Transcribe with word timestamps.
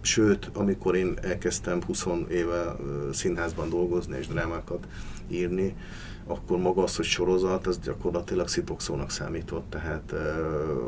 Sőt, 0.00 0.50
amikor 0.52 0.96
én 0.96 1.18
elkezdtem 1.22 1.82
20 1.82 2.06
éve 2.30 2.76
színházban 3.12 3.68
dolgozni 3.68 4.16
és 4.18 4.26
drámákat 4.26 4.86
írni, 5.28 5.76
akkor 6.26 6.58
maga 6.58 6.82
az, 6.82 6.96
hogy 6.96 7.04
sorozat, 7.04 7.66
az 7.66 7.78
gyakorlatilag 7.78 8.48
szitokszónak 8.48 9.10
számított. 9.10 9.70
Tehát 9.70 10.14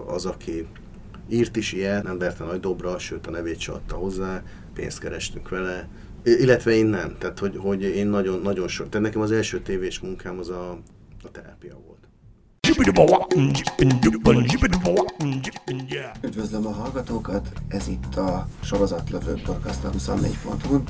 az, 0.06 0.26
aki 0.26 0.66
írt 1.28 1.56
is 1.56 1.72
ilyet, 1.72 2.02
nem 2.02 2.18
verte 2.18 2.44
nagy 2.44 2.60
dobra, 2.60 2.98
sőt 2.98 3.26
a 3.26 3.30
nevét 3.30 3.58
se 3.58 3.72
adta 3.72 3.96
hozzá, 3.96 4.42
pénzt 4.74 4.98
kerestünk 4.98 5.48
vele, 5.48 5.88
illetve 6.24 6.72
én 6.72 6.86
nem, 6.86 7.16
tehát 7.18 7.38
hogy, 7.38 7.56
hogy 7.56 7.82
én 7.82 8.06
nagyon, 8.06 8.40
nagyon 8.40 8.68
sok, 8.68 8.88
tehát 8.88 9.06
nekem 9.06 9.20
az 9.20 9.30
első 9.30 9.60
tévés 9.60 10.00
munkám 10.00 10.38
az 10.38 10.48
a, 10.48 10.70
a 11.22 11.30
terápia 11.30 11.78
volt. 11.86 11.91
Üdvözlöm 16.22 16.66
a 16.66 16.72
hallgatókat, 16.72 17.48
ez 17.68 17.88
itt 17.88 18.16
a 18.16 18.48
Sorozatlövő 18.60 19.40
Podcast 19.44 19.84
a 19.84 19.90
24.hu. 19.90 20.82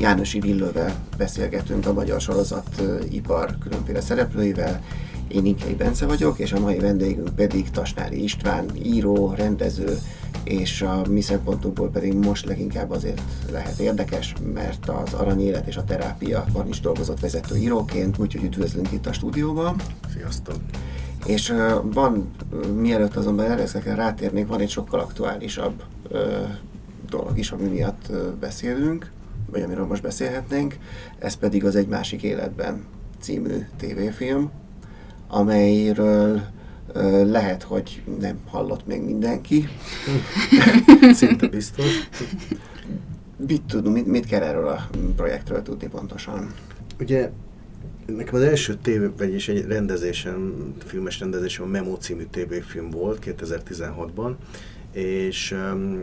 Jánosi 0.00 0.40
Villővel 0.40 0.94
beszélgetünk 1.16 1.86
a 1.86 1.92
magyar 1.92 2.20
sorozatipar 2.20 3.58
különféle 3.58 4.00
szereplőivel. 4.00 4.82
Én 5.28 5.44
Inkei 5.44 5.74
Bence 5.74 6.06
vagyok, 6.06 6.38
és 6.38 6.52
a 6.52 6.60
mai 6.60 6.78
vendégünk 6.78 7.34
pedig 7.34 7.70
Tasnári 7.70 8.22
István, 8.22 8.64
író, 8.82 9.34
rendező, 9.36 9.98
és 10.44 10.82
a 10.82 11.02
mi 11.10 11.20
szempontunkból 11.20 11.90
pedig 11.90 12.14
most 12.14 12.44
leginkább 12.44 12.90
azért 12.90 13.22
lehet 13.50 13.78
érdekes, 13.78 14.34
mert 14.54 14.88
az 14.88 15.12
Aranyélet 15.12 15.66
és 15.66 15.76
a 15.76 15.84
Terápia-ban 15.84 16.68
is 16.68 16.80
dolgozott 16.80 17.20
vezető 17.20 17.56
íróként, 17.56 18.18
úgyhogy 18.18 18.44
üdvözlünk 18.44 18.92
itt 18.92 19.06
a 19.06 19.12
stúdióban. 19.12 19.76
Sziasztok! 20.12 20.56
És 21.28 21.54
van, 21.82 22.30
mielőtt 22.74 23.16
azonban 23.16 23.50
ezekre 23.50 23.94
rátérnék, 23.94 24.46
van 24.46 24.60
egy 24.60 24.70
sokkal 24.70 25.00
aktuálisabb 25.00 25.82
dolog 27.10 27.38
is, 27.38 27.50
ami 27.50 27.68
miatt 27.68 28.12
beszélünk, 28.40 29.10
vagy 29.50 29.62
amiről 29.62 29.86
most 29.86 30.02
beszélhetnénk, 30.02 30.78
ez 31.18 31.34
pedig 31.34 31.64
az 31.64 31.76
Egy 31.76 31.88
másik 31.88 32.22
életben 32.22 32.84
című 33.20 33.66
tévéfilm, 33.76 34.50
amelyről 35.28 36.40
lehet, 37.24 37.62
hogy 37.62 38.02
nem 38.20 38.38
hallott 38.50 38.86
még 38.86 39.02
mindenki. 39.02 39.68
Szinte 41.12 41.48
biztos. 41.48 42.08
Mit 43.46 43.62
tudunk, 43.62 43.94
mit, 43.94 44.06
mit 44.06 44.26
kell 44.26 44.42
erről 44.42 44.68
a 44.68 44.88
projektről 45.16 45.62
tudni 45.62 45.88
pontosan? 45.88 46.54
Ugye 47.00 47.30
nekem 48.16 48.34
az 48.34 48.42
első 48.42 48.74
tévé, 48.74 49.10
vagyis 49.16 49.48
egy 49.48 49.66
rendezésem, 49.66 50.74
filmes 50.86 51.20
rendezésem 51.20 51.64
a 51.64 51.68
Memo 51.68 51.96
című 51.96 52.24
tévéfilm 52.30 52.90
volt 52.90 53.22
2016-ban, 53.24 54.34
és 54.92 55.50
um, 55.50 56.02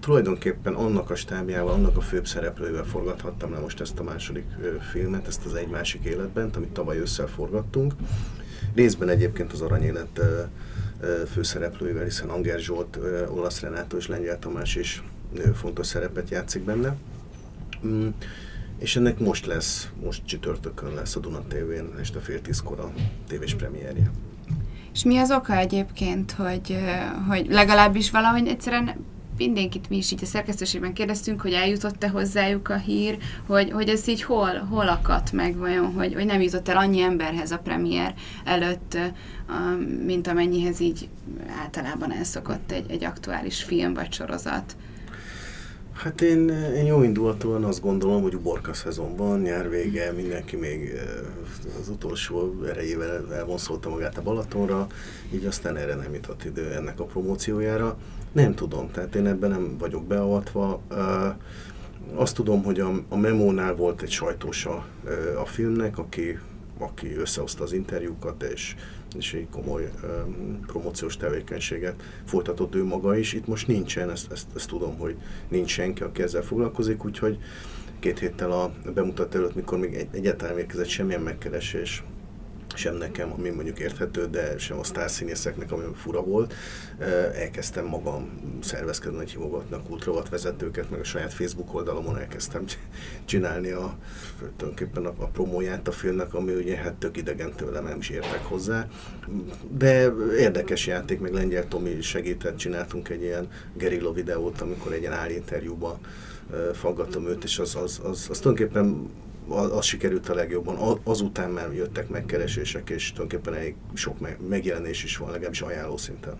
tulajdonképpen 0.00 0.74
annak 0.74 1.10
a 1.10 1.14
stábjával, 1.14 1.72
annak 1.72 1.96
a 1.96 2.00
főbb 2.00 2.26
szereplővel 2.26 2.84
forgathattam 2.84 3.52
le 3.52 3.58
most 3.58 3.80
ezt 3.80 3.98
a 3.98 4.02
második 4.02 4.44
filmet, 4.90 5.26
ezt 5.26 5.44
az 5.44 5.54
Egy 5.54 5.68
másik 5.68 6.04
életben, 6.04 6.50
amit 6.56 6.72
tavaly 6.72 6.98
ősszel 6.98 7.26
forgattunk. 7.26 7.92
Részben 8.74 9.08
egyébként 9.08 9.52
az 9.52 9.60
Aranyélet 9.60 10.20
főszereplőivel, 11.32 12.04
hiszen 12.04 12.28
Anger 12.28 12.58
Zsolt, 12.58 12.98
Olasz 13.28 13.60
Renátó 13.60 13.96
és 13.96 14.06
Lengyel 14.06 14.38
Tamás 14.38 14.76
is 14.76 15.02
fontos 15.54 15.86
szerepet 15.86 16.30
játszik 16.30 16.62
benne. 16.62 16.96
És 18.78 18.96
ennek 18.96 19.18
most 19.18 19.46
lesz, 19.46 19.88
most 20.02 20.26
csütörtökön 20.26 20.94
lesz 20.94 21.16
a 21.16 21.20
Duna 21.20 21.42
TV-n 21.48 21.98
este 22.00 22.20
fél 22.20 22.42
tízkor 22.42 22.80
a 22.80 22.92
tévés 23.28 23.54
premierje. 23.54 24.10
És 24.92 25.04
mi 25.04 25.18
az 25.18 25.30
oka 25.30 25.56
egyébként, 25.56 26.32
hogy, 26.32 26.78
hogy 27.28 27.46
legalábbis 27.50 28.10
valahogy 28.10 28.46
egyszerűen 28.46 29.04
mindenkit 29.36 29.88
mi 29.88 29.96
is 29.96 30.10
így 30.12 30.22
a 30.22 30.26
szerkesztőségben 30.26 30.92
kérdeztünk, 30.92 31.40
hogy 31.40 31.52
eljutott-e 31.52 32.08
hozzájuk 32.08 32.68
a 32.68 32.76
hír, 32.76 33.18
hogy, 33.46 33.70
hogy 33.70 33.88
ez 33.88 34.08
így 34.08 34.22
hol, 34.22 34.58
hol 34.70 34.88
akadt 34.88 35.32
meg 35.32 35.56
vajon, 35.56 35.92
hogy, 35.92 36.14
hogy 36.14 36.26
nem 36.26 36.40
jutott 36.40 36.68
el 36.68 36.76
annyi 36.76 37.00
emberhez 37.00 37.50
a 37.50 37.58
premier 37.58 38.14
előtt, 38.44 38.98
mint 40.04 40.26
amennyihez 40.26 40.80
így 40.80 41.08
általában 41.62 42.12
elszokott 42.12 42.72
egy, 42.72 42.90
egy 42.90 43.04
aktuális 43.04 43.62
film 43.62 43.94
vagy 43.94 44.12
sorozat. 44.12 44.76
Hát 45.96 46.20
én, 46.20 46.48
én 46.48 46.84
jó 46.84 47.02
indulatúan 47.02 47.64
azt 47.64 47.80
gondolom, 47.80 48.22
hogy 48.22 48.34
uborka 48.34 48.74
szezonban, 48.74 49.40
nyár 49.40 49.70
vége, 49.70 50.12
mindenki 50.12 50.56
még 50.56 50.92
az 51.80 51.88
utolsó 51.88 52.62
erejével 52.68 53.34
elvonszolta 53.34 53.88
magát 53.88 54.18
a 54.18 54.22
Balatonra, 54.22 54.86
így 55.32 55.44
aztán 55.44 55.76
erre 55.76 55.94
nem 55.94 56.14
jutott 56.14 56.44
idő 56.44 56.72
ennek 56.72 57.00
a 57.00 57.04
promóciójára. 57.04 57.98
Nem 58.32 58.54
tudom, 58.54 58.90
tehát 58.90 59.14
én 59.14 59.26
ebben 59.26 59.50
nem 59.50 59.76
vagyok 59.78 60.04
beavatva. 60.04 60.80
Azt 62.14 62.34
tudom, 62.34 62.62
hogy 62.62 62.80
a, 62.80 62.90
a 63.08 63.16
Memónál 63.16 63.74
volt 63.74 64.02
egy 64.02 64.10
sajtósa 64.10 64.86
a 65.40 65.46
filmnek, 65.46 65.98
aki, 65.98 66.38
aki 66.78 67.14
összehozta 67.14 67.62
az 67.62 67.72
interjúkat, 67.72 68.42
és 68.42 68.74
és 69.18 69.34
egy 69.34 69.48
komoly 69.50 69.90
um, 70.02 70.60
promóciós 70.66 71.16
tevékenységet 71.16 72.02
folytatott 72.24 72.74
ő 72.74 72.84
maga 72.84 73.16
is. 73.16 73.32
Itt 73.32 73.46
most 73.46 73.66
nincsen, 73.66 74.10
ezt, 74.10 74.32
ezt, 74.32 74.46
ezt 74.54 74.68
tudom, 74.68 74.98
hogy 74.98 75.16
nincs 75.48 75.70
senki, 75.70 76.02
aki 76.02 76.22
ezzel 76.22 76.42
foglalkozik, 76.42 77.04
úgyhogy 77.04 77.38
két 77.98 78.18
héttel 78.18 78.52
a 78.52 78.72
bemutató 78.94 79.38
előtt, 79.38 79.54
mikor 79.54 79.78
még 79.78 79.94
egy, 79.94 80.08
egyáltalán 80.12 80.58
érkezett 80.58 80.88
semmilyen 80.88 81.20
megkeresés, 81.20 82.04
sem 82.74 82.94
nekem, 82.94 83.32
ami 83.32 83.48
mondjuk 83.48 83.78
érthető, 83.78 84.26
de 84.26 84.58
sem 84.58 84.78
a 84.78 84.84
sztárszínészeknek, 84.84 85.72
ami 85.72 85.84
fura 85.94 86.22
volt. 86.22 86.54
Elkezdtem 87.34 87.84
magam 87.84 88.30
szervezkedni, 88.62 89.16
hogy 89.16 89.30
hívogatni 89.30 89.76
a 89.76 89.80
kultravat 89.80 90.28
vezetőket, 90.28 90.90
meg 90.90 91.00
a 91.00 91.04
saját 91.04 91.32
Facebook 91.32 91.74
oldalomon 91.74 92.18
elkezdtem 92.18 92.64
csinálni 93.24 93.70
a, 93.70 93.96
tulajdonképpen 94.56 95.06
a, 95.06 95.14
a 95.18 95.26
promóját 95.26 95.88
a 95.88 95.92
filmnek, 95.92 96.34
ami 96.34 96.54
ugye 96.54 96.76
hát 96.76 96.94
tök 96.94 97.16
idegen 97.16 97.52
tőlem, 97.52 97.84
nem 97.84 97.98
is 97.98 98.08
értek 98.08 98.44
hozzá. 98.44 98.88
De 99.70 100.12
érdekes 100.38 100.86
játék, 100.86 101.20
meg 101.20 101.32
Lengyel 101.32 101.68
Tomi 101.68 102.00
segített, 102.00 102.56
csináltunk 102.56 103.08
egy 103.08 103.22
ilyen 103.22 103.48
gerilla 103.74 104.12
videót, 104.12 104.60
amikor 104.60 104.92
egy 104.92 105.00
ilyen 105.00 105.12
állinterjúban 105.12 105.98
faggatom 106.72 107.26
őt, 107.26 107.44
és 107.44 107.58
az, 107.58 107.74
az, 107.74 108.00
az, 108.02 108.26
az 108.30 108.38
tulajdonképpen 108.38 109.10
az 109.48 109.84
sikerült 109.84 110.28
a 110.28 110.34
legjobban. 110.34 111.00
Azután 111.04 111.50
már 111.50 111.72
jöttek 111.72 112.08
megkeresések, 112.08 112.90
és 112.90 113.12
tulajdonképpen 113.12 113.60
egy 113.60 113.74
sok 113.94 114.16
megjelenés 114.48 115.04
is 115.04 115.16
van, 115.16 115.30
legalábbis 115.30 115.60
ajánló 115.60 115.96
szinten. 115.96 116.34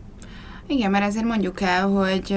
Igen, 0.68 0.90
mert 0.90 1.04
ezért 1.04 1.24
mondjuk 1.24 1.60
el, 1.60 1.88
hogy 1.88 2.36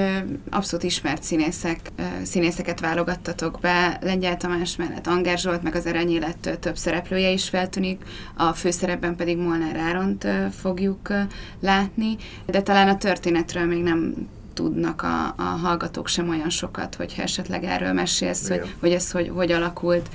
abszolút 0.50 0.84
ismert 0.84 1.22
színészek, 1.22 1.80
színészeket 2.22 2.80
válogattatok 2.80 3.58
be. 3.60 3.98
Lengyel 4.02 4.36
Tamás 4.36 4.76
mellett 4.76 5.06
Anger 5.06 5.38
Zsolt, 5.38 5.62
meg 5.62 5.74
az 5.74 5.86
Erenyélet 5.86 6.58
több 6.60 6.76
szereplője 6.76 7.30
is 7.30 7.48
feltűnik, 7.48 8.02
a 8.36 8.52
főszerepben 8.52 9.16
pedig 9.16 9.36
Molnár 9.36 9.76
Áront 9.76 10.26
fogjuk 10.50 11.12
látni, 11.60 12.16
de 12.46 12.62
talán 12.62 12.88
a 12.88 12.96
történetről 12.96 13.64
még 13.64 13.82
nem 13.82 14.28
tudnak 14.54 15.02
a, 15.02 15.34
a 15.36 15.42
hallgatók 15.42 16.08
sem 16.08 16.28
olyan 16.28 16.50
sokat, 16.50 16.94
hogyha 16.94 17.22
esetleg 17.22 17.64
erről 17.64 17.92
mesélsz, 17.92 18.48
hogy, 18.48 18.74
hogy 18.80 18.92
ez 18.92 19.10
hogy, 19.10 19.28
hogy 19.34 19.52
alakult, 19.52 20.08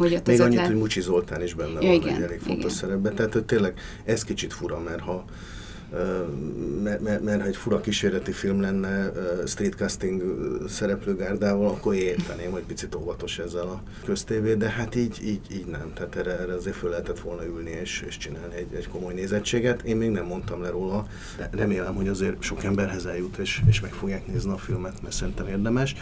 hogy 0.00 0.14
ott 0.14 0.26
Még 0.26 0.40
annyit, 0.40 0.52
ötlet... 0.52 0.70
hogy 0.70 0.80
Mucsi 0.80 1.00
Zoltán 1.00 1.42
is 1.42 1.54
benne 1.54 1.80
ja, 1.80 1.86
van 1.86 1.94
igen, 1.94 2.14
egy 2.14 2.22
elég 2.22 2.40
fontos 2.40 2.64
igen. 2.64 2.76
szerepben. 2.76 3.14
Tehát 3.14 3.32
hogy 3.32 3.44
tényleg 3.44 3.80
ez 4.04 4.24
kicsit 4.24 4.52
fura, 4.52 4.80
mert 4.80 5.00
ha 5.00 5.24
mert, 6.82 7.00
mert, 7.00 7.22
mert 7.22 7.40
ha 7.40 7.46
egy 7.46 7.56
fura 7.56 7.80
kísérleti 7.80 8.32
film 8.32 8.60
lenne 8.60 9.12
streetcasting 9.46 10.22
szereplőgárdával, 10.68 11.68
akkor 11.68 11.94
érteném, 11.94 12.50
hogy 12.50 12.62
picit 12.62 12.94
óvatos 12.94 13.38
ezzel 13.38 13.66
a 13.66 13.82
köztévé, 14.04 14.54
de 14.54 14.68
hát 14.68 14.94
így, 14.94 15.18
így, 15.24 15.40
így 15.52 15.66
nem. 15.66 15.92
Tehát 15.94 16.16
erre, 16.16 16.38
erre 16.38 16.54
azért 16.54 16.76
föl 16.76 16.90
lehetett 16.90 17.20
volna 17.20 17.44
ülni 17.44 17.70
és, 17.70 18.04
és 18.06 18.16
csinálni 18.16 18.54
egy, 18.54 18.74
egy 18.74 18.88
komoly 18.88 19.14
nézettséget. 19.14 19.82
Én 19.82 19.96
még 19.96 20.10
nem 20.10 20.24
mondtam 20.24 20.62
le 20.62 20.70
róla, 20.70 21.06
de 21.36 21.48
remélem, 21.52 21.94
hogy 21.94 22.08
azért 22.08 22.42
sok 22.42 22.64
emberhez 22.64 23.06
eljut, 23.06 23.36
és, 23.36 23.60
és 23.68 23.80
meg 23.80 23.92
fogják 23.92 24.26
nézni 24.26 24.52
a 24.52 24.56
filmet, 24.56 25.02
mert 25.02 25.14
szerintem 25.14 25.46
érdemes. 25.46 25.94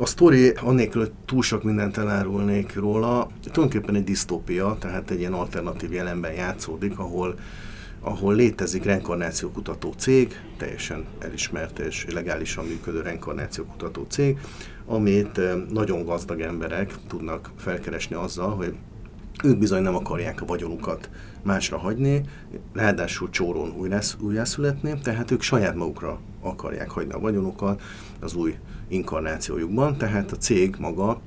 A 0.00 0.06
sztori, 0.06 0.52
annélkül, 0.62 1.00
hogy 1.00 1.12
túl 1.24 1.42
sok 1.42 1.62
mindent 1.62 1.96
elárulnék 1.96 2.74
róla, 2.74 3.30
tulajdonképpen 3.42 3.94
egy 3.94 4.04
disztópia, 4.04 4.76
tehát 4.80 5.10
egy 5.10 5.18
ilyen 5.18 5.32
alternatív 5.32 5.92
jelenben 5.92 6.32
játszódik, 6.32 6.98
ahol 6.98 7.34
ahol 8.00 8.34
létezik 8.34 8.84
reinkarnációkutató 8.84 9.92
cég, 9.96 10.40
teljesen 10.56 11.04
elismert 11.18 11.78
és 11.78 12.06
legálisan 12.12 12.64
működő 12.64 13.00
reinkarnációkutató 13.00 14.06
cég, 14.08 14.38
amit 14.86 15.40
nagyon 15.72 16.04
gazdag 16.04 16.40
emberek 16.40 16.94
tudnak 17.08 17.50
felkeresni 17.56 18.14
azzal, 18.14 18.50
hogy 18.56 18.74
ők 19.44 19.58
bizony 19.58 19.82
nem 19.82 19.94
akarják 19.94 20.42
a 20.42 20.46
vagyonukat 20.46 21.10
másra 21.42 21.78
hagyni, 21.78 22.22
ráadásul 22.72 23.30
csórón 23.30 23.74
újjászületni, 24.20 24.94
tehát 25.02 25.30
ők 25.30 25.42
saját 25.42 25.74
magukra 25.74 26.20
akarják 26.40 26.90
hagyni 26.90 27.12
a 27.12 27.18
vagyonukat 27.18 27.82
az 28.20 28.34
új 28.34 28.54
inkarnációjukban, 28.88 29.96
tehát 29.96 30.32
a 30.32 30.36
cég 30.36 30.76
maga, 30.78 31.20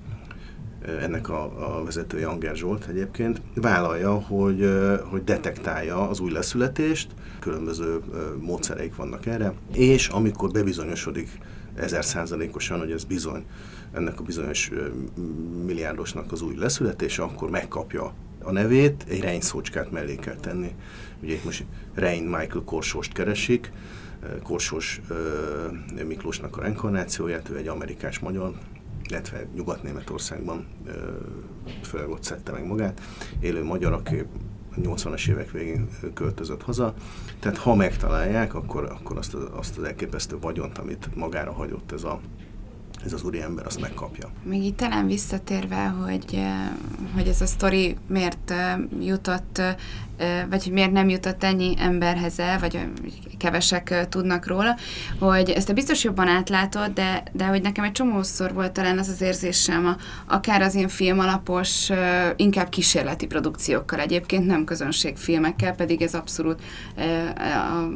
ennek 1.01 1.29
a, 1.29 1.43
a 1.79 1.83
vezetője 1.83 2.27
Anger 2.27 2.55
Zsolt 2.55 2.85
egyébként, 2.85 3.41
vállalja, 3.55 4.13
hogy, 4.13 4.69
hogy 5.09 5.23
detektálja 5.23 6.09
az 6.09 6.19
új 6.19 6.31
leszületést, 6.31 7.07
különböző 7.39 7.99
módszereik 8.39 8.95
vannak 8.95 9.25
erre, 9.25 9.53
és 9.73 10.07
amikor 10.07 10.51
bebizonyosodik 10.51 11.29
ezer 11.75 12.05
százalékosan, 12.05 12.79
hogy 12.79 12.91
ez 12.91 13.03
bizony 13.03 13.45
ennek 13.93 14.19
a 14.19 14.23
bizonyos 14.23 14.71
milliárdosnak 15.65 16.31
az 16.31 16.41
új 16.41 16.55
leszületése, 16.55 17.23
akkor 17.23 17.49
megkapja 17.49 18.13
a 18.43 18.51
nevét, 18.51 19.05
egy 19.07 19.21
Rein 19.21 19.41
szócskát 19.41 19.91
mellé 19.91 20.15
kell 20.15 20.35
tenni. 20.35 20.75
Ugye 21.21 21.33
itt 21.33 21.43
most 21.43 21.65
Rein 21.93 22.23
Michael 22.23 22.63
Korsóst 22.65 23.13
keresik, 23.13 23.71
Korsós 24.43 25.01
Miklósnak 26.07 26.57
a 26.57 26.61
reinkarnációját, 26.61 27.49
ő 27.49 27.57
egy 27.57 27.67
amerikás 27.67 28.19
magyar, 28.19 28.53
illetve 29.09 29.47
Nyugat-Németországban, 29.55 30.65
főleg 31.83 32.09
ott 32.09 32.23
szedte 32.23 32.51
meg 32.51 32.65
magát, 32.65 33.01
élő 33.39 33.63
magyar, 33.63 33.93
aki 33.93 34.25
80-as 34.75 35.29
évek 35.29 35.51
végén 35.51 35.87
költözött 36.13 36.61
haza. 36.61 36.93
Tehát 37.39 37.57
ha 37.57 37.75
megtalálják, 37.75 38.53
akkor, 38.53 38.83
akkor 38.83 39.17
azt, 39.17 39.33
az, 39.33 39.43
azt 39.51 39.77
az 39.77 39.83
elképesztő 39.83 40.39
vagyont, 40.39 40.77
amit 40.77 41.15
magára 41.15 41.51
hagyott 41.51 41.91
ez 41.91 42.03
a 42.03 42.19
ez 43.05 43.13
az 43.13 43.23
úriember 43.23 43.65
azt 43.65 43.79
megkapja. 43.81 44.29
Még 44.43 44.63
itt 44.63 44.77
talán 44.77 45.07
visszatérve, 45.07 45.87
hogy, 45.87 46.41
hogy 47.13 47.27
ez 47.27 47.41
a 47.41 47.45
sztori 47.45 47.97
miért 48.07 48.53
jutott 48.99 49.61
vagy 50.49 50.63
hogy 50.63 50.73
miért 50.73 50.91
nem 50.91 51.09
jutott 51.09 51.43
ennyi 51.43 51.73
emberhez 51.79 52.39
el, 52.39 52.59
vagy 52.59 52.79
kevesek 53.37 54.07
tudnak 54.09 54.47
róla, 54.47 54.75
hogy 55.19 55.49
ezt 55.49 55.67
te 55.67 55.73
biztos 55.73 56.03
jobban 56.03 56.27
átlátod, 56.27 56.93
de, 56.93 57.23
de 57.31 57.45
hogy 57.45 57.61
nekem 57.61 57.83
egy 57.83 57.91
csomószor 57.91 58.53
volt 58.53 58.71
talán 58.71 58.97
az 58.97 59.07
az 59.07 59.21
érzésem, 59.21 59.85
a, 59.85 59.95
akár 60.33 60.61
az 60.61 60.75
én 60.75 60.87
film 60.87 61.19
alapos, 61.19 61.89
inkább 62.35 62.69
kísérleti 62.69 63.25
produkciókkal 63.25 63.99
egyébként, 63.99 64.45
nem 64.45 64.63
közönségfilmekkel, 64.63 65.75
pedig 65.75 66.01
ez 66.01 66.13
abszolút 66.13 66.61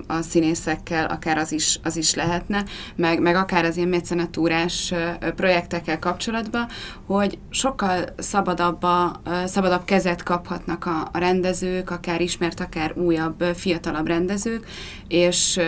a, 0.08 0.14
a 0.14 0.22
színészekkel 0.22 1.06
akár 1.06 1.38
az 1.38 1.52
is, 1.52 1.80
az 1.84 1.98
is 1.98 2.14
lehetne, 2.14 2.64
meg, 2.96 3.22
meg 3.22 3.36
akár 3.36 3.66
az 3.66 3.78
ilyen 3.78 3.90
mecenatúrás 3.90 4.94
projektekkel 5.36 6.00
kapcsolatban, 6.00 6.68
hogy 7.06 7.38
sokkal 7.50 8.04
szabadabb, 8.18 8.84
a, 8.84 9.22
szabadabb 9.46 9.86
kezet 9.86 10.24
kaphatnak 10.24 10.86
a, 10.86 11.10
a 11.12 11.18
rendezők, 11.18 11.90
akár 11.90 12.15
akár 12.16 12.28
ismert, 12.28 12.60
akár 12.60 12.98
újabb, 12.98 13.44
fiatalabb 13.56 14.08
rendezők, 14.08 14.66
és 15.08 15.60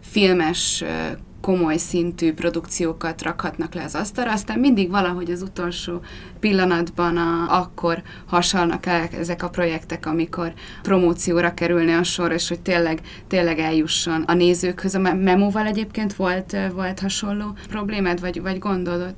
filmes 0.00 0.84
komoly 1.40 1.76
szintű 1.76 2.32
produkciókat 2.32 3.22
rakhatnak 3.22 3.74
le 3.74 3.84
az 3.84 3.94
asztalra, 3.94 4.32
aztán 4.32 4.58
mindig 4.58 4.90
valahogy 4.90 5.30
az 5.30 5.42
utolsó 5.42 6.00
pillanatban 6.40 7.16
a, 7.16 7.58
akkor 7.60 8.02
hasalnak 8.26 8.86
el 8.86 9.08
ezek 9.18 9.42
a 9.42 9.48
projektek, 9.48 10.06
amikor 10.06 10.52
promócióra 10.82 11.54
kerülne 11.54 11.96
a 11.98 12.02
sor, 12.02 12.32
és 12.32 12.48
hogy 12.48 12.60
tényleg, 12.60 13.00
tényleg 13.26 13.58
eljusson 13.58 14.22
a 14.22 14.34
nézőkhöz. 14.34 14.94
A 14.94 14.98
memóval 15.14 15.66
egyébként 15.66 16.14
volt, 16.14 16.56
volt 16.74 17.00
hasonló 17.00 17.56
problémád, 17.68 18.20
vagy, 18.20 18.42
vagy 18.42 18.58
gondolod? 18.58 19.14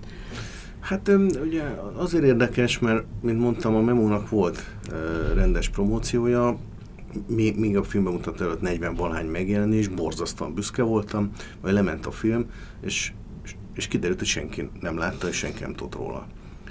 Hát 0.80 1.10
ugye 1.44 1.62
azért 1.96 2.24
érdekes, 2.24 2.78
mert, 2.78 3.04
mint 3.22 3.38
mondtam, 3.38 3.74
a 3.74 3.80
memónak 3.80 4.28
volt 4.28 4.64
rendes 5.34 5.68
promóciója, 5.68 6.58
még 7.56 7.76
a 7.76 7.82
filmben 7.82 8.12
mutatta 8.12 8.44
előtt 8.44 8.60
40 8.60 8.94
valahány 8.94 9.26
megjelenés, 9.26 9.88
borzasztóan 9.88 10.54
büszke 10.54 10.82
voltam, 10.82 11.30
majd 11.62 11.74
lement 11.74 12.06
a 12.06 12.10
film, 12.10 12.50
és, 12.80 13.12
és 13.74 13.88
kiderült, 13.88 14.18
hogy 14.18 14.28
senki 14.28 14.70
nem 14.80 14.98
látta, 14.98 15.28
és 15.28 15.36
senki 15.36 15.62
nem 15.62 15.74
tudott 15.74 15.94
róla. 15.94 16.26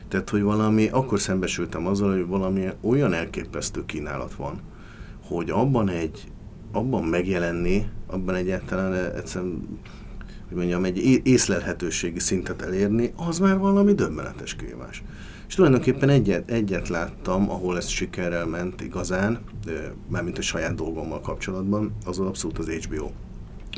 Tehát, 0.08 0.30
hogy 0.30 0.42
valami, 0.42 0.88
akkor 0.88 1.20
szembesültem 1.20 1.88
azzal, 1.88 2.12
hogy 2.12 2.28
valami 2.28 2.68
olyan 2.82 3.14
elképesztő 3.14 3.86
kínálat 3.86 4.34
van, 4.34 4.62
hogy 5.28 5.50
abban 5.50 5.90
egy, 5.90 6.32
abban 6.72 7.04
megjelenni, 7.04 7.86
abban 8.08 8.36
egyáltalán 8.36 8.94
egyszerűen, 9.16 9.80
hogy 10.48 10.58
mondjam, 10.58 10.84
egy 10.84 11.22
észlelhetőségi 11.24 12.20
szintet 12.20 12.62
elérni, 12.62 13.14
az 13.16 13.40
már 13.40 13.58
valami 13.58 13.94
döbbenetes 13.94 14.56
kívás. 14.56 15.04
És 15.48 15.56
tulajdonképpen 15.56 16.10
egyet, 16.10 16.52
egyet 16.52 16.88
láttam, 16.88 17.50
ahol 17.50 17.78
ez 17.78 17.88
sikerrel 17.88 18.46
ment 18.46 18.82
igazán, 18.82 19.40
mármint 20.08 20.38
a 20.38 20.42
saját 20.42 20.76
dolgommal 20.76 21.22
kapcsolatban, 21.22 21.96
az 22.06 22.20
abszolút 22.20 22.58
az 22.58 22.70
HBO 22.70 23.12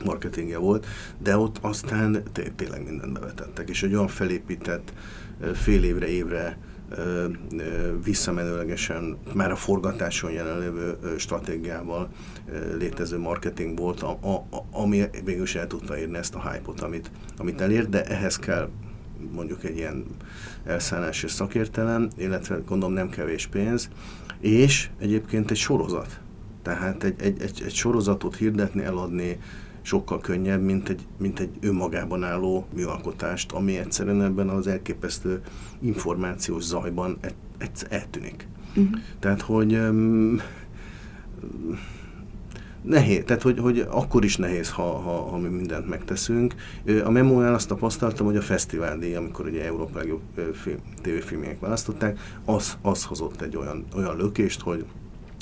marketingje 0.03 0.57
volt, 0.57 0.85
de 1.17 1.37
ott 1.37 1.57
aztán 1.61 2.23
tényleg 2.55 2.85
mindent 2.85 3.13
bevetettek, 3.13 3.69
és 3.69 3.83
egy 3.83 3.93
olyan 3.93 4.07
felépített 4.07 4.93
fél 5.53 5.83
évre, 5.83 6.07
évre 6.07 6.57
visszamenőlegesen 8.03 9.17
már 9.33 9.51
a 9.51 9.55
forgatáson 9.55 10.31
jelenlévő 10.31 10.97
stratégiával 11.17 12.09
létező 12.77 13.17
marketing 13.17 13.77
volt, 13.77 14.01
a, 14.01 14.11
a, 14.11 14.45
ami 14.71 15.03
végül 15.25 15.45
el 15.55 15.67
tudta 15.67 15.97
érni 15.97 16.17
ezt 16.17 16.35
a 16.35 16.49
hype-ot, 16.49 16.81
amit, 16.81 17.11
amit 17.37 17.61
elért, 17.61 17.89
de 17.89 18.03
ehhez 18.03 18.37
kell 18.37 18.69
mondjuk 19.31 19.63
egy 19.63 19.77
ilyen 19.77 20.05
elszállás 20.67 21.23
és 21.23 21.31
szakértelem, 21.31 22.09
illetve 22.17 22.61
gondolom 22.67 22.93
nem 22.93 23.09
kevés 23.09 23.47
pénz, 23.47 23.89
és 24.39 24.89
egyébként 24.99 25.51
egy 25.51 25.57
sorozat. 25.57 26.19
Tehát 26.61 27.03
egy, 27.03 27.21
egy, 27.21 27.41
egy, 27.41 27.61
egy 27.65 27.73
sorozatot 27.73 28.35
hirdetni, 28.35 28.83
eladni 28.83 29.39
sokkal 29.81 30.19
könnyebb, 30.19 30.61
mint 30.61 30.89
egy, 30.89 31.07
mint 31.17 31.39
egy 31.39 31.49
önmagában 31.61 32.23
álló 32.23 32.67
műalkotást, 32.73 33.51
ami 33.51 33.77
egyszerűen 33.77 34.21
ebben 34.21 34.49
az 34.49 34.67
elképesztő 34.67 35.41
információs 35.79 36.63
zajban 36.63 37.17
egy, 37.21 37.35
egy, 37.57 37.69
eltűnik. 37.89 38.47
Uh-huh. 38.75 38.99
Tehát, 39.19 39.41
hogy 39.41 39.73
um, 39.73 40.41
nehéz, 42.87 43.23
tehát 43.25 43.41
hogy, 43.41 43.59
hogy 43.59 43.87
akkor 43.89 44.23
is 44.23 44.37
nehéz, 44.37 44.71
ha, 44.71 44.99
ha, 44.99 45.29
ha 45.29 45.37
mi 45.37 45.47
mindent 45.47 45.89
megteszünk. 45.89 46.55
A 47.03 47.09
memóján 47.09 47.53
azt 47.53 47.67
tapasztaltam, 47.67 48.25
hogy 48.25 48.35
a 48.35 48.41
fesztiváldíj, 48.41 49.15
amikor 49.15 49.45
ugye 49.45 49.65
Európa 49.65 49.97
legjobb 49.97 50.21
film, 50.53 50.77
tévéfilmjének 51.01 51.59
választották, 51.59 52.19
az, 52.45 52.77
az 52.81 53.03
hozott 53.03 53.41
egy 53.41 53.57
olyan, 53.57 53.85
olyan 53.95 54.17
lökést, 54.17 54.61
hogy 54.61 54.85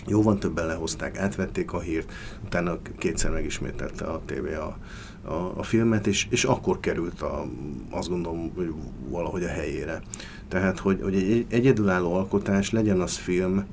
jóval 0.08 0.38
többen 0.38 0.68
lehozták, 0.68 1.18
átvették 1.18 1.74
a 1.74 1.80
hírt, 1.80 2.14
utána 2.46 2.78
kétszer 2.98 3.32
megismételte 3.32 4.06
a 4.06 4.22
tévé 4.26 4.54
a, 4.54 4.78
a, 5.24 5.54
a 5.56 5.64
filmet, 5.64 6.08
és, 6.08 6.28
és 6.30 6.44
akkor 6.44 6.80
került 6.80 7.22
a, 7.22 7.46
azt 7.90 8.10
gondolom, 8.10 8.52
hogy 8.56 8.74
valahogy 9.10 9.44
a 9.44 9.48
helyére. 9.48 10.02
Tehát, 10.48 10.80
hogy, 10.80 11.02
hogy 11.02 11.16
egy 11.16 11.46
egyedülálló 11.50 12.14
alkotás, 12.14 12.72
legyen 12.72 13.02
az 13.02 13.16
film, 13.16 13.66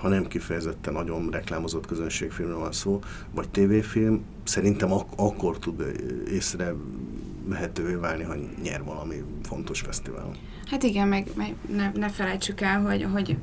ha 0.00 0.08
nem 0.08 0.26
kifejezetten 0.26 0.92
nagyon 0.92 1.28
reklámozott 1.30 1.86
közönségfilmről 1.86 2.58
van 2.58 2.72
szó, 2.72 3.00
vagy 3.34 3.48
tévéfilm, 3.48 4.24
szerintem 4.44 4.92
ak- 4.92 5.12
akkor 5.16 5.58
tud 5.58 5.84
észre 6.30 6.74
vehetővé 7.44 7.94
válni, 7.94 8.22
ha 8.22 8.34
nyer 8.62 8.84
valami 8.84 9.22
fontos 9.42 9.80
fesztiválon. 9.80 10.36
Hát 10.66 10.82
igen, 10.82 11.08
meg, 11.08 11.26
meg 11.34 11.54
ne, 11.76 11.90
ne 11.94 12.08
felejtsük 12.08 12.60
el, 12.60 12.80
hogy, 12.80 13.06
hogy 13.12 13.36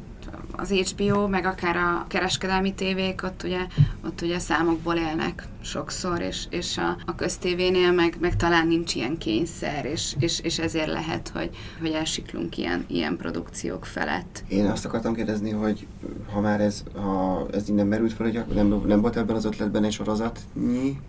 az 0.55 0.71
HBO, 0.71 1.27
meg 1.27 1.45
akár 1.45 1.75
a 1.75 2.05
kereskedelmi 2.07 2.73
tévék, 2.73 3.23
ott 3.23 3.43
ugye, 3.43 3.59
ott 4.05 4.21
ugye 4.21 4.39
számokból 4.39 4.95
élnek 4.95 5.47
sokszor, 5.61 6.21
és, 6.21 6.45
és 6.49 6.77
a, 6.77 6.97
a 7.05 7.15
köztévénél 7.15 7.91
meg, 7.91 8.17
meg 8.19 8.35
talán 8.35 8.67
nincs 8.67 8.95
ilyen 8.95 9.17
kényszer, 9.17 9.85
és, 9.85 10.15
és, 10.19 10.39
és 10.39 10.59
ezért 10.59 10.87
lehet, 10.87 11.29
hogy, 11.29 11.49
hogy 11.79 11.91
elsiklunk 11.91 12.57
ilyen, 12.57 12.85
ilyen 12.87 13.17
produkciók 13.17 13.85
felett. 13.85 14.43
Én 14.47 14.65
azt 14.65 14.85
akartam 14.85 15.13
kérdezni, 15.13 15.51
hogy 15.51 15.87
ha 16.31 16.39
már 16.39 16.61
ez, 16.61 16.83
ha 16.95 17.47
ez 17.51 17.69
innen 17.69 17.87
merült 17.87 18.13
fel, 18.13 18.25
hogy 18.25 18.55
nem, 18.55 18.81
nem 18.85 19.01
volt 19.01 19.17
ebben 19.17 19.35
az 19.35 19.45
ötletben 19.45 19.83
egy 19.83 19.91
sorozatnyi, 19.91 20.99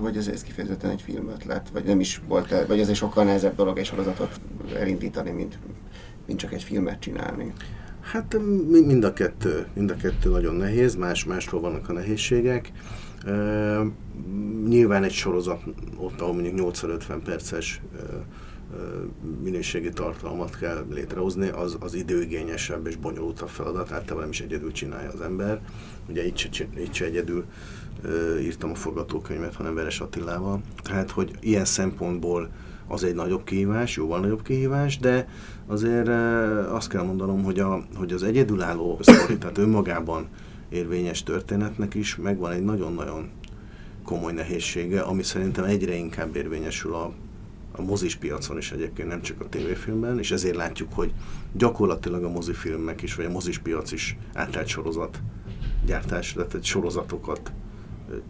vagy 0.00 0.16
ez, 0.16 0.26
ez 0.26 0.42
kifejezetten 0.42 0.90
egy 0.90 1.02
filmötlet, 1.02 1.68
vagy 1.72 1.84
nem 1.84 2.00
is 2.00 2.20
volt, 2.28 2.66
vagy 2.66 2.80
ez 2.80 2.88
egy 2.88 2.94
sokkal 2.94 3.24
nehezebb 3.24 3.56
dolog 3.56 3.78
egy 3.78 3.84
sorozatot 3.84 4.40
elindítani, 4.76 5.30
mint, 5.30 5.58
mint 6.26 6.38
csak 6.38 6.52
egy 6.52 6.62
filmet 6.62 7.00
csinálni. 7.00 7.52
Hát 8.12 8.36
mind 8.70 9.04
a 9.04 9.12
kettő, 9.12 9.66
mind 9.74 9.90
a 9.90 9.96
kettő 9.96 10.30
nagyon 10.30 10.54
nehéz, 10.54 10.94
más-másról 10.94 11.60
vannak 11.60 11.88
a 11.88 11.92
nehézségek. 11.92 12.72
Uh, 13.26 13.86
nyilván 14.68 15.04
egy 15.04 15.12
sorozat, 15.12 15.62
ott 15.96 16.20
ahol 16.20 16.34
mondjuk 16.34 16.74
80-50 16.74 17.18
perces 17.24 17.80
uh, 17.94 18.08
minőségi 19.42 19.88
tartalmat 19.88 20.58
kell 20.58 20.86
létrehozni, 20.90 21.48
az, 21.48 21.76
az 21.80 21.94
időigényesebb 21.94 22.86
és 22.86 22.96
bonyolultabb 22.96 23.48
feladat, 23.48 23.92
általában 23.92 24.20
nem 24.20 24.30
is 24.30 24.40
egyedül 24.40 24.72
csinálja 24.72 25.10
az 25.10 25.20
ember. 25.20 25.60
Ugye 26.08 26.26
itt 26.26 26.36
se, 26.36 26.66
itt 26.76 26.92
se 26.92 27.04
egyedül 27.04 27.44
uh, 28.04 28.42
írtam 28.42 28.70
a 28.70 28.74
forgatókönyvet, 28.74 29.54
hanem 29.54 29.74
Veres 29.74 30.00
Attilával. 30.00 30.60
Tehát, 30.82 31.10
hogy 31.10 31.30
ilyen 31.40 31.64
szempontból 31.64 32.50
az 32.90 33.04
egy 33.04 33.14
nagyobb 33.14 33.44
kihívás, 33.44 33.96
jóval 33.96 34.20
nagyobb 34.20 34.42
kihívás, 34.42 34.98
de 34.98 35.28
azért 35.66 36.08
azt 36.68 36.88
kell 36.88 37.02
mondanom, 37.02 37.42
hogy, 37.42 37.58
a, 37.58 37.84
hogy 37.94 38.12
az 38.12 38.22
egyedülálló 38.22 38.98
sztori, 39.00 39.38
tehát 39.38 39.58
önmagában 39.58 40.28
érvényes 40.68 41.22
történetnek 41.22 41.94
is 41.94 42.16
megvan 42.16 42.52
egy 42.52 42.64
nagyon-nagyon 42.64 43.30
komoly 44.04 44.32
nehézsége, 44.32 45.00
ami 45.00 45.22
szerintem 45.22 45.64
egyre 45.64 45.94
inkább 45.94 46.36
érvényesül 46.36 46.94
a, 46.94 47.12
a 47.72 47.82
mozis 47.82 48.16
piacon 48.16 48.56
is 48.56 48.72
egyébként, 48.72 49.08
nem 49.08 49.22
csak 49.22 49.40
a 49.40 49.48
tévéfilmben, 49.48 50.18
és 50.18 50.30
ezért 50.30 50.56
látjuk, 50.56 50.92
hogy 50.92 51.12
gyakorlatilag 51.52 52.24
a 52.24 52.30
mozifilmek 52.30 53.02
is, 53.02 53.14
vagy 53.14 53.24
a 53.24 53.30
mozis 53.30 53.58
piac 53.58 53.92
is 53.92 54.16
átállt 54.34 54.66
sorozat 54.66 55.20
gyártás, 55.86 56.32
tehát 56.32 56.54
egy 56.54 56.64
sorozatokat 56.64 57.52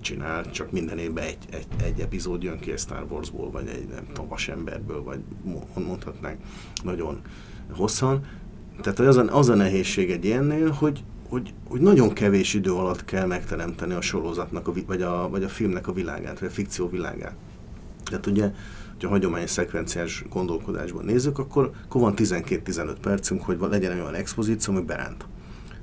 csinál, 0.00 0.50
csak 0.50 0.70
minden 0.70 0.99
évben 0.99 1.25
egy, 1.25 1.38
egy, 1.50 1.66
egy 1.84 2.00
epizód 2.00 2.42
jön 2.42 2.58
ki 2.58 2.72
egy 2.72 2.78
Star 2.78 3.06
Warsból, 3.08 3.50
vagy 3.50 3.68
egy 3.68 3.88
nem 3.88 4.04
tudom, 4.06 4.28
vasemberből, 4.28 5.02
vagy 5.02 5.18
mondhatnánk 5.75 6.38
nagyon 6.82 7.20
hosszan. 7.70 8.26
Tehát 8.80 8.99
az 8.99 9.16
a, 9.16 9.37
az 9.37 9.49
a 9.49 9.54
nehézség 9.54 10.10
egy 10.10 10.25
ilyennél, 10.25 10.70
hogy, 10.70 11.04
hogy, 11.28 11.54
hogy 11.68 11.80
nagyon 11.80 12.12
kevés 12.12 12.54
idő 12.54 12.72
alatt 12.72 13.04
kell 13.04 13.26
megteremteni 13.26 13.94
a 13.94 14.00
sorozatnak, 14.00 14.68
a, 14.68 14.72
vagy, 14.87 15.02
a, 15.02 15.28
vagy 15.28 15.44
a 15.44 15.49
filmnek 15.49 15.88
a 15.88 15.92
világát, 15.92 16.40
vagy 16.40 16.49
a 16.49 16.52
fikció 16.52 16.88
világát. 16.88 17.34
Tehát 18.04 18.26
ugye, 18.26 18.50
ha 19.00 19.08
hagyományos 19.08 19.50
szekvenciás 19.50 20.25
gondolkodásban 20.30 21.04
nézzük, 21.04 21.38
akkor, 21.38 21.70
akkor 21.84 22.00
van 22.00 22.14
12-15 22.16 22.96
percünk, 23.00 23.42
hogy 23.42 23.58
legyen 23.60 24.00
olyan 24.00 24.14
expozíció, 24.14 24.75
ami 24.75 24.84
beránt 24.84 25.25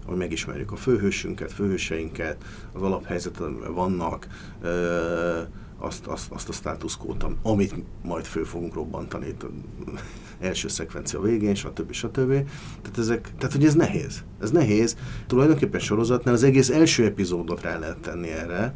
hogy 0.08 0.18
megismerjük 0.18 0.72
a 0.72 0.76
főhősünket, 0.76 1.52
főhőseinket, 1.52 2.44
az 2.74 2.82
alaphelyzetet, 2.82 3.42
amiben 3.42 3.74
vannak, 3.74 4.28
azt, 5.78 6.06
azt, 6.06 6.32
azt 6.32 6.50
a 6.50 6.52
státuszkót, 6.52 7.26
amit 7.42 7.76
majd 8.04 8.26
föl 8.26 8.46
fogunk 8.46 8.74
robbantani 8.74 9.28
itt 9.28 9.46
első 10.40 10.68
szekvencia 10.68 11.22
végén, 11.22 11.56
stb. 11.56 11.92
stb. 11.92 12.32
Tehát, 12.82 12.98
ezek, 12.98 13.32
tehát, 13.38 13.56
hogy 13.56 13.66
ez 13.66 13.76
nehéz. 13.76 14.24
Ez 14.42 14.52
nehéz. 14.52 14.98
Tulajdonképpen 15.28 15.80
sorozatnál 15.80 16.34
az 16.34 16.44
egész 16.44 16.70
első 16.70 17.06
epizódot 17.06 17.62
rá 17.62 17.80
lehet 17.80 17.98
tenni 17.98 18.30
erre, 18.30 18.74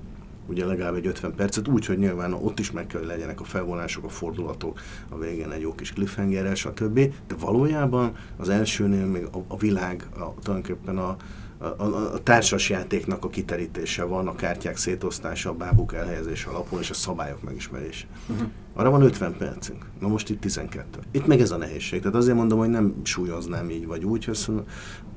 ugye 0.48 0.66
legalább 0.66 0.96
egy 0.96 1.08
50 1.08 1.36
percet, 1.36 1.68
úgy, 1.68 1.86
hogy 1.86 1.98
nyilván 1.98 2.34
ott 2.34 2.60
is 2.60 2.72
meg 2.72 2.88
kell, 2.88 3.00
hogy 3.00 3.10
legyenek 3.10 3.40
a 3.40 3.44
felvonások, 3.44 4.04
a 4.04 4.10
fordulatok, 4.10 4.80
a 5.10 5.18
végén 5.18 5.52
egy 5.52 5.62
jó 5.62 5.76
kis 5.76 5.94
cliffhanger, 5.94 6.58
stb. 6.58 7.00
De 7.28 7.36
valójában 7.40 8.12
az 8.38 8.50
elsőnél 8.50 9.06
még 9.06 9.24
a, 9.24 9.44
a 9.48 9.58
világ, 9.58 10.08
a, 10.14 10.34
tulajdonképpen 10.42 10.98
a, 10.98 11.16
a, 11.62 11.66
a, 11.66 12.14
a 12.14 12.24
társasjátéknak 12.24 13.26
a 13.26 13.30
kiterítése 13.30 14.04
van, 14.04 14.28
a 14.28 14.36
kártyák 14.36 14.78
szétosztása, 14.78 15.50
a 15.50 15.54
bábuk 15.54 15.94
elhelyezése 15.94 16.50
alapul, 16.50 16.80
és 16.80 16.90
a 16.90 16.94
szabályok 16.94 17.44
megismerése. 17.44 18.06
Uh-huh. 18.28 18.48
Arra 18.74 18.90
van 18.90 19.02
50 19.02 19.38
percünk, 19.38 19.86
na 20.00 20.08
most 20.08 20.30
itt 20.30 20.40
12. 20.40 21.00
Itt 21.12 21.26
meg 21.26 21.42
ez 21.42 21.52
a 21.52 21.58
nehézség, 21.58 22.02
tehát 22.02 22.16
azért 22.16 22.38
mondom, 22.38 22.60
hogy 22.60 22.70
nem 22.70 22.96
súlyoznám 23.04 23.70
így 23.70 23.86
vagy 23.86 24.06
úgy, 24.06 24.26
hogy 24.26 24.38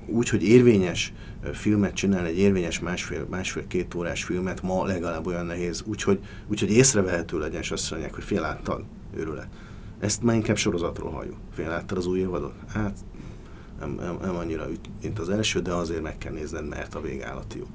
úgy, 0.06 0.28
hogy 0.28 0.42
érvényes 0.42 1.12
filmet 1.52 1.94
csinálni, 1.94 2.28
egy 2.28 2.38
érvényes 2.38 2.80
másfél, 2.80 3.26
másfél-két 3.30 3.94
órás 3.94 4.25
filmet 4.25 4.62
ma 4.62 4.84
legalább 4.84 5.26
olyan 5.26 5.46
nehéz, 5.46 5.82
úgyhogy, 5.87 6.18
úgyhogy 6.46 6.70
észrevehető 6.70 7.38
legyen, 7.38 7.61
és 7.61 7.70
azt 7.70 7.90
mondják, 7.90 8.14
hogy 8.14 8.25
fél 8.25 8.40
láttad, 8.40 8.84
őrület. 9.16 9.49
Ezt 9.99 10.23
már 10.23 10.37
inkább 10.37 10.56
sorozatról 10.56 11.11
halljuk. 11.11 11.37
Fél 11.52 11.68
láttad 11.68 11.99
az 11.99 12.06
új 12.06 12.18
évadot? 12.18 12.54
Hát 12.68 12.99
nem, 13.80 13.94
nem, 14.00 14.18
nem 14.23 14.37
annyira 14.37 14.66
mint 15.02 15.18
az 15.18 15.28
első, 15.28 15.61
de 15.61 15.73
azért 15.73 16.02
meg 16.02 16.18
kell 16.18 16.32
nézned, 16.32 16.68
mert 16.68 16.94
a 16.94 17.00
végállati 17.00 17.58
jó. 17.58 17.66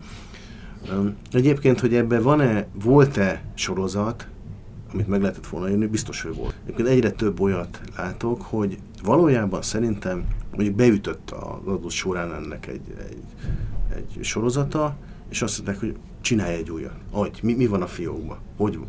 Egyébként, 1.32 1.80
hogy 1.80 1.96
ebben 1.96 2.22
van-e, 2.22 2.68
volt-e 2.84 3.44
sorozat, 3.54 4.28
amit 4.94 5.08
meg 5.08 5.22
lehetett 5.22 5.48
volna 5.48 5.68
jönni, 5.68 5.86
biztos, 5.86 6.22
hogy 6.22 6.36
volt. 6.36 6.56
Egyébként 6.64 6.88
egyre 6.88 7.12
több 7.12 7.40
olyat 7.40 7.82
látok, 7.98 8.42
hogy 8.42 8.78
valójában 9.04 9.62
szerintem 9.62 10.26
mondjuk 10.52 10.76
beütött 10.76 11.32
az 11.32 11.66
adott 11.66 11.90
során 11.90 12.34
ennek 12.34 12.68
egy, 12.68 12.96
egy, 13.10 13.24
egy 13.96 14.24
sorozata, 14.24 14.96
és 15.30 15.42
azt 15.42 15.58
mondták, 15.58 15.80
hogy 15.80 15.96
csinálj 16.22 16.56
egy 16.56 16.72
újat. 16.72 16.96
Adj, 17.12 17.40
mi, 17.42 17.54
mi 17.54 17.68
van 17.68 17.82
a 17.82 17.88
fiókban? 17.88 18.38
Hogy 18.58 18.80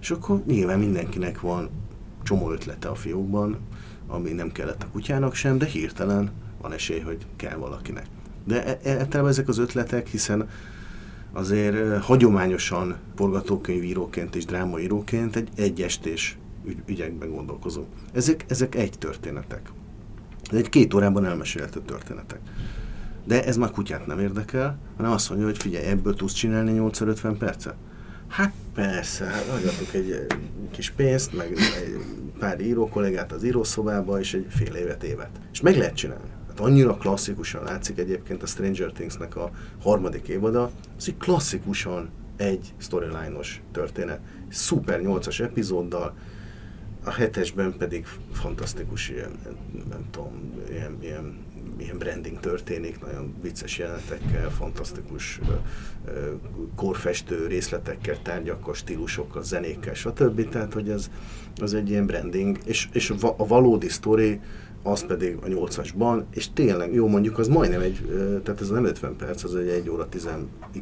És 0.00 0.10
akkor 0.10 0.42
nyilván 0.46 0.78
mindenkinek 0.78 1.40
van 1.40 1.68
csomó 2.22 2.50
ötlete 2.50 2.88
a 2.88 2.94
fiókban, 2.94 3.58
ami 4.06 4.30
nem 4.30 4.52
kellett 4.52 4.82
a 4.82 4.88
kutyának 4.92 5.34
sem, 5.34 5.58
de 5.58 5.66
hirtelen 5.66 6.30
van 6.60 6.72
esély, 6.72 7.00
hogy 7.00 7.26
kell 7.36 7.56
valakinek. 7.56 8.06
De 8.44 8.64
e, 8.64 8.78
e, 8.82 8.98
általában 8.98 9.30
ezek 9.30 9.48
az 9.48 9.58
ötletek, 9.58 10.08
hiszen 10.08 10.48
azért 11.32 12.02
hagyományosan 12.02 12.96
forgatókönyvíróként 13.14 14.36
és 14.36 14.44
drámaíróként 14.44 15.36
egy 15.36 15.48
egyestés 15.56 16.38
ügy, 16.64 16.82
ügyekben 16.86 17.30
gondolkozunk. 17.30 17.86
Ezek, 18.12 18.44
ezek 18.48 18.74
egy 18.74 18.98
történetek. 18.98 19.72
Ez 20.50 20.58
egy 20.58 20.68
két 20.68 20.94
órában 20.94 21.24
elmesélhető 21.24 21.80
történetek. 21.80 22.40
De 23.24 23.44
ez 23.44 23.56
már 23.56 23.70
kutyát 23.70 24.06
nem 24.06 24.18
érdekel, 24.18 24.78
hanem 24.96 25.12
azt 25.12 25.28
mondja, 25.28 25.46
hogy 25.46 25.58
figyelj, 25.58 25.84
ebből 25.84 26.14
tudsz 26.14 26.32
csinálni 26.32 26.78
8-50 26.78 27.34
percet. 27.38 27.74
Hát 28.28 28.52
persze, 28.74 29.24
hát 29.24 29.48
adjatok 29.48 29.94
egy 29.94 30.26
kis 30.70 30.90
pénzt, 30.90 31.36
meg 31.36 31.52
egy 31.52 31.98
pár 32.38 32.60
írókollégát 32.60 33.32
az 33.32 33.44
írószobába, 33.44 34.20
és 34.20 34.34
egy 34.34 34.46
fél 34.48 34.74
évet, 34.74 35.02
évet. 35.02 35.30
És 35.52 35.60
meg 35.60 35.76
lehet 35.76 35.94
csinálni. 35.94 36.28
Hát 36.48 36.60
annyira 36.60 36.94
klasszikusan 36.94 37.62
látszik 37.62 37.98
egyébként 37.98 38.42
a 38.42 38.46
Stranger 38.46 38.92
Things-nek 38.92 39.36
a 39.36 39.50
harmadik 39.82 40.28
évada, 40.28 40.70
az 40.96 41.08
egy 41.08 41.16
klasszikusan 41.16 42.10
egy 42.36 42.74
storyline-os 42.76 43.62
történet. 43.72 44.20
Szuper 44.48 45.00
8-as 45.02 45.40
epizóddal, 45.40 46.14
a 47.04 47.10
hetesben 47.10 47.74
pedig 47.78 48.06
fantasztikus 48.32 49.08
ilyen, 49.08 49.30
nem 49.90 50.04
tudom, 50.10 50.52
ilyen, 50.70 50.96
ilyen, 51.00 51.38
ilyen 51.78 51.98
branding 51.98 52.40
történik, 52.40 53.00
nagyon 53.00 53.34
vicces 53.42 53.78
jelenetekkel, 53.78 54.50
fantasztikus 54.50 55.40
korfestő 56.74 57.46
részletekkel, 57.46 58.22
tárgyakkal, 58.22 58.74
stílusokkal, 58.74 59.42
zenékkel, 59.42 59.94
stb. 59.94 60.48
Tehát, 60.48 60.72
hogy 60.72 60.90
ez 60.90 61.10
az 61.60 61.74
egy 61.74 61.90
ilyen 61.90 62.06
branding, 62.06 62.58
és, 62.64 62.88
és 62.92 63.10
a 63.36 63.46
valódi 63.46 63.88
sztori 63.88 64.40
az 64.86 65.06
pedig 65.06 65.36
a 65.42 65.46
8-asban, 65.46 66.22
és 66.30 66.52
tényleg, 66.52 66.94
jó 66.94 67.06
mondjuk, 67.08 67.38
az 67.38 67.48
majdnem 67.48 67.80
egy, 67.80 68.00
tehát 68.44 68.60
ez 68.60 68.68
nem 68.68 68.84
50 68.84 69.16
perc, 69.16 69.44
az 69.44 69.54
egy 69.54 69.68
1 69.68 69.90
óra 69.90 70.08
10 70.08 70.28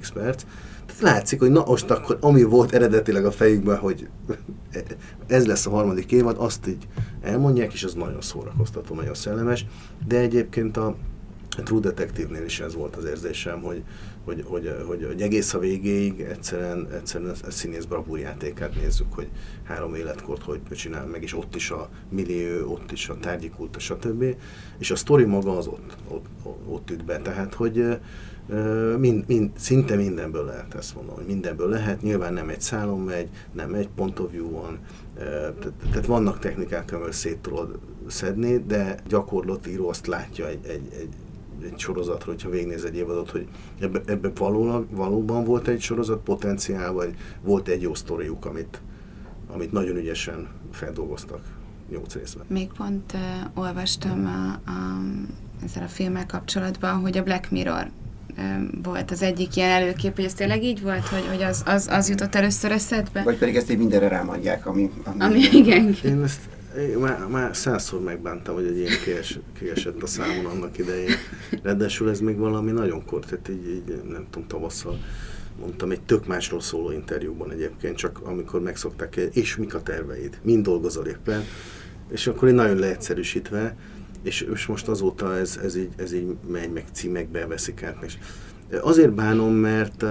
x 0.00 0.10
perc, 0.10 0.42
tehát 0.86 1.02
látszik, 1.02 1.38
hogy 1.38 1.50
na 1.50 1.64
most 1.66 1.90
akkor, 1.90 2.18
ami 2.20 2.42
volt 2.42 2.72
eredetileg 2.72 3.24
a 3.24 3.30
fejükben, 3.30 3.78
hogy 3.78 4.08
ez 5.26 5.46
lesz 5.46 5.66
a 5.66 5.70
harmadik 5.70 6.12
évad, 6.12 6.36
azt 6.38 6.66
így 6.66 6.88
elmondják, 7.20 7.72
és 7.72 7.84
az 7.84 7.94
nagyon 7.94 8.20
szórakoztató, 8.20 8.94
nagyon 8.94 9.14
szellemes, 9.14 9.66
de 10.08 10.18
egyébként 10.18 10.76
a 10.76 10.96
True 11.48 11.80
Detective-nél 11.80 12.44
is 12.44 12.60
ez 12.60 12.74
volt 12.74 12.96
az 12.96 13.04
érzésem, 13.04 13.60
hogy, 13.60 13.82
hogy, 14.24 14.44
hogy, 14.46 14.74
hogy, 14.86 15.04
hogy 15.06 15.22
egész 15.22 15.54
a 15.54 15.58
végéig 15.58 16.20
egyszerűen, 16.20 16.88
egyszerűen 16.92 17.34
a 17.44 17.50
színész 17.50 17.84
bravúrjátékát 17.84 18.74
nézzük, 18.74 19.12
hogy 19.14 19.28
három 19.62 19.94
életkort 19.94 20.42
hogy 20.42 20.60
csinál 20.70 21.06
meg, 21.06 21.22
és 21.22 21.36
ott 21.36 21.54
is 21.54 21.70
a 21.70 21.88
millió, 22.08 22.72
ott 22.72 22.92
is 22.92 23.08
a 23.08 23.16
tárgyi 23.20 23.50
kulta, 23.50 23.78
stb. 23.78 24.24
És 24.78 24.90
a 24.90 24.96
sztori 24.96 25.24
maga 25.24 25.56
az 25.56 25.66
ott, 25.66 25.96
ott, 26.08 26.26
ott 26.66 26.90
üt 26.90 27.04
be. 27.04 27.18
Tehát, 27.18 27.54
hogy 27.54 27.98
mind, 28.98 29.24
mind, 29.26 29.50
szinte 29.56 29.96
mindenből 29.96 30.44
lehet 30.44 30.74
ezt 30.74 30.94
mondani, 30.94 31.16
hogy 31.16 31.26
mindenből 31.26 31.68
lehet, 31.68 32.02
nyilván 32.02 32.32
nem 32.32 32.48
egy 32.48 32.60
szálon 32.60 33.00
megy, 33.00 33.28
nem 33.52 33.74
egy 33.74 33.88
point 33.88 34.18
of 34.18 34.30
view 34.30 34.50
van, 34.50 34.78
tehát, 35.14 35.72
tehát 35.90 36.06
vannak 36.06 36.38
technikák, 36.38 36.92
amivel 36.92 37.12
szét 37.12 37.38
tudod 37.38 37.78
szedni, 38.06 38.64
de 38.66 38.98
gyakorlati 39.08 39.76
azt 39.76 40.06
látja 40.06 40.48
egy, 40.48 40.66
egy, 40.66 40.88
egy, 40.98 41.08
egy 41.64 41.78
sorozatra, 41.78 42.30
hogyha 42.30 42.50
végnéz 42.50 42.84
egy 42.84 42.96
évadot, 42.96 43.30
hogy 43.30 43.46
ebbe, 43.80 44.00
ebbe 44.06 44.30
valólag, 44.34 44.86
valóban 44.90 45.44
volt 45.44 45.68
egy 45.68 45.80
sorozat 45.80 46.20
potenciál, 46.22 46.92
vagy 46.92 47.14
volt 47.42 47.68
egy 47.68 47.82
jó 47.82 47.94
sztoriuk, 47.94 48.44
amit, 48.44 48.80
amit 49.52 49.72
nagyon 49.72 49.96
ügyesen 49.96 50.48
feldolgoztak 50.70 51.40
nyolc 51.90 52.14
részben. 52.14 52.44
Még 52.48 52.68
pont 52.76 53.12
uh, 53.12 53.20
olvastam 53.64 54.26
a, 54.26 54.70
a, 54.70 55.00
ezzel 55.64 55.82
a 55.82 55.88
filmmel 55.88 56.26
kapcsolatban, 56.26 57.00
hogy 57.00 57.18
a 57.18 57.22
Black 57.22 57.50
Mirror 57.50 57.90
volt 58.82 59.10
az 59.10 59.22
egyik 59.22 59.56
ilyen 59.56 59.70
előkép, 59.70 60.14
hogy 60.14 60.24
ez 60.24 60.34
tényleg 60.34 60.62
így 60.62 60.82
volt, 60.82 61.06
hogy, 61.06 61.26
hogy 61.28 61.42
az, 61.42 61.62
az, 61.66 61.88
az 61.90 62.08
jutott 62.08 62.34
először 62.34 62.72
eszedbe? 62.72 63.22
Vagy 63.22 63.38
pedig 63.38 63.56
ezt 63.56 63.70
így 63.70 63.78
mindenre 63.78 64.08
rámadják, 64.08 64.66
ami... 64.66 64.90
Ami, 65.04 65.20
ami 65.24 65.40
igen. 65.52 65.96
Én 66.04 66.22
ezt 66.22 66.40
én 66.78 66.98
már, 66.98 67.26
már 67.26 67.56
százszor 67.56 68.00
megbántam, 68.00 68.54
hogy 68.54 68.66
egy 68.66 68.78
ilyen 68.78 69.00
kies, 69.04 69.38
kiesett 69.58 70.02
a 70.02 70.06
számon 70.06 70.46
annak 70.46 70.78
idején. 70.78 71.10
Ráadásul 71.62 72.10
ez 72.10 72.20
még 72.20 72.36
valami 72.36 72.70
nagyon 72.70 73.04
kort, 73.04 73.28
tehát 73.28 73.48
így, 73.48 73.68
így 73.68 74.02
nem 74.08 74.26
tudom, 74.30 74.48
tavasszal 74.48 74.98
mondtam 75.60 75.90
egy 75.90 76.00
tök 76.00 76.26
másról 76.26 76.60
szóló 76.60 76.90
interjúban 76.90 77.50
egyébként, 77.50 77.96
csak 77.96 78.20
amikor 78.22 78.60
megszokták, 78.60 79.16
és 79.16 79.56
mik 79.56 79.74
a 79.74 79.82
terveid, 79.82 80.38
mind 80.42 80.64
dolgozol 80.64 81.06
éppen, 81.06 81.42
és 82.10 82.26
akkor 82.26 82.48
én 82.48 82.54
nagyon 82.54 82.76
leegyszerűsítve, 82.76 83.76
és, 84.22 84.40
és 84.40 84.66
most 84.66 84.88
azóta 84.88 85.36
ez, 85.36 85.58
ez, 85.62 85.76
így, 85.76 85.92
ez 85.96 86.12
így 86.12 86.36
megy, 86.48 86.72
meg 86.72 86.84
címekbe 86.92 87.46
veszik 87.46 87.82
át. 87.82 88.02
És 88.02 88.18
azért 88.80 89.12
bánom, 89.12 89.52
mert, 89.52 90.04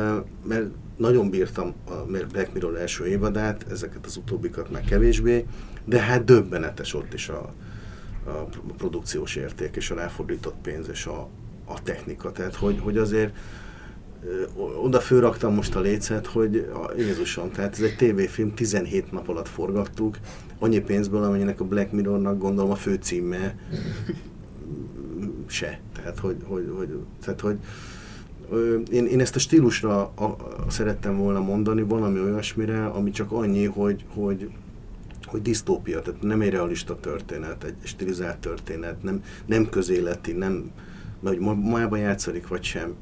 mert 0.48 0.66
nagyon 0.98 1.30
bírtam 1.30 1.74
a 1.86 1.94
Black 2.32 2.54
Mirror 2.54 2.78
első 2.78 3.06
évadát, 3.06 3.66
ezeket 3.72 4.06
az 4.06 4.18
utóbbikat 4.18 4.72
meg 4.72 4.84
kevésbé, 4.84 5.46
de 5.86 6.00
hát 6.00 6.24
döbbenetes 6.24 6.94
ott 6.94 7.14
is 7.14 7.30
a, 7.30 7.54
a 8.26 8.74
produkciós 8.78 9.36
érték, 9.36 9.76
és 9.76 9.92
a 9.92 9.96
ráfordított 9.96 10.56
pénz, 10.62 10.90
és 10.90 11.06
a, 11.06 11.28
a 11.66 11.84
technika. 11.84 12.32
Tehát, 12.32 12.56
hogy, 12.56 12.80
hogy 12.80 12.98
azért 12.98 13.34
oda 14.82 15.00
fölraktam 15.00 15.54
most 15.54 15.76
a 15.76 15.80
lécet, 15.80 16.26
hogy 16.26 16.70
a 16.74 16.92
Jézusom, 16.98 17.52
tehát 17.52 17.74
ez 17.74 17.82
egy 17.82 17.96
tévéfilm, 17.96 18.54
17 18.54 19.12
nap 19.12 19.30
alatt 19.30 19.48
forgattuk, 19.48 20.18
annyi 20.60 20.80
pénzből, 20.80 21.24
amennyinek 21.24 21.60
a 21.60 21.66
Black 21.66 21.92
Mirrornak 21.92 22.38
gondolom 22.38 22.72
a 22.72 22.76
főcíme 22.76 23.56
se. 25.46 25.80
Tehát, 25.96 26.20
hogy, 26.20 26.36
hogy, 26.44 26.74
hogy, 26.78 26.98
tehát, 27.24 27.42
hogy 27.42 27.58
Én, 28.92 29.06
én 29.06 29.20
ezt 29.20 29.36
a 29.36 29.40
stílusra 29.40 30.12
a, 30.16 30.24
a, 30.24 30.36
szerettem 30.68 31.18
volna 31.18 31.40
mondani, 31.40 31.82
valami 31.82 32.20
olyasmire, 32.20 32.86
ami 32.86 33.12
csak 33.12 33.32
annyi, 33.32 33.66
hogy, 33.66 34.06
hogy 34.14 34.50
hogy 35.32 35.42
disztópia, 35.42 36.02
tehát 36.02 36.22
nem 36.22 36.42
egy 36.42 36.50
realista 36.50 37.00
történet, 37.00 37.64
egy 37.64 37.76
stilizált 37.84 38.38
történet, 38.38 39.04
nem, 39.04 39.24
nem 39.46 39.70
közéleti, 39.70 40.32
nem, 40.32 40.72
hogy 41.24 41.40
majában 41.40 42.00
játszik 42.00 42.48
vagy 42.48 42.64
sem. 42.64 42.94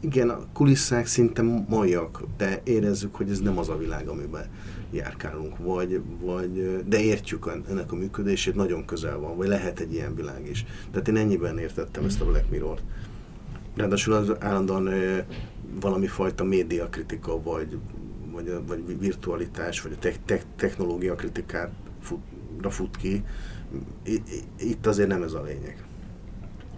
Igen, 0.00 0.28
a 0.28 0.46
kulisszák 0.52 1.06
szinte 1.06 1.42
maiak, 1.68 2.22
de 2.36 2.60
érezzük, 2.64 3.14
hogy 3.14 3.30
ez 3.30 3.40
nem 3.40 3.58
az 3.58 3.68
a 3.68 3.76
világ, 3.76 4.08
amiben 4.08 4.46
járkálunk, 4.90 5.58
vagy, 5.58 6.00
vagy, 6.20 6.82
de 6.88 7.00
értjük 7.00 7.50
ennek 7.68 7.92
a 7.92 7.96
működését, 7.96 8.54
nagyon 8.54 8.84
közel 8.84 9.18
van, 9.18 9.36
vagy 9.36 9.48
lehet 9.48 9.80
egy 9.80 9.92
ilyen 9.92 10.14
világ 10.14 10.48
is. 10.48 10.64
Tehát 10.90 11.08
én 11.08 11.16
ennyiben 11.16 11.58
értettem 11.58 12.04
ezt 12.04 12.20
a 12.20 12.24
Black 12.24 12.50
Mirror-t. 12.50 12.82
Ráadásul 13.76 14.12
az 14.12 14.32
állandóan 14.38 14.88
valami 15.80 16.06
fajta 16.06 16.44
médiakritika, 16.44 17.42
vagy, 17.42 17.78
vagy, 18.30 18.52
vagy 18.66 18.98
virtualitás, 18.98 19.82
vagy 19.82 19.92
a 19.92 19.98
te- 19.98 20.14
te- 20.24 20.42
technológia 20.56 21.14
kritikát 21.14 21.70
fut, 22.02 22.20
fut 22.62 22.96
ki. 22.96 23.24
Itt 24.58 24.86
azért 24.86 25.08
nem 25.08 25.22
ez 25.22 25.32
a 25.32 25.42
lényeg. 25.42 25.84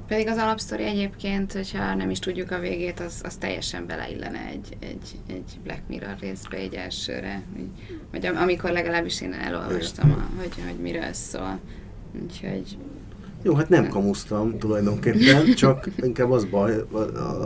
Pedig 0.06 0.28
az 0.28 0.36
alapsztori 0.36 0.84
egyébként, 0.84 1.52
hogyha 1.52 1.94
nem 1.94 2.10
is 2.10 2.18
tudjuk 2.18 2.50
a 2.50 2.58
végét, 2.58 3.00
az, 3.00 3.20
az 3.24 3.36
teljesen 3.36 3.86
beleillene 3.86 4.46
egy, 4.46 4.76
egy, 4.80 5.18
egy 5.26 5.58
Black 5.62 5.82
Mirror 5.88 6.16
részbe, 6.20 6.56
egy 6.56 6.74
elsőre. 6.74 7.42
Vagy 8.10 8.26
amikor 8.26 8.70
legalábbis 8.70 9.20
én 9.20 9.32
elolvastam, 9.32 10.10
a, 10.10 10.40
hogy, 10.40 10.54
hogy 10.66 10.78
miről 10.80 11.12
szól. 11.12 11.58
Úgyhogy 12.22 12.78
jó, 13.42 13.54
hát 13.54 13.68
nem 13.68 13.88
kamusztam 13.88 14.58
tulajdonképpen, 14.58 15.54
csak 15.54 15.88
inkább 15.96 16.30
az 16.30 16.44
baj, 16.44 16.84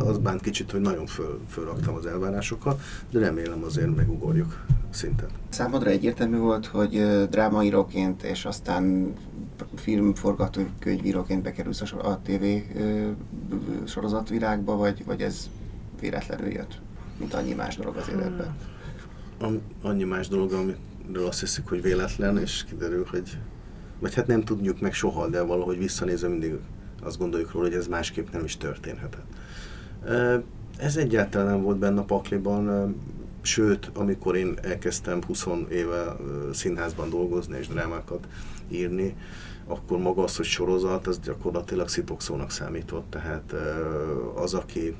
az 0.07 0.19
bánt 0.19 0.41
kicsit, 0.41 0.71
hogy 0.71 0.81
nagyon 0.81 1.07
föl, 1.07 1.41
fölraktam 1.49 1.95
az 1.95 2.07
elvárásokat, 2.07 2.81
de 3.11 3.19
remélem 3.19 3.63
azért 3.65 3.97
megugorjuk 3.97 4.65
szinten. 4.91 5.29
Számodra 5.49 5.91
egyértelmű 5.91 6.37
volt, 6.37 6.67
hogy 6.67 7.27
drámaíróként 7.31 8.23
és 8.23 8.45
aztán 8.45 9.15
filmforgatókönyvíróként 9.75 11.43
bekerülsz 11.43 11.81
a 11.81 12.21
TV 12.23 12.45
sorozatvilágba, 13.85 14.77
vagy, 14.77 15.05
vagy 15.05 15.21
ez 15.21 15.51
véletlenül 16.01 16.53
jött, 16.53 16.81
mint 17.19 17.35
annyi 17.35 17.53
más 17.53 17.77
dolog 17.77 17.97
az 17.97 18.09
életben? 18.09 18.57
Annyi 19.83 20.05
más 20.05 20.29
dolog, 20.29 20.53
amiről 20.53 21.27
azt 21.27 21.41
hiszik, 21.41 21.69
hogy 21.69 21.83
véletlen, 21.83 22.39
és 22.39 22.65
kiderül, 22.65 23.07
hogy 23.11 23.39
vagy 23.99 24.15
hát 24.15 24.27
nem 24.27 24.45
tudjuk 24.45 24.81
meg 24.81 24.93
soha, 24.93 25.29
de 25.29 25.43
valahogy 25.43 25.79
visszanézve 25.79 26.29
mindig 26.29 26.55
azt 27.03 27.19
gondoljuk 27.19 27.53
róla, 27.53 27.67
hogy 27.67 27.77
ez 27.77 27.87
másképp 27.87 28.31
nem 28.33 28.45
is 28.45 28.57
történhetett. 28.57 29.27
Ez 30.79 30.97
egyáltalán 30.97 31.47
nem 31.47 31.63
volt 31.63 31.79
benne 31.79 32.01
a 32.01 32.05
pakliban, 32.05 32.95
sőt, 33.43 33.91
amikor 33.95 34.37
én 34.37 34.59
elkezdtem 34.63 35.23
20 35.27 35.47
éve 35.71 36.17
színházban 36.53 37.11
dolgozni 37.11 37.59
és 37.59 37.69
drámákat 37.69 38.29
írni, 38.69 39.17
akkor 39.67 39.99
maga 39.99 40.23
az, 40.23 40.37
hogy 40.37 40.45
sorozat, 40.45 41.07
az 41.07 41.19
gyakorlatilag 41.19 41.89
szitokszónak 41.89 42.51
számított. 42.51 43.11
Tehát 43.11 43.55
az, 44.35 44.55
aki 44.55 44.95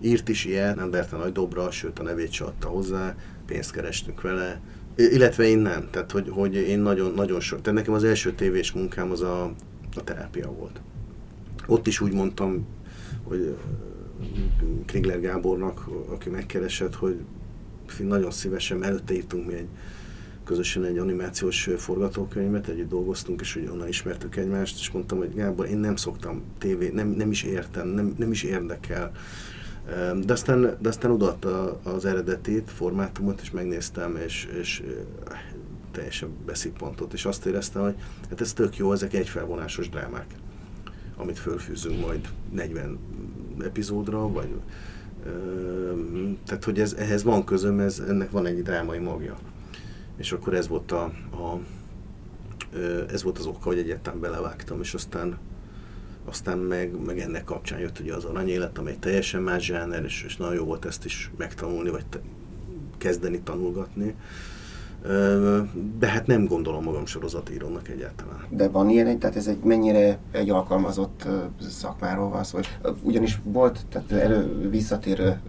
írt 0.00 0.28
is 0.28 0.44
ilyen, 0.44 0.80
Emberte 0.80 1.16
Nagy 1.16 1.32
Dobra, 1.32 1.70
sőt 1.70 1.98
a 1.98 2.02
nevét 2.02 2.32
se 2.32 2.44
adta 2.44 2.68
hozzá, 2.68 3.14
pénzt 3.46 3.72
kerestünk 3.72 4.20
vele, 4.20 4.60
illetve 5.00 5.44
én 5.44 5.58
nem, 5.58 5.88
tehát 5.90 6.10
hogy, 6.10 6.28
hogy 6.28 6.54
én 6.54 6.80
nagyon, 6.80 7.12
nagyon 7.14 7.40
sok, 7.40 7.60
tehát 7.60 7.78
nekem 7.78 7.94
az 7.94 8.04
első 8.04 8.32
tévés 8.32 8.72
munkám 8.72 9.10
az 9.10 9.20
a, 9.20 9.44
a 9.96 10.04
terápia 10.04 10.52
volt. 10.52 10.80
Ott 11.66 11.86
is 11.86 12.00
úgy 12.00 12.12
mondtam, 12.12 12.66
hogy 13.22 13.56
Krigler 14.86 15.20
Gábornak, 15.20 15.88
aki 16.08 16.28
megkeresett, 16.28 16.94
hogy 16.94 17.20
nagyon 17.98 18.30
szívesen, 18.30 18.82
előtte 18.82 19.14
írtunk 19.14 19.46
mi 19.46 19.54
egy 19.54 19.68
közösen 20.44 20.84
egy 20.84 20.98
animációs 20.98 21.68
forgatókönyvet, 21.76 22.68
együtt 22.68 22.88
dolgoztunk, 22.88 23.40
és 23.40 23.54
hogy 23.54 23.68
onnan 23.72 23.88
ismertük 23.88 24.36
egymást, 24.36 24.78
és 24.78 24.90
mondtam, 24.90 25.18
hogy 25.18 25.34
Gábor, 25.34 25.66
én 25.66 25.78
nem 25.78 25.96
szoktam 25.96 26.42
tévé, 26.58 26.88
nem, 26.88 27.08
nem 27.08 27.30
is 27.30 27.42
értem, 27.42 27.88
nem, 27.88 28.14
nem 28.18 28.30
is 28.30 28.42
érdekel. 28.42 29.12
De 30.24 30.32
aztán, 30.32 30.76
de 30.80 30.88
aztán 30.88 31.10
odaadta 31.10 31.80
az 31.82 32.04
eredetit, 32.04 32.70
formátumot, 32.70 33.40
és 33.40 33.50
megnéztem, 33.50 34.16
és, 34.16 34.48
és 34.60 34.82
teljesen 35.90 36.28
beszippantott, 36.46 37.12
és 37.12 37.24
azt 37.24 37.46
éreztem, 37.46 37.82
hogy 37.82 37.94
hát 38.28 38.40
ez 38.40 38.52
tök 38.52 38.76
jó, 38.76 38.92
ezek 38.92 39.14
egyfelvonásos 39.14 39.88
drámák, 39.88 40.34
amit 41.16 41.38
fölfűzünk 41.38 42.06
majd 42.06 42.28
40 42.50 42.98
epizódra, 43.60 44.28
vagy 44.28 44.48
tehát, 46.46 46.64
hogy 46.64 46.80
ez, 46.80 46.92
ehhez 46.92 47.22
van 47.22 47.44
közöm, 47.44 47.80
ez, 47.80 47.98
ennek 48.08 48.30
van 48.30 48.46
egy 48.46 48.62
drámai 48.62 48.98
magja. 48.98 49.36
És 50.16 50.32
akkor 50.32 50.54
ez 50.54 50.68
volt, 50.68 50.92
a, 50.92 51.02
a, 51.30 51.60
ez 53.10 53.22
volt 53.22 53.38
az 53.38 53.46
oka, 53.46 53.64
hogy 53.64 53.78
egyáltalán 53.78 54.20
belevágtam, 54.20 54.80
és 54.80 54.94
aztán, 54.94 55.38
aztán 56.30 56.58
meg, 56.58 57.04
meg 57.04 57.18
ennek 57.18 57.44
kapcsán 57.44 57.78
jött 57.78 57.98
ugye 57.98 58.14
az 58.14 58.24
aranyélet, 58.24 58.78
amely 58.78 58.96
teljesen 59.00 59.42
más 59.42 59.64
zsáner, 59.64 60.04
és, 60.04 60.22
és 60.26 60.36
nagyon 60.36 60.54
jó 60.54 60.64
volt 60.64 60.84
ezt 60.84 61.04
is 61.04 61.30
megtanulni, 61.36 61.90
vagy 61.90 62.06
te, 62.06 62.20
kezdeni 62.98 63.40
tanulgatni. 63.40 64.14
De 65.98 66.06
hát 66.06 66.26
nem 66.26 66.46
gondolom 66.46 66.84
magam 66.84 67.06
sorozatírónak 67.06 67.88
egyáltalán. 67.88 68.44
De 68.48 68.68
van 68.68 68.88
ilyen, 68.88 69.18
tehát 69.18 69.36
ez 69.36 69.46
egy 69.46 69.58
mennyire 69.62 70.18
egy 70.32 70.50
alkalmazott 70.50 71.26
szakmáról 71.68 72.28
van 72.28 72.44
szó. 72.44 72.58
Ugyanis 73.02 73.40
volt, 73.44 73.86
tehát 73.88 74.12
elő 74.12 74.68
visszatérő 74.70 75.40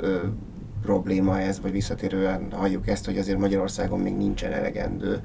probléma 0.81 1.39
ez, 1.39 1.61
vagy 1.61 1.71
visszatérően 1.71 2.51
halljuk 2.51 2.87
ezt, 2.87 3.05
hogy 3.05 3.17
azért 3.17 3.37
Magyarországon 3.37 3.99
még 3.99 4.15
nincsen 4.17 4.51
elegendő 4.51 5.21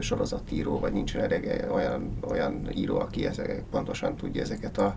sorozatíró, 0.00 0.78
vagy 0.78 0.92
nincsen 0.92 1.22
elege 1.22 1.72
olyan, 1.72 2.18
olyan 2.30 2.68
író, 2.74 2.98
aki 2.98 3.26
ezek, 3.26 3.62
pontosan 3.70 4.16
tudja 4.16 4.42
ezeket 4.42 4.78
a 4.78 4.96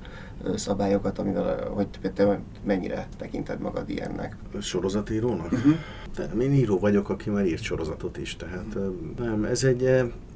szabályokat, 0.55 1.19
amivel, 1.19 1.69
hogy 1.69 1.87
te 2.13 2.39
mennyire 2.63 3.07
tekinted 3.17 3.59
magad 3.59 3.89
ilyennek. 3.89 4.35
Sorozatírónak? 4.61 5.51
Uh-huh. 5.51 6.41
én 6.41 6.53
író 6.53 6.79
vagyok, 6.79 7.09
aki 7.09 7.29
már 7.29 7.45
írt 7.45 7.61
sorozatot 7.61 8.17
is, 8.17 8.35
tehát 8.35 8.77
nem, 9.17 9.43
ez 9.43 9.63
egy, 9.63 9.83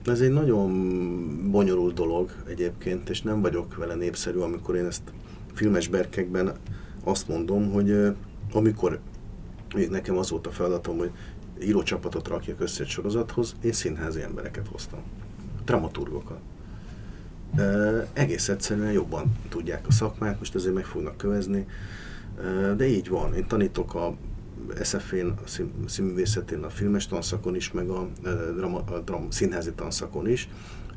ez 0.06 0.20
egy 0.20 0.32
nagyon 0.32 0.72
bonyolult 1.52 1.94
dolog 1.94 2.32
egyébként, 2.48 3.10
és 3.10 3.22
nem 3.22 3.42
vagyok 3.42 3.76
vele 3.76 3.96
népszerű, 3.96 4.40
amikor 4.40 4.76
én 4.76 4.86
ezt 4.86 5.02
filmes 5.54 5.88
berkekben 5.88 6.52
azt 7.04 7.28
mondom, 7.28 7.72
hogy 7.72 8.16
amikor 8.54 9.00
még 9.74 9.90
nekem 9.90 10.18
az 10.18 10.30
volt 10.30 10.48
a 10.48 10.52
feladatom, 10.52 10.98
hogy 10.98 11.12
írócsapatot 11.62 12.28
rakjak 12.28 12.62
össze 12.62 12.84
egy 12.84 12.90
sorozathoz, 12.90 13.56
én 13.62 13.72
színházi 13.72 14.22
embereket 14.22 14.68
hoztam. 14.68 15.00
Dramaturgokat. 15.66 16.40
E, 17.56 18.08
egész 18.14 18.50
egyszerűen 18.50 18.92
jobban 18.92 19.32
tudják 19.50 19.88
a 19.88 19.92
szakmát, 19.92 20.40
most 20.40 20.56
ezért 20.56 20.74
meg 20.74 20.86
fognak 20.86 21.18
kövezni, 21.18 21.68
e, 22.44 22.74
de 22.74 22.88
így 22.88 23.10
van. 23.10 23.34
Én 23.34 23.48
tanítok 23.48 23.96
a 23.96 24.16
SF-én, 24.82 25.28
a 25.28 25.64
színművészetén, 25.86 26.64
a 26.64 26.70
filmes 26.70 27.08
tanszakon 27.08 27.56
is, 27.56 27.72
meg 27.72 27.90
a, 27.90 28.10
drama, 28.56 28.84
a 28.84 29.00
drama, 29.00 29.32
színházi 29.32 29.72
tanszakon 29.72 30.28
is, 30.28 30.50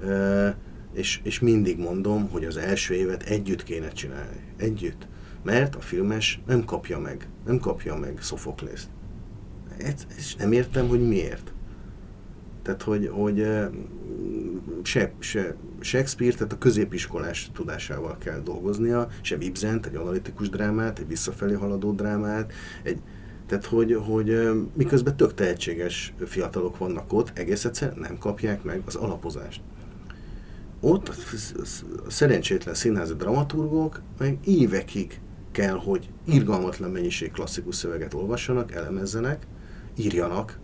e, 0.06 0.56
és, 0.92 1.20
és 1.22 1.40
mindig 1.40 1.78
mondom, 1.78 2.28
hogy 2.28 2.44
az 2.44 2.56
első 2.56 2.94
évet 2.94 3.22
együtt 3.22 3.62
kéne 3.62 3.88
csinálni. 3.88 4.40
Együtt 4.56 5.06
mert 5.42 5.74
a 5.74 5.80
filmes 5.80 6.40
nem 6.46 6.64
kapja 6.64 6.98
meg, 6.98 7.28
nem 7.46 7.58
kapja 7.58 7.96
meg 7.96 8.18
Szofoklészt. 8.20 8.88
És 10.16 10.34
nem 10.34 10.52
értem, 10.52 10.88
hogy 10.88 11.08
miért. 11.08 11.52
Tehát, 12.62 12.82
hogy, 12.82 13.10
hogy 13.12 13.46
se, 14.82 15.12
se 15.18 15.56
Shakespeare, 15.80 16.34
tehát 16.34 16.52
a 16.52 16.58
középiskolás 16.58 17.50
tudásával 17.52 18.18
kell 18.18 18.40
dolgoznia, 18.40 19.08
sem 19.20 19.40
Ibzent, 19.40 19.86
egy 19.86 19.94
analitikus 19.94 20.48
drámát, 20.48 20.98
egy 20.98 21.08
visszafelé 21.08 21.52
haladó 21.54 21.92
drámát, 21.92 22.52
egy, 22.82 23.00
tehát, 23.46 23.64
hogy, 23.64 23.94
hogy 23.94 24.50
miközben 24.74 25.16
tök 25.16 25.34
tehetséges 25.34 26.14
fiatalok 26.26 26.78
vannak 26.78 27.12
ott, 27.12 27.38
egész 27.38 27.64
egyszerűen 27.64 27.98
nem 27.98 28.18
kapják 28.18 28.62
meg 28.62 28.82
az 28.84 28.94
alapozást. 28.94 29.60
Ott 30.80 31.08
a 31.08 31.12
szerencsétlen 32.10 32.74
színházi 32.74 33.14
dramaturgok 33.14 34.00
meg 34.18 34.38
évekig 34.44 35.20
kell, 35.52 35.76
hogy 35.76 36.08
irgalmatlan 36.24 36.90
mennyiség 36.90 37.30
klasszikus 37.30 37.74
szöveget 37.74 38.14
olvassanak, 38.14 38.72
elemezzenek, 38.72 39.46
írjanak, 39.96 40.58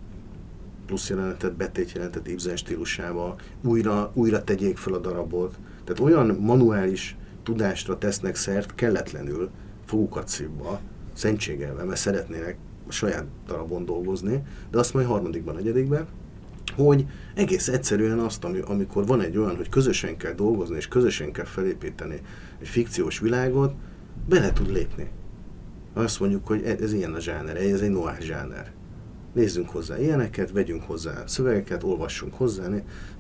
plusz 0.87 1.09
jelenetet, 1.09 1.57
betétjelenetet 1.57 2.29
Ibsen 2.29 2.57
stílusával, 2.57 3.39
újra, 3.63 4.11
újra 4.15 4.45
tegyék 4.45 4.77
fel 4.77 4.93
a 4.93 4.99
darabot. 4.99 5.59
Tehát 5.85 6.01
olyan 6.01 6.37
manuális 6.41 7.17
tudásra 7.43 7.99
tesznek 7.99 8.35
szert 8.35 8.75
kelletlenül, 8.75 9.51
fogukat 9.87 10.29
szívva, 10.29 10.81
szentségelve, 11.13 11.85
mert 11.85 12.01
szeretnének 12.01 12.57
a 12.89 12.93
saját 12.93 13.25
darabon 13.47 13.85
dolgozni, 13.85 14.43
de 14.71 14.79
azt 14.79 14.95
majd 14.95 15.07
harmadikban, 15.07 15.55
negyedikben, 15.55 16.07
hogy 16.75 17.07
egész 17.35 17.69
egyszerűen 17.69 18.19
azt, 18.19 18.45
ami, 18.45 18.61
amikor 18.67 19.07
van 19.07 19.21
egy 19.21 19.37
olyan, 19.37 19.57
hogy 19.57 19.69
közösen 19.69 20.17
kell 20.17 20.33
dolgozni, 20.33 20.77
és 20.77 20.89
közösen 20.89 21.33
kell 21.33 21.45
felépíteni 21.45 22.21
egy 22.61 22.69
fikciós 22.69 23.19
világot, 23.19 23.75
bele 24.29 24.53
tud 24.53 24.73
lépni. 24.73 25.09
Azt 25.93 26.21
mondjuk, 26.21 26.47
hogy 26.47 26.63
e- 26.65 26.77
ez 26.81 26.93
ilyen 26.93 27.15
a 27.15 27.21
zsáner, 27.21 27.57
ez 27.57 27.81
egy 27.81 27.91
noir 27.91 28.21
zsáner. 28.21 28.73
Nézzünk 29.33 29.69
hozzá 29.69 29.99
ilyeneket, 29.99 30.51
vegyünk 30.51 30.83
hozzá 30.83 31.27
szövegeket, 31.27 31.83
olvassunk 31.83 32.35
hozzá, 32.35 32.65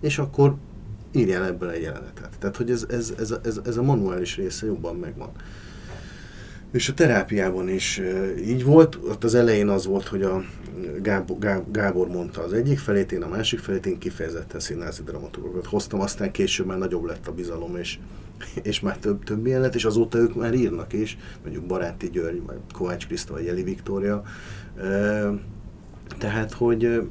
és 0.01 0.19
akkor 0.19 0.57
írjál 1.13 1.45
ebből 1.45 1.71
egy 1.71 1.83
jelenetet. 1.83 2.39
Tehát, 2.39 2.57
hogy 2.57 2.71
ez, 2.71 2.87
ez, 2.89 3.15
ez, 3.19 3.35
ez, 3.45 3.61
ez 3.65 3.77
a 3.77 3.83
manuális 3.83 4.37
része 4.37 4.67
jobban 4.67 4.97
megvan. 4.97 5.31
És 6.73 6.89
a 6.89 6.95
terápiában 6.95 7.69
is 7.69 8.01
így 8.47 8.65
volt, 8.65 8.99
ott 9.09 9.25
az 9.25 9.35
elején 9.35 9.69
az 9.69 9.87
volt, 9.87 10.07
hogy 10.07 10.23
a 10.23 10.45
Gábor, 11.03 11.65
Gábor 11.71 12.09
mondta 12.09 12.43
az 12.43 12.53
egyik 12.53 12.79
felét, 12.79 13.13
én 13.13 13.23
a 13.23 13.29
másik 13.29 13.59
felét, 13.59 13.87
én 13.87 13.99
kifejezetten 13.99 14.61
színházi 14.61 15.03
dramaturgokat 15.03 15.67
hoztam, 15.67 16.01
aztán 16.01 16.31
később 16.31 16.67
már 16.67 16.79
nagyobb 16.79 17.05
lett 17.05 17.27
a 17.27 17.33
bizalom, 17.33 17.77
és, 17.77 17.99
és 18.63 18.81
már 18.81 18.99
több, 18.99 19.25
több 19.25 19.47
ilyen 19.47 19.61
lett, 19.61 19.75
és 19.75 19.85
azóta 19.85 20.19
ők 20.19 20.35
már 20.35 20.55
írnak 20.55 20.93
is, 20.93 21.19
mondjuk 21.43 21.67
Baráti 21.67 22.11
György, 22.11 22.43
vagy 22.47 22.59
Kovács 22.73 23.07
Kriszta, 23.07 23.33
vagy 23.33 23.45
Jeli 23.45 23.63
Viktória. 23.63 24.23
Tehát, 26.19 26.53
hogy 26.53 27.09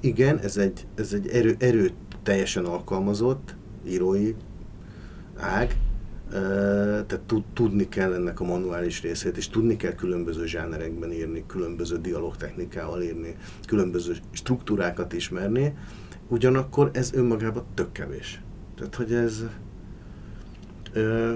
igen, 0.00 0.38
ez 0.38 0.56
egy, 0.56 0.86
ez 0.94 1.12
egy 1.12 1.28
erő, 1.28 1.56
erő 1.58 1.90
teljesen 2.22 2.64
alkalmazott 2.64 3.54
írói 3.86 4.34
ág, 5.36 5.76
tehát 6.30 7.20
tudni 7.52 7.88
kell 7.88 8.12
ennek 8.12 8.40
a 8.40 8.44
manuális 8.44 9.02
részét, 9.02 9.36
és 9.36 9.48
tudni 9.48 9.76
kell 9.76 9.92
különböző 9.92 10.46
zsánerekben 10.46 11.12
írni, 11.12 11.44
különböző 11.46 11.98
dialogtechnikával 11.98 13.02
írni, 13.02 13.36
különböző 13.66 14.16
struktúrákat 14.32 15.12
ismerni, 15.12 15.74
ugyanakkor 16.28 16.90
ez 16.92 17.12
önmagában 17.14 17.64
tök 17.74 17.92
kevés. 17.92 18.40
Tehát, 18.76 18.94
hogy 18.94 19.12
ez, 19.12 19.44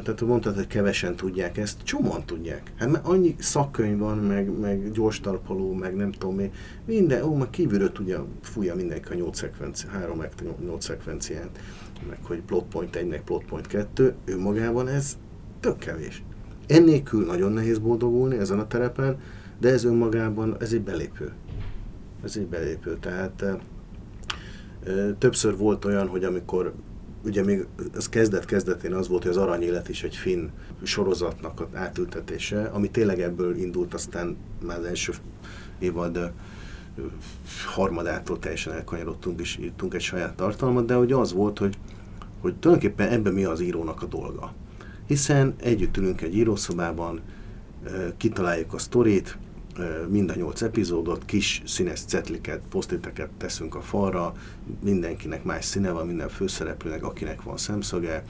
tehát 0.03 0.21
mondtad, 0.21 0.55
hogy 0.55 0.67
kevesen 0.67 1.17
tudják 1.17 1.57
ezt, 1.59 1.83
csomóan 1.83 2.25
tudják. 2.25 2.73
Hát 2.79 2.91
mert 2.91 3.07
annyi 3.07 3.35
szakkönyv 3.39 3.99
van, 3.99 4.19
meg, 4.19 4.59
meg 4.59 4.93
gyors 4.93 5.21
talpaló, 5.21 5.73
meg 5.73 5.95
nem 5.95 6.13
tudom 6.13 6.35
mi, 6.35 6.51
minden, 6.85 7.23
ó, 7.23 7.35
meg 7.35 7.51
kívülről 7.51 7.93
tudja, 7.93 8.27
fújja 8.43 8.75
mindenki 8.75 9.13
a 9.13 9.15
8 9.15 9.39
szekvenci, 9.39 9.87
3 9.87 10.19
meg 10.19 10.33
8 10.65 10.85
szekvenciát, 10.85 11.59
meg 12.09 12.19
hogy 12.23 12.41
plot 12.41 12.65
point 12.65 12.97
1 12.97 13.09
meg 13.09 13.23
plot 13.23 13.45
point 13.45 13.67
2, 13.67 14.15
önmagában 14.25 14.89
ez 14.89 15.19
tök 15.61 15.79
kevés. 15.79 16.23
Ennélkül 16.67 17.25
nagyon 17.25 17.53
nehéz 17.53 17.79
boldogulni 17.79 18.37
ezen 18.37 18.59
a 18.59 18.67
terepen, 18.67 19.21
de 19.61 19.69
ez 19.69 19.85
önmagában, 19.85 20.57
ez 20.61 20.73
egy 20.73 20.83
belépő. 20.83 21.33
Ez 22.25 22.37
egy 22.37 22.47
belépő, 22.47 22.97
tehát 23.01 23.45
többször 25.19 25.57
volt 25.57 25.85
olyan, 25.85 26.09
hogy 26.09 26.25
amikor 26.25 26.75
ugye 27.25 27.43
még 27.43 27.67
az 27.95 28.09
kezdet-kezdetén 28.09 28.93
az 28.93 29.09
volt, 29.09 29.23
hogy 29.23 29.31
az 29.31 29.37
Aranyélet 29.37 29.89
is 29.89 30.03
egy 30.03 30.17
finn 30.17 30.49
sorozatnak 30.83 31.61
az 31.61 31.67
átültetése, 31.73 32.65
ami 32.65 32.91
tényleg 32.91 33.21
ebből 33.21 33.57
indult, 33.57 33.95
aztán 33.95 34.37
már 34.67 34.79
az 34.79 34.85
első 34.85 35.13
évad 35.79 36.33
harmadától 37.67 38.39
teljesen 38.39 38.73
elkanyarodtunk 38.73 39.41
és 39.41 39.59
írtunk 39.61 39.95
egy 39.95 40.01
saját 40.01 40.37
tartalmat, 40.37 40.87
de 40.87 40.99
ugye 40.99 41.15
az 41.15 41.33
volt, 41.33 41.59
hogy, 41.59 41.77
hogy 42.41 42.55
tulajdonképpen 42.57 43.09
ebben 43.09 43.33
mi 43.33 43.45
az 43.45 43.61
írónak 43.61 44.03
a 44.03 44.07
dolga. 44.07 44.53
Hiszen 45.07 45.55
együtt 45.57 45.97
ülünk 45.97 46.21
egy 46.21 46.37
írószobában, 46.37 47.21
kitaláljuk 48.17 48.73
a 48.73 48.79
sztorit, 48.79 49.39
mind 50.09 50.31
a 50.31 50.35
nyolc 50.35 50.63
epizódot, 50.63 51.25
kis 51.25 51.63
színes 51.67 52.01
cetliket, 52.01 52.61
posztiteket 52.71 53.31
teszünk 53.31 53.75
a 53.75 53.81
falra, 53.81 54.33
mindenkinek 54.83 55.45
más 55.45 55.65
színe 55.65 55.91
van, 55.91 56.07
minden 56.07 56.29
főszereplőnek, 56.29 57.05
akinek 57.05 57.43
van 57.43 57.57
szemszöge. 57.57 58.25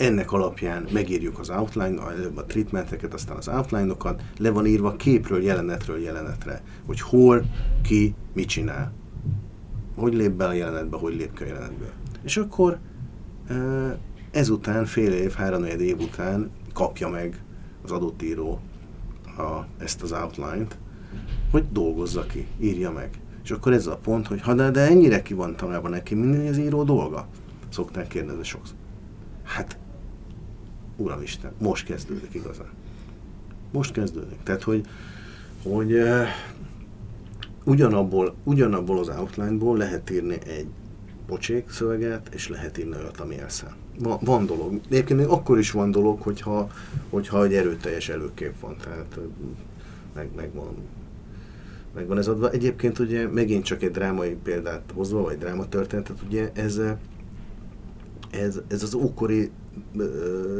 Ennek 0.00 0.32
alapján 0.32 0.86
megírjuk 0.92 1.38
az 1.38 1.50
outline, 1.50 2.02
előbb 2.02 2.36
a 2.36 2.44
treatmenteket, 2.44 3.14
aztán 3.14 3.36
az 3.36 3.48
outline-okat, 3.48 4.22
le 4.38 4.50
van 4.50 4.66
írva 4.66 4.96
képről, 4.96 5.42
jelenetről 5.42 5.98
jelenetre, 5.98 6.62
hogy 6.86 7.00
hol, 7.00 7.44
ki, 7.82 8.14
mit 8.32 8.48
csinál. 8.48 8.92
Hogy 9.96 10.14
lép 10.14 10.30
be 10.30 10.46
a 10.46 10.52
jelenetbe, 10.52 10.96
hogy 10.96 11.14
lép 11.14 11.36
ki 11.36 11.42
a 11.42 11.46
jelenetbe. 11.46 11.92
És 12.22 12.36
akkor 12.36 12.78
ezután, 14.30 14.84
fél 14.84 15.12
év, 15.12 15.32
három 15.32 15.64
év 15.64 16.00
után 16.00 16.50
kapja 16.72 17.08
meg 17.08 17.42
az 17.84 17.90
adott 17.90 18.22
író 18.22 18.60
a, 19.36 19.66
ezt 19.78 20.02
az 20.02 20.12
outline-t, 20.12 20.78
hogy 21.50 21.64
dolgozza 21.72 22.26
ki, 22.26 22.46
írja 22.60 22.90
meg. 22.90 23.20
És 23.44 23.50
akkor 23.50 23.72
ez 23.72 23.86
a 23.86 23.96
pont, 23.96 24.26
hogy 24.26 24.40
ha 24.40 24.54
de, 24.54 24.70
de 24.70 24.80
ennyire 24.80 25.22
ki 25.22 25.34
van 25.34 25.56
találva 25.56 25.88
neki, 25.88 26.14
minden 26.14 26.46
az 26.46 26.58
író 26.58 26.82
dolga? 26.82 27.26
Szokták 27.68 28.06
kérdezni 28.06 28.44
sokszor. 28.44 28.76
Hát, 29.42 29.78
Uramisten, 31.00 31.52
most 31.58 31.86
kezdődik 31.86 32.34
igazán. 32.34 32.70
Most 33.72 33.92
kezdődik. 33.92 34.42
Tehát, 34.42 34.62
hogy, 34.62 34.86
hogy 35.62 35.92
uh, 35.92 36.26
ugyanabból, 37.64 38.34
ugyanabból 38.44 38.98
az 38.98 39.08
outline-ból 39.08 39.76
lehet 39.76 40.10
írni 40.10 40.38
egy 40.46 40.66
pocsék 41.26 41.70
szöveget, 41.70 42.34
és 42.34 42.48
lehet 42.48 42.78
írni 42.78 42.96
olyat, 42.96 43.20
ami 43.20 43.38
elszáll 43.38 43.74
van, 44.00 44.18
van 44.20 44.46
dolog. 44.46 44.80
Egyébként 44.88 45.20
még 45.20 45.28
akkor 45.28 45.58
is 45.58 45.70
van 45.70 45.90
dolog, 45.90 46.20
hogyha, 46.20 46.70
hogyha 47.10 47.44
egy 47.44 47.54
erőteljes 47.54 48.08
előkép 48.08 48.60
van, 48.60 48.76
tehát 48.84 49.18
meg, 50.14 50.28
megvan, 50.36 50.74
megvan 51.94 52.18
ez 52.18 52.28
adva. 52.28 52.50
Egyébként 52.50 52.98
ugye 52.98 53.28
megint 53.28 53.64
csak 53.64 53.82
egy 53.82 53.90
drámai 53.90 54.36
példát 54.42 54.92
hozva, 54.94 55.22
vagy 55.22 55.38
drámatörténetet, 55.38 56.22
ugye 56.26 56.50
ez, 56.54 56.80
ez, 58.30 58.60
ez 58.68 58.82
az 58.82 58.94
ókori 58.94 59.50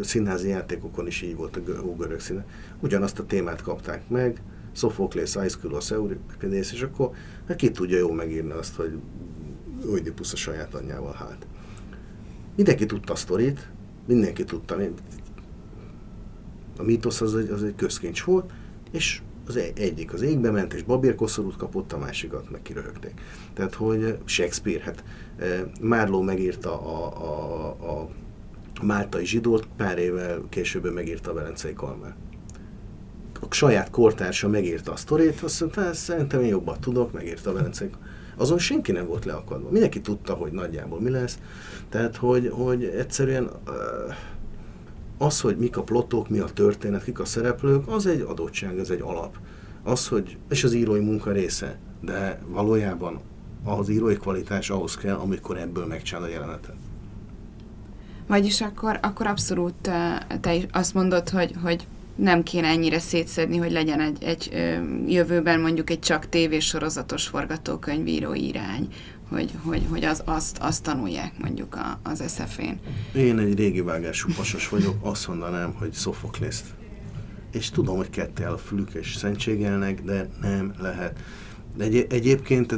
színházi 0.02 0.48
játékokon 0.48 1.06
is 1.06 1.22
így 1.22 1.36
volt 1.36 1.56
a 1.56 1.82
ógörög 1.82 2.20
színe. 2.20 2.46
Ugyanazt 2.80 3.18
a 3.18 3.26
témát 3.26 3.62
kapták 3.62 4.08
meg, 4.08 4.42
Sophocles, 4.72 5.36
Aeschylus, 5.36 5.90
Euripides, 5.90 6.72
és 6.72 6.82
akkor 6.82 7.10
hát 7.48 7.56
ki 7.56 7.70
tudja 7.70 7.98
jól 7.98 8.14
megírni 8.14 8.50
azt, 8.52 8.74
hogy 8.74 8.98
Oedipus 9.90 10.32
a 10.32 10.36
saját 10.36 10.74
anyjával 10.74 11.12
hát. 11.12 11.46
Mindenki 12.56 12.86
tudta 12.86 13.12
a 13.12 13.16
sztorit, 13.16 13.68
mindenki 14.06 14.44
tudta. 14.44 14.76
A 16.76 16.82
mítosz 16.82 17.20
az 17.20 17.36
egy, 17.36 17.48
az 17.48 17.62
egy 17.62 17.74
közkincs 17.74 18.22
volt, 18.22 18.50
és 18.90 19.20
az 19.46 19.56
egyik 19.74 20.12
az 20.12 20.22
égbe 20.22 20.50
ment, 20.50 20.74
és 20.74 20.82
babérkoszorút 20.82 21.56
kapott, 21.56 21.92
a 21.92 21.98
másikat 21.98 22.50
meg 22.50 22.62
kiröhögték. 22.62 23.20
Tehát, 23.54 23.74
hogy 23.74 24.18
Shakespeare, 24.24 24.82
hát 24.82 25.04
Márló 25.80 26.22
megírta 26.22 26.80
a, 26.80 27.22
a, 27.22 27.66
a, 27.80 28.00
a 28.00 28.08
Máltai 28.82 29.26
zsidót, 29.26 29.68
pár 29.76 29.98
évvel 29.98 30.42
később 30.48 30.92
megírta 30.92 31.30
a 31.30 31.34
Velencei 31.34 31.72
Kalmár. 31.72 32.14
A 33.40 33.54
saját 33.54 33.90
kortársa 33.90 34.48
megírta 34.48 34.92
a 34.92 34.96
sztorit, 34.96 35.40
azt 35.40 35.60
mondta, 35.60 35.80
hát 35.80 35.94
szerintem 35.94 36.40
én 36.40 36.48
jobban 36.48 36.80
tudok, 36.80 37.12
megírta 37.12 37.50
a 37.50 37.52
Velencei 37.52 37.90
azon 38.40 38.58
senki 38.58 38.92
nem 38.92 39.06
volt 39.06 39.24
leakadva. 39.24 39.70
Mindenki 39.70 40.00
tudta, 40.00 40.34
hogy 40.34 40.52
nagyjából 40.52 41.00
mi 41.00 41.10
lesz. 41.10 41.38
Tehát, 41.88 42.16
hogy, 42.16 42.50
hogy 42.52 42.84
egyszerűen 42.84 43.50
az, 45.18 45.40
hogy 45.40 45.56
mik 45.56 45.76
a 45.76 45.82
plotok, 45.82 46.28
mi 46.28 46.38
a 46.38 46.44
történet, 46.44 47.04
kik 47.04 47.20
a 47.20 47.24
szereplők, 47.24 47.88
az 47.88 48.06
egy 48.06 48.20
adottság, 48.20 48.78
ez 48.78 48.90
egy 48.90 49.00
alap. 49.00 49.36
Az, 49.82 50.08
hogy, 50.08 50.36
és 50.48 50.64
az 50.64 50.72
írói 50.72 51.00
munka 51.00 51.32
része, 51.32 51.78
de 52.00 52.42
valójában 52.46 53.20
az 53.64 53.88
írói 53.88 54.16
kvalitás 54.16 54.70
ahhoz 54.70 54.96
kell, 54.96 55.16
amikor 55.16 55.58
ebből 55.58 55.86
megcsinál 55.86 56.22
a 56.22 56.28
jelenetet. 56.28 56.76
Vagyis 58.30 58.60
akkor, 58.60 58.98
akkor 59.02 59.26
abszolút 59.26 59.90
te 60.40 60.54
is 60.54 60.66
azt 60.72 60.94
mondod, 60.94 61.28
hogy, 61.28 61.54
hogy 61.62 61.86
nem 62.16 62.42
kéne 62.42 62.66
ennyire 62.66 62.98
szétszedni, 62.98 63.56
hogy 63.56 63.72
legyen 63.72 64.00
egy, 64.00 64.22
egy 64.22 64.50
jövőben 65.06 65.60
mondjuk 65.60 65.90
egy 65.90 65.98
csak 65.98 66.28
tévésorozatos 66.28 67.26
forgatókönyvíró 67.26 68.34
irány, 68.34 68.88
hogy, 69.28 69.50
hogy, 69.64 69.82
hogy 69.90 70.04
az, 70.04 70.22
azt, 70.24 70.58
azt 70.58 70.82
tanulják 70.82 71.32
mondjuk 71.38 71.74
a, 71.74 72.00
az 72.02 72.22
SF-én. 72.26 72.80
Én 73.14 73.38
egy 73.38 73.54
régi 73.54 73.80
vágású 73.80 74.28
pasas 74.36 74.68
vagyok, 74.68 74.96
azt 75.00 75.28
mondanám, 75.28 75.74
hogy 75.78 75.94
Sophocles-t. 75.94 76.64
És 77.52 77.70
tudom, 77.70 77.96
hogy 77.96 78.10
ketté 78.10 78.44
a 78.44 78.58
fülük 78.58 78.90
és 78.92 79.14
szentségelnek, 79.16 80.02
de 80.02 80.28
nem 80.40 80.74
lehet. 80.78 81.18
De 81.76 81.84
egy, 81.84 82.06
egyébként 82.10 82.74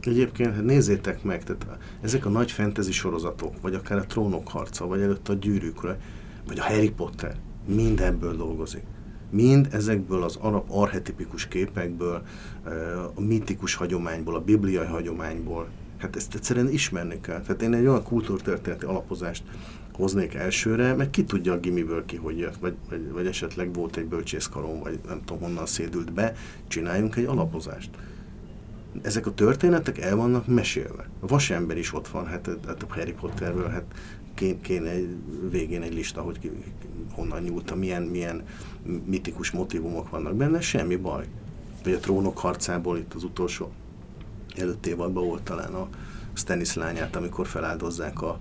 Egyébként 0.00 0.54
hát 0.54 0.64
nézzétek 0.64 1.22
meg, 1.22 1.44
tehát 1.44 1.78
ezek 2.00 2.26
a 2.26 2.28
nagy 2.28 2.50
fantasy 2.50 2.92
sorozatok, 2.92 3.60
vagy 3.60 3.74
akár 3.74 3.98
a 3.98 4.06
Trónok 4.06 4.48
harca, 4.48 4.86
vagy 4.86 5.00
előtt 5.00 5.28
a 5.28 5.34
Gyűrűk, 5.34 5.80
vagy 6.46 6.58
a 6.58 6.62
Harry 6.62 6.90
Potter, 6.90 7.36
mind 7.66 8.00
ebből 8.00 8.36
dolgozik. 8.36 8.82
Mind 9.30 9.68
ezekből 9.72 10.22
az 10.22 10.36
arab 10.36 10.64
arhetipikus 10.68 11.48
képekből, 11.48 12.22
a 13.14 13.20
mitikus 13.20 13.74
hagyományból, 13.74 14.34
a 14.34 14.40
bibliai 14.40 14.86
hagyományból, 14.86 15.68
hát 15.98 16.16
ezt 16.16 16.34
egyszerűen 16.34 16.68
ismerni 16.68 17.20
kell. 17.20 17.40
Tehát 17.40 17.62
én 17.62 17.74
egy 17.74 17.86
olyan 17.86 18.02
kultúrtörténeti 18.02 18.84
alapozást 18.84 19.42
hoznék 19.92 20.34
elsőre, 20.34 20.94
mert 20.94 21.10
ki 21.10 21.24
tudja 21.24 21.52
a 21.52 21.58
gimiből 21.58 22.04
ki, 22.04 22.16
hogy 22.16 22.38
jött, 22.38 22.56
vagy, 22.56 22.74
vagy, 22.88 23.10
vagy 23.12 23.26
esetleg 23.26 23.74
volt 23.74 23.96
egy 23.96 24.06
bölcsészkaron, 24.06 24.80
vagy 24.80 24.98
nem 25.06 25.20
tudom 25.24 25.42
honnan 25.42 25.66
szédült 25.66 26.12
be, 26.12 26.34
csináljunk 26.68 27.16
egy 27.16 27.24
alapozást. 27.24 27.90
Ezek 29.02 29.26
a 29.26 29.34
történetek 29.34 29.98
el 29.98 30.16
vannak 30.16 30.46
mesélve. 30.46 31.08
A 31.20 31.26
vasember 31.26 31.78
is 31.78 31.94
ott 31.94 32.08
van, 32.08 32.26
hát, 32.26 32.50
hát 32.66 32.82
a 32.82 32.94
Harry 32.94 33.12
Potterből, 33.12 33.68
hát 33.68 33.84
kéne 34.60 34.90
egy, 34.90 35.16
végén 35.50 35.82
egy 35.82 35.94
lista, 35.94 36.20
hogy 36.20 36.38
ki, 36.38 36.50
honnan 37.12 37.42
nyúlta, 37.42 37.74
milyen, 37.74 38.02
milyen 38.02 38.42
mitikus 39.04 39.50
motivumok 39.50 40.10
vannak 40.10 40.34
benne, 40.34 40.60
semmi 40.60 40.96
baj. 40.96 41.24
Vagy 41.84 41.92
a 41.92 41.98
trónok 41.98 42.38
harcából 42.38 42.98
itt 42.98 43.14
az 43.14 43.24
utolsó 43.24 43.72
előtt 44.56 44.86
évadban 44.86 45.24
volt 45.24 45.42
talán 45.42 45.74
a 45.74 45.88
Stannis 46.32 46.74
lányát, 46.74 47.16
amikor 47.16 47.46
feláldozzák 47.46 48.22
a, 48.22 48.40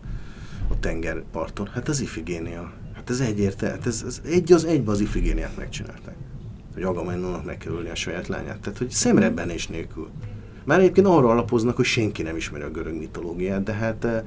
a 0.67 0.80
tengerparton. 0.80 1.67
Hát 1.67 1.88
az 1.88 2.02
Ifigénia. 2.02 2.74
Hát 2.93 3.10
ez 3.10 3.20
egyértelmű, 3.20 3.76
hát 3.78 3.88
ez, 3.88 4.04
ez 4.06 4.22
egy 4.26 4.52
az 4.52 4.65
egybe 4.65 4.91
az 4.91 5.00
Ifigéniát 5.00 5.58
megcsinálták. 5.58 6.15
Hogy 6.74 6.84
Agamemnonnak 6.84 7.46
meg 7.46 7.58
kell 7.58 7.74
ölni 7.74 7.89
a 7.89 7.96
saját 7.96 8.28
lányát. 8.28 8.60
Tehát, 8.60 8.78
hogy 8.78 8.89
szemrebbenés 8.89 9.67
nélkül. 9.67 10.10
Már 10.67 10.80
egyébként 10.80 11.08
arra 11.08 11.30
alapoznak, 11.30 11.75
hogy 11.75 11.86
senki 11.86 12.21
nem 12.21 12.36
ismeri 12.36 12.63
a 12.63 12.69
görög 12.69 12.97
mitológiát, 12.97 13.63
de 13.63 13.73
hát 13.73 14.06
eh, 14.06 14.23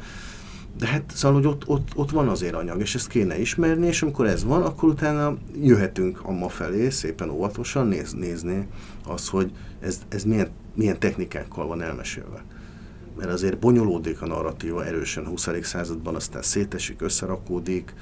de 0.78 0.86
hát 0.86 1.02
szóval, 1.14 1.36
hogy 1.36 1.46
ott, 1.46 1.68
ott, 1.68 1.88
ott 1.94 2.10
van 2.10 2.28
azért 2.28 2.54
anyag, 2.54 2.80
és 2.80 2.94
ezt 2.94 3.08
kéne 3.08 3.40
ismerni, 3.40 3.86
és 3.86 4.02
amikor 4.02 4.26
ez 4.26 4.44
van, 4.44 4.62
akkor 4.62 4.88
utána 4.88 5.36
jöhetünk 5.62 6.20
a 6.22 6.32
ma 6.32 6.48
felé, 6.48 6.90
szépen 6.90 7.30
óvatosan 7.30 7.86
néz, 7.86 8.12
nézni 8.12 8.66
az, 9.08 9.28
hogy 9.28 9.52
ez, 9.80 9.98
ez 10.08 10.24
milyen, 10.24 10.48
milyen 10.74 10.98
technikákkal 10.98 11.66
van 11.66 11.82
elmesélve. 11.82 12.44
Mert 13.16 13.30
azért 13.30 13.58
bonyolódik 13.58 14.22
a 14.22 14.26
narratíva 14.26 14.84
erősen 14.86 15.24
a 15.24 15.28
20. 15.28 15.48
században, 15.62 16.14
aztán 16.14 16.42
szétesik, 16.42 17.02
összerakódik, 17.02 17.94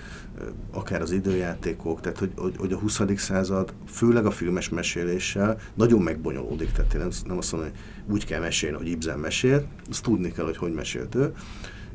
akár 0.72 1.02
az 1.02 1.10
időjátékok, 1.10 2.00
tehát 2.00 2.18
hogy, 2.18 2.32
hogy, 2.36 2.56
hogy 2.56 2.72
a 2.72 2.78
20. 2.78 3.00
század, 3.16 3.72
főleg 3.86 4.26
a 4.26 4.30
filmes 4.30 4.68
meséléssel 4.68 5.58
nagyon 5.74 6.02
megbonyolódik, 6.02 6.72
tehát 6.72 6.94
én 6.94 7.00
nem, 7.26 7.38
azt 7.38 7.52
mondom, 7.52 7.70
hogy 7.70 7.78
úgy 8.14 8.24
kell 8.24 8.40
mesélni, 8.40 8.76
hogy 8.76 8.88
Ibsen 8.88 9.18
mesél, 9.18 9.66
azt 9.90 10.02
tudni 10.02 10.32
kell, 10.32 10.44
hogy 10.44 10.56
hogy 10.56 10.72
mesélt 10.72 11.14
ő, 11.14 11.34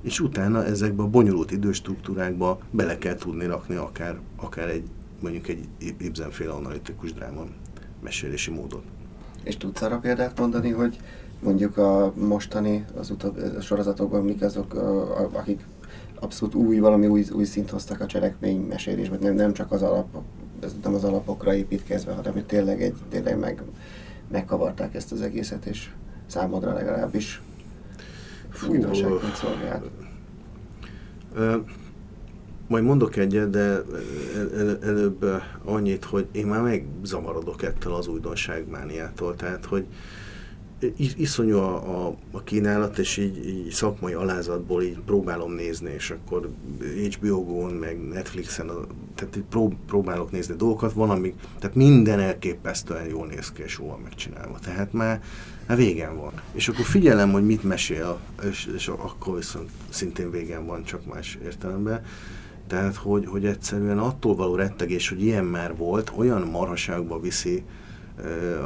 és 0.01 0.19
utána 0.19 0.65
ezekbe 0.65 1.03
a 1.03 1.07
bonyolult 1.07 1.51
időstruktúrákba 1.51 2.59
bele 2.71 2.97
kell 2.97 3.15
tudni 3.15 3.45
rakni 3.45 3.75
akár, 3.75 4.19
akár 4.35 4.69
egy, 4.69 4.83
mondjuk 5.19 5.47
egy 5.47 5.67
Ibsen-féle 5.97 6.51
analitikus 6.51 7.13
dráma 7.13 7.45
mesélési 8.01 8.51
módot. 8.51 8.83
És 9.43 9.57
tudsz 9.57 9.81
arra 9.81 9.97
példát 9.97 10.39
mondani, 10.39 10.69
hogy 10.69 10.99
mondjuk 11.43 11.77
a 11.77 12.13
mostani, 12.15 12.85
az 12.95 13.09
utóbbi 13.09 13.41
sorozatokban 13.61 14.23
mik 14.23 14.41
azok, 14.41 14.73
akik 15.33 15.65
abszolút 16.23 16.55
új, 16.55 16.79
valami 16.79 17.07
új, 17.07 17.25
új 17.31 17.43
szint 17.43 17.69
hoztak 17.69 18.01
a 18.01 18.05
cselekmény 18.05 18.59
mesélésben, 18.59 19.19
nem, 19.21 19.33
nem 19.35 19.53
csak 19.53 19.71
az 19.71 19.81
alap, 19.81 20.17
nem 20.83 20.93
az 20.93 21.03
alapokra 21.03 21.53
építkezve, 21.53 22.13
hanem 22.13 22.33
hogy 22.33 22.45
tényleg, 22.45 22.81
egy, 22.81 22.95
tényleg 23.09 23.39
meg, 23.39 23.63
megkavarták 24.31 24.95
ezt 24.95 25.11
az 25.11 25.21
egészet, 25.21 25.65
és 25.65 25.89
számodra 26.25 26.73
legalábbis 26.73 27.41
újdonságként 28.69 29.35
szolgált. 29.35 29.89
Majd 32.67 32.83
mondok 32.83 33.15
egyet, 33.15 33.49
de 33.49 33.81
el, 34.55 34.77
előbb 34.81 35.25
annyit, 35.63 36.03
hogy 36.03 36.27
én 36.31 36.45
már 36.45 36.61
megzavarodok 36.61 37.63
ettől 37.63 37.93
az 37.93 38.07
újdonságmániától, 38.07 39.35
tehát 39.35 39.65
hogy 39.65 39.85
iszonyú 41.17 41.57
a, 41.57 42.05
a, 42.05 42.15
a 42.31 42.43
kínálat, 42.43 42.97
és 42.97 43.17
így, 43.17 43.47
így 43.47 43.69
szakmai 43.69 44.13
alázatból 44.13 44.83
így 44.83 44.97
próbálom 45.05 45.51
nézni, 45.51 45.91
és 45.91 46.09
akkor 46.09 46.49
HBO-gon, 47.11 47.71
meg 47.71 48.07
Netflixen, 48.07 48.71
tehát 49.15 49.35
így 49.35 49.43
prób, 49.49 49.75
próbálok 49.87 50.31
nézni 50.31 50.55
dolgokat, 50.55 50.93
van, 50.93 51.09
amik, 51.09 51.35
tehát 51.59 51.75
minden 51.75 52.19
elképesztően 52.19 53.07
jól 53.07 53.27
néz 53.27 53.51
ki, 53.51 53.61
és 53.61 53.79
jól 53.79 53.99
megcsinálva. 54.03 54.59
Tehát 54.59 54.93
már 54.93 55.21
hát 55.67 55.77
végen 55.77 56.17
van. 56.17 56.31
És 56.51 56.67
akkor 56.67 56.85
figyelem, 56.85 57.31
hogy 57.31 57.45
mit 57.45 57.63
mesél, 57.63 58.19
és, 58.49 58.69
és 58.75 58.87
akkor 58.87 59.35
viszont 59.35 59.69
szintén 59.89 60.31
végen 60.31 60.65
van, 60.65 60.83
csak 60.83 61.13
más 61.13 61.37
értelemben. 61.43 62.01
Tehát, 62.67 62.95
hogy, 62.95 63.25
hogy 63.25 63.45
egyszerűen 63.45 63.99
attól 63.99 64.35
való 64.35 64.55
rettegés, 64.55 65.09
hogy 65.09 65.23
ilyen 65.23 65.45
már 65.45 65.75
volt, 65.75 66.11
olyan 66.15 66.41
marhaságba 66.41 67.19
viszi 67.19 67.63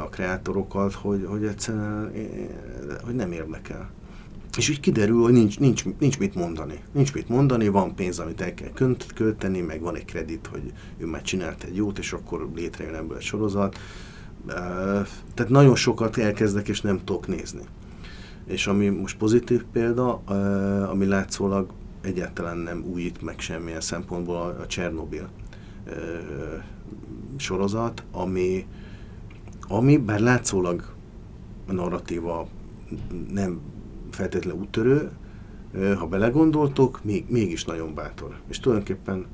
a 0.04 0.08
kreátorokat, 0.08 0.92
hogy, 0.92 1.24
hogy 1.28 1.44
egyszerűen 1.44 2.12
hogy 3.04 3.14
nem 3.14 3.32
érdekel. 3.32 3.90
És 4.56 4.68
úgy 4.68 4.80
kiderül, 4.80 5.22
hogy 5.22 5.32
nincs, 5.32 5.58
nincs, 5.58 5.84
nincs 5.98 6.18
mit 6.18 6.34
mondani. 6.34 6.82
Nincs 6.92 7.14
mit 7.14 7.28
mondani, 7.28 7.68
van 7.68 7.94
pénz, 7.94 8.18
amit 8.18 8.40
el 8.40 8.54
kell 8.54 8.92
költeni, 9.14 9.60
meg 9.60 9.80
van 9.80 9.96
egy 9.96 10.04
kredit, 10.04 10.46
hogy 10.46 10.72
ő 10.98 11.06
már 11.06 11.22
csinált 11.22 11.64
egy 11.64 11.76
jót, 11.76 11.98
és 11.98 12.12
akkor 12.12 12.50
létrejön 12.54 12.94
ebből 12.94 13.16
egy 13.16 13.22
sorozat. 13.22 13.78
Tehát 15.34 15.48
nagyon 15.48 15.74
sokat 15.76 16.16
elkezdek, 16.16 16.68
és 16.68 16.80
nem 16.80 17.00
tudok 17.04 17.26
nézni. 17.26 17.62
És 18.46 18.66
ami 18.66 18.88
most 18.88 19.16
pozitív 19.16 19.64
példa, 19.72 20.14
ami 20.90 21.06
látszólag 21.06 21.70
egyáltalán 22.00 22.56
nem 22.56 22.84
újít 22.92 23.22
meg 23.22 23.40
semmilyen 23.40 23.80
szempontból 23.80 24.56
a 24.60 24.66
Csernobil 24.66 25.28
sorozat, 27.36 28.04
ami, 28.12 28.66
ami 29.68 29.96
bár 29.96 30.20
látszólag 30.20 30.84
a 31.66 31.72
narratíva 31.72 32.48
nem 33.30 33.60
feltétlenül 34.10 34.60
úttörő, 34.60 35.10
ha 35.98 36.06
belegondoltok, 36.06 37.00
még, 37.04 37.24
mégis 37.28 37.64
nagyon 37.64 37.94
bátor. 37.94 38.40
És 38.48 38.60
tulajdonképpen 38.60 39.26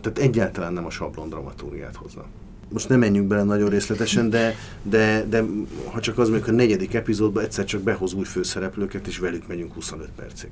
tehát 0.00 0.18
egyáltalán 0.18 0.72
nem 0.72 0.84
a 0.84 0.90
sablon 0.90 1.28
dramaturgiát 1.28 1.96
hozza. 1.96 2.24
Most 2.72 2.88
nem 2.88 2.98
menjünk 2.98 3.28
bele 3.28 3.42
nagyon 3.42 3.68
részletesen, 3.68 4.30
de, 4.30 4.54
de, 4.82 5.24
de 5.28 5.44
ha 5.84 6.00
csak 6.00 6.18
az 6.18 6.28
mondjuk 6.28 6.48
a 6.48 6.52
negyedik 6.52 6.94
epizódban 6.94 7.42
egyszer 7.44 7.64
csak 7.64 7.82
behoz 7.82 8.12
új 8.12 8.24
főszereplőket, 8.24 9.06
és 9.06 9.18
velük 9.18 9.46
megyünk 9.46 9.72
25 9.72 10.08
percig. 10.16 10.50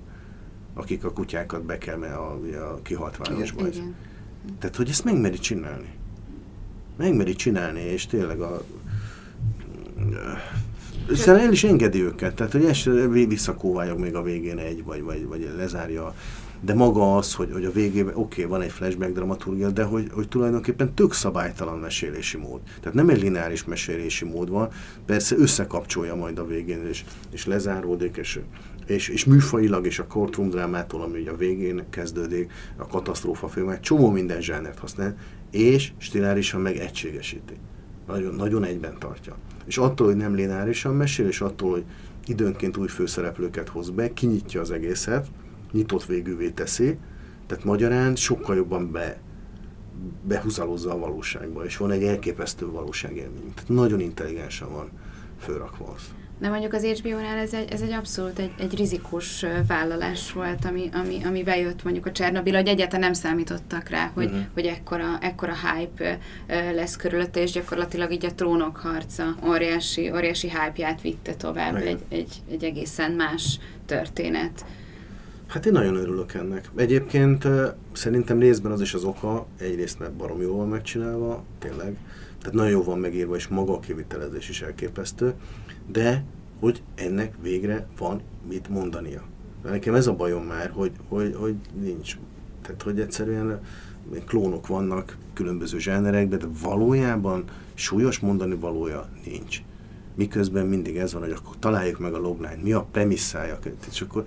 Akik 0.74 1.04
a 1.04 1.12
kutyákat 1.12 1.62
bekelme 1.62 2.14
a, 2.14 2.38
a 2.72 2.78
kihalt 2.82 3.16
városba. 3.16 3.62
Tehát, 4.58 4.76
hogy 4.76 4.88
ezt 4.88 5.04
megmeri 5.04 5.38
csinálni 5.38 5.94
megmeri 6.96 7.34
csinálni, 7.34 7.80
és 7.80 8.06
tényleg 8.06 8.40
a... 8.40 8.64
Szerintem 11.06 11.46
el 11.46 11.52
is 11.52 11.64
engedi 11.64 12.02
őket, 12.02 12.34
tehát 12.34 12.52
hogy 12.52 12.64
ezt 12.64 12.88
visszakóvályog 13.28 13.98
még 13.98 14.14
a 14.14 14.22
végén 14.22 14.58
egy, 14.58 14.84
vagy, 14.84 15.02
vagy, 15.02 15.26
vagy 15.26 15.50
lezárja. 15.56 16.14
De 16.60 16.74
maga 16.74 17.16
az, 17.16 17.34
hogy, 17.34 17.50
hogy 17.52 17.64
a 17.64 17.72
végében 17.72 18.14
oké, 18.14 18.20
okay, 18.20 18.44
van 18.44 18.62
egy 18.62 18.72
flashback 18.72 19.12
dramaturgia, 19.12 19.70
de 19.70 19.82
hogy, 19.82 20.08
hogy 20.12 20.28
tulajdonképpen 20.28 20.94
tök 20.94 21.12
szabálytalan 21.12 21.78
mesélési 21.78 22.36
mód. 22.36 22.60
Tehát 22.80 22.94
nem 22.94 23.08
egy 23.08 23.22
lineáris 23.22 23.64
mesélési 23.64 24.24
mód 24.24 24.50
van, 24.50 24.68
persze 25.06 25.36
összekapcsolja 25.38 26.14
majd 26.14 26.38
a 26.38 26.46
végén, 26.46 26.86
és, 26.86 27.04
és 27.30 27.46
lezáródik, 27.46 28.16
és, 28.16 28.40
és, 28.86 29.08
és 29.08 29.24
műfajilag, 29.24 29.86
és 29.86 29.98
a 29.98 30.06
courtroom 30.06 30.50
drámától, 30.50 31.02
ami 31.02 31.20
ugye 31.20 31.30
a 31.30 31.36
végén 31.36 31.84
kezdődik, 31.90 32.52
a 32.76 32.86
katasztrófa 32.86 33.48
filmek, 33.48 33.80
csomó 33.80 34.10
minden 34.10 34.40
zsánert 34.40 34.78
használ, 34.78 35.16
és 35.54 35.92
stilárisan 35.96 36.60
meg 36.60 36.76
egységesíti. 36.76 37.54
Nagyon, 38.06 38.34
nagyon 38.34 38.64
egyben 38.64 38.98
tartja. 38.98 39.36
És 39.64 39.78
attól, 39.78 40.06
hogy 40.06 40.16
nem 40.16 40.34
lineárisan 40.34 40.94
mesél, 40.94 41.26
és 41.26 41.40
attól, 41.40 41.70
hogy 41.70 41.84
időnként 42.26 42.76
új 42.76 42.88
főszereplőket 42.88 43.68
hoz 43.68 43.90
be, 43.90 44.12
kinyitja 44.12 44.60
az 44.60 44.70
egészet, 44.70 45.26
nyitott 45.72 46.04
végűvé 46.04 46.50
teszi, 46.50 46.98
tehát 47.46 47.64
magyarán 47.64 48.16
sokkal 48.16 48.56
jobban 48.56 48.90
be, 48.90 49.20
behúzalozza 50.22 50.92
a 50.92 50.98
valóságba, 50.98 51.64
és 51.64 51.76
van 51.76 51.90
egy 51.90 52.02
elképesztő 52.04 52.66
valóságélmény. 52.66 53.52
Tehát 53.54 53.70
nagyon 53.70 54.00
intelligensen 54.00 54.70
van 54.70 54.90
fölrakva 55.38 55.92
azt. 55.94 56.23
De 56.38 56.48
mondjuk 56.48 56.72
az 56.72 56.84
HBO-nál 56.84 57.38
ez 57.38 57.54
egy, 57.54 57.72
ez 57.72 57.80
egy 57.80 57.92
abszolút 57.92 58.38
egy, 58.38 58.50
egy 58.58 58.76
rizikus 58.76 59.46
vállalás 59.66 60.32
volt, 60.32 60.64
ami, 60.64 60.88
ami, 60.92 61.20
ami 61.24 61.42
bejött 61.42 61.84
mondjuk 61.84 62.06
a 62.06 62.12
Csernobil, 62.12 62.54
hogy 62.54 62.66
egyáltalán 62.66 63.00
nem 63.00 63.12
számítottak 63.12 63.88
rá, 63.88 64.10
hogy, 64.14 64.24
uh-huh. 64.24 64.40
hogy 64.54 64.66
ekkora, 64.66 65.18
ekkora 65.20 65.54
hype 65.54 66.18
lesz 66.72 66.96
körülötte, 66.96 67.40
és 67.40 67.50
gyakorlatilag 67.50 68.12
így 68.12 68.24
a 68.24 68.34
trónok 68.34 68.76
harca 68.76 69.34
óriási, 69.46 70.10
óriási 70.12 70.48
hype-ját 70.48 71.00
vitte 71.00 71.34
tovább, 71.34 71.76
egy, 71.76 72.04
egy, 72.08 72.42
egy 72.50 72.64
egészen 72.64 73.12
más 73.12 73.58
történet. 73.86 74.64
Hát 75.46 75.66
én 75.66 75.72
nagyon 75.72 75.96
örülök 75.96 76.34
ennek. 76.34 76.70
Egyébként 76.76 77.46
szerintem 77.92 78.38
részben 78.38 78.72
az 78.72 78.80
is 78.80 78.94
az 78.94 79.04
oka, 79.04 79.46
egyrészt 79.58 79.98
mert 79.98 80.12
barom 80.12 80.40
jól 80.40 80.56
van 80.56 80.68
megcsinálva, 80.68 81.44
tényleg, 81.58 81.96
tehát 82.38 82.54
nagyon 82.54 82.70
jó 82.70 82.82
van 82.82 82.98
megírva, 82.98 83.36
és 83.36 83.48
maga 83.48 83.72
a 83.72 83.80
kivitelezés 83.80 84.48
is 84.48 84.62
elképesztő 84.62 85.34
de 85.86 86.24
hogy 86.60 86.82
ennek 86.94 87.34
végre 87.42 87.86
van 87.98 88.20
mit 88.48 88.68
mondania. 88.68 89.22
De 89.62 89.70
nekem 89.70 89.94
ez 89.94 90.06
a 90.06 90.14
bajom 90.14 90.44
már, 90.44 90.70
hogy, 90.70 90.92
hogy, 91.08 91.34
hogy 91.38 91.54
nincs. 91.80 92.16
Tehát, 92.62 92.82
hogy 92.82 93.00
egyszerűen 93.00 93.60
klónok 94.26 94.66
vannak 94.66 95.16
különböző 95.32 95.78
zsánerekben, 95.78 96.38
de 96.38 96.46
valójában 96.62 97.44
súlyos 97.74 98.18
mondani 98.18 98.54
valója 98.54 99.08
nincs. 99.24 99.62
Miközben 100.14 100.66
mindig 100.66 100.96
ez 100.96 101.12
van, 101.12 101.22
hogy 101.22 101.30
akkor 101.30 101.56
találjuk 101.58 101.98
meg 101.98 102.14
a 102.14 102.18
logline, 102.18 102.58
mi 102.62 102.72
a 102.72 102.86
premisszája, 102.90 103.58
és 103.90 104.00
akkor 104.00 104.26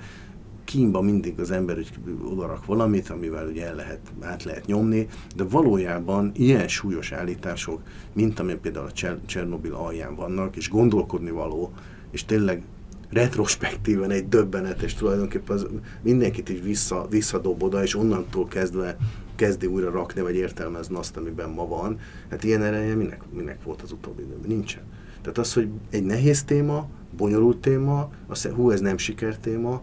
kínba 0.67 1.01
mindig 1.01 1.39
az 1.39 1.51
ember 1.51 1.75
hogy 1.75 2.17
odarak 2.31 2.65
valamit, 2.65 3.09
amivel 3.09 3.47
ugye 3.47 3.65
el 3.65 3.75
lehet, 3.75 3.99
át 4.21 4.43
lehet 4.43 4.65
nyomni, 4.65 5.07
de 5.35 5.43
valójában 5.43 6.31
ilyen 6.35 6.67
súlyos 6.67 7.11
állítások, 7.11 7.81
mint 8.13 8.39
amilyen 8.39 8.61
például 8.61 8.85
a 8.85 9.17
Csernobil 9.25 9.73
alján 9.73 10.15
vannak, 10.15 10.55
és 10.55 10.69
gondolkodni 10.69 11.31
való, 11.31 11.73
és 12.11 12.25
tényleg 12.25 12.61
retrospektíven 13.09 14.11
egy 14.11 14.27
döbbenetes 14.27 14.93
tulajdonképpen 14.93 15.55
az 15.55 15.67
mindenkit 16.01 16.49
így 16.49 16.63
vissza, 16.63 17.07
visszadob 17.09 17.63
oda, 17.63 17.83
és 17.83 17.95
onnantól 17.95 18.47
kezdve 18.47 18.97
kezdi 19.35 19.65
újra 19.65 19.91
rakni, 19.91 20.21
vagy 20.21 20.35
értelmezni 20.35 20.95
azt, 20.95 21.17
amiben 21.17 21.49
ma 21.49 21.67
van. 21.67 21.99
Hát 22.29 22.43
ilyen 22.43 22.63
ereje 22.63 22.95
minek, 22.95 23.21
minek 23.33 23.63
volt 23.63 23.81
az 23.81 23.91
utóbbi 23.91 24.21
időben? 24.21 24.47
Nincsen. 24.47 24.83
Tehát 25.21 25.37
az, 25.37 25.53
hogy 25.53 25.69
egy 25.89 26.03
nehéz 26.03 26.43
téma, 26.43 26.87
bonyolult 27.17 27.57
téma, 27.57 28.09
azt 28.27 28.47
hú, 28.47 28.71
ez 28.71 28.79
nem 28.79 28.97
sikertéma, 28.97 29.81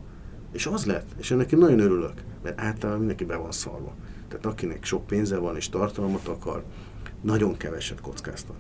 és 0.55 0.67
az 0.67 0.85
lett. 0.85 1.14
És 1.17 1.31
ennek 1.31 1.53
én 1.53 1.59
nagyon 1.59 1.79
örülök, 1.79 2.23
mert 2.43 2.61
általában 2.61 2.99
mindenki 2.99 3.25
be 3.25 3.37
van 3.37 3.53
szarva. 3.53 3.95
Tehát 4.29 4.47
akinek 4.47 4.85
sok 4.85 5.07
pénze 5.07 5.38
van 5.38 5.57
és 5.57 5.69
tartalmat 5.69 6.29
akar, 6.29 6.64
nagyon 7.21 7.57
keveset 7.57 8.01
kockáztat. 8.01 8.57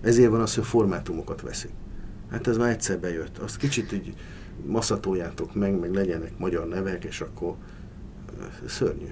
Ezért 0.00 0.30
van 0.30 0.40
az, 0.40 0.54
hogy 0.54 0.64
formátumokat 0.64 1.40
veszik. 1.40 1.70
Hát 2.30 2.46
ez 2.46 2.56
már 2.56 2.70
egyszer 2.70 2.98
bejött. 2.98 3.38
Azt 3.38 3.56
kicsit 3.56 3.92
így 3.92 4.14
maszatoljátok 4.66 5.54
meg, 5.54 5.78
meg 5.78 5.94
legyenek 5.94 6.38
magyar 6.38 6.68
nevek, 6.68 7.04
és 7.04 7.20
akkor 7.20 7.54
szörnyű. 8.66 9.08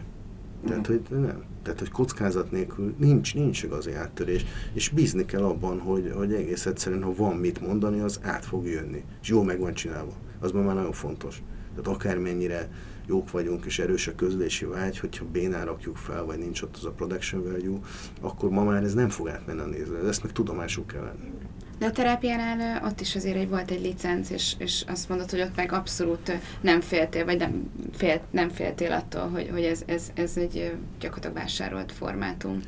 Tehát, 0.67 0.87
hogy 0.87 1.03
nem. 1.11 1.43
Tehát, 1.63 1.79
hogy 1.79 1.91
kockázat 1.91 2.51
nélkül 2.51 2.95
nincs, 2.99 3.35
nincs 3.35 3.63
igazi 3.63 3.93
áttörés, 3.93 4.45
és 4.73 4.89
bízni 4.89 5.25
kell 5.25 5.43
abban, 5.43 5.79
hogy, 5.79 6.13
hogy 6.15 6.35
egész 6.35 6.67
egyszerűen, 6.67 7.03
ha 7.03 7.15
van 7.15 7.37
mit 7.37 7.61
mondani, 7.61 8.01
az 8.01 8.21
át 8.23 8.45
fog 8.45 8.67
jönni. 8.67 9.05
És 9.23 9.29
jó 9.29 9.43
meg 9.43 9.59
van 9.59 9.75
csinálva. 9.75 10.13
Az 10.41 10.51
már 10.51 10.65
nagyon 10.65 10.93
fontos. 10.93 11.43
Tehát 11.75 11.87
akármennyire 11.87 12.69
jók 13.07 13.31
vagyunk, 13.31 13.65
és 13.65 13.79
erős 13.79 14.07
a 14.07 14.15
közlési 14.15 14.65
vágy, 14.65 14.99
hogyha 14.99 15.25
bénán 15.33 15.65
rakjuk 15.65 15.97
fel, 15.97 16.25
vagy 16.25 16.39
nincs 16.39 16.63
ott 16.63 16.77
az 16.77 16.85
a 16.85 16.91
production 16.91 17.43
value, 17.43 17.79
akkor 18.21 18.51
ma 18.51 18.65
már 18.65 18.83
ez 18.83 18.95
nem 18.95 19.09
fog 19.09 19.29
átmenni 19.29 19.61
a 19.61 19.67
nézőre. 19.67 20.09
Ezt 20.09 20.23
meg 20.23 20.33
tudomásul 20.33 20.87
kell 20.87 21.01
venni. 21.01 21.31
De 21.79 21.87
a 21.87 21.91
terápiánál 21.91 22.85
ott 22.85 23.01
is 23.01 23.17
azért 23.17 23.37
egy, 23.37 23.49
volt 23.49 23.71
egy 23.71 23.81
licenc, 23.81 24.31
és, 24.31 24.55
és 24.59 24.85
azt 24.87 25.09
mondod, 25.09 25.31
hogy 25.31 25.41
ott 25.41 25.57
meg 25.57 25.73
abszolút 25.73 26.33
nem 26.61 26.81
féltél, 26.81 27.25
vagy 27.25 27.39
nem, 27.39 27.71
fél, 27.93 28.21
nem 28.31 28.49
féltél 28.49 28.93
attól, 28.93 29.29
hogy, 29.29 29.49
hogy 29.53 29.65
ez, 29.65 29.83
ez, 29.87 30.11
ez 30.15 30.37
egy 30.37 30.77
gyakorlatilag 31.01 31.37
vásárolt 31.37 31.93
formátum 31.93 32.61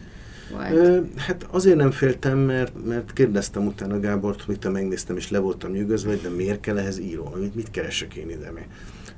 volt. 0.50 1.20
Hát 1.20 1.46
azért 1.50 1.76
nem 1.76 1.90
féltem, 1.90 2.38
mert, 2.38 2.84
mert 2.84 3.12
kérdeztem 3.12 3.66
utána 3.66 4.00
Gábort, 4.00 4.42
hogy 4.42 4.58
te 4.58 4.68
megnéztem, 4.68 5.16
és 5.16 5.30
le 5.30 5.38
voltam 5.38 5.70
nyűgözve, 5.70 6.16
de 6.16 6.28
miért 6.28 6.60
kell 6.60 6.78
ehhez 6.78 6.98
író, 6.98 7.36
mit, 7.40 7.54
mit 7.54 7.70
keresek 7.70 8.14
én 8.14 8.30
ide? 8.30 8.52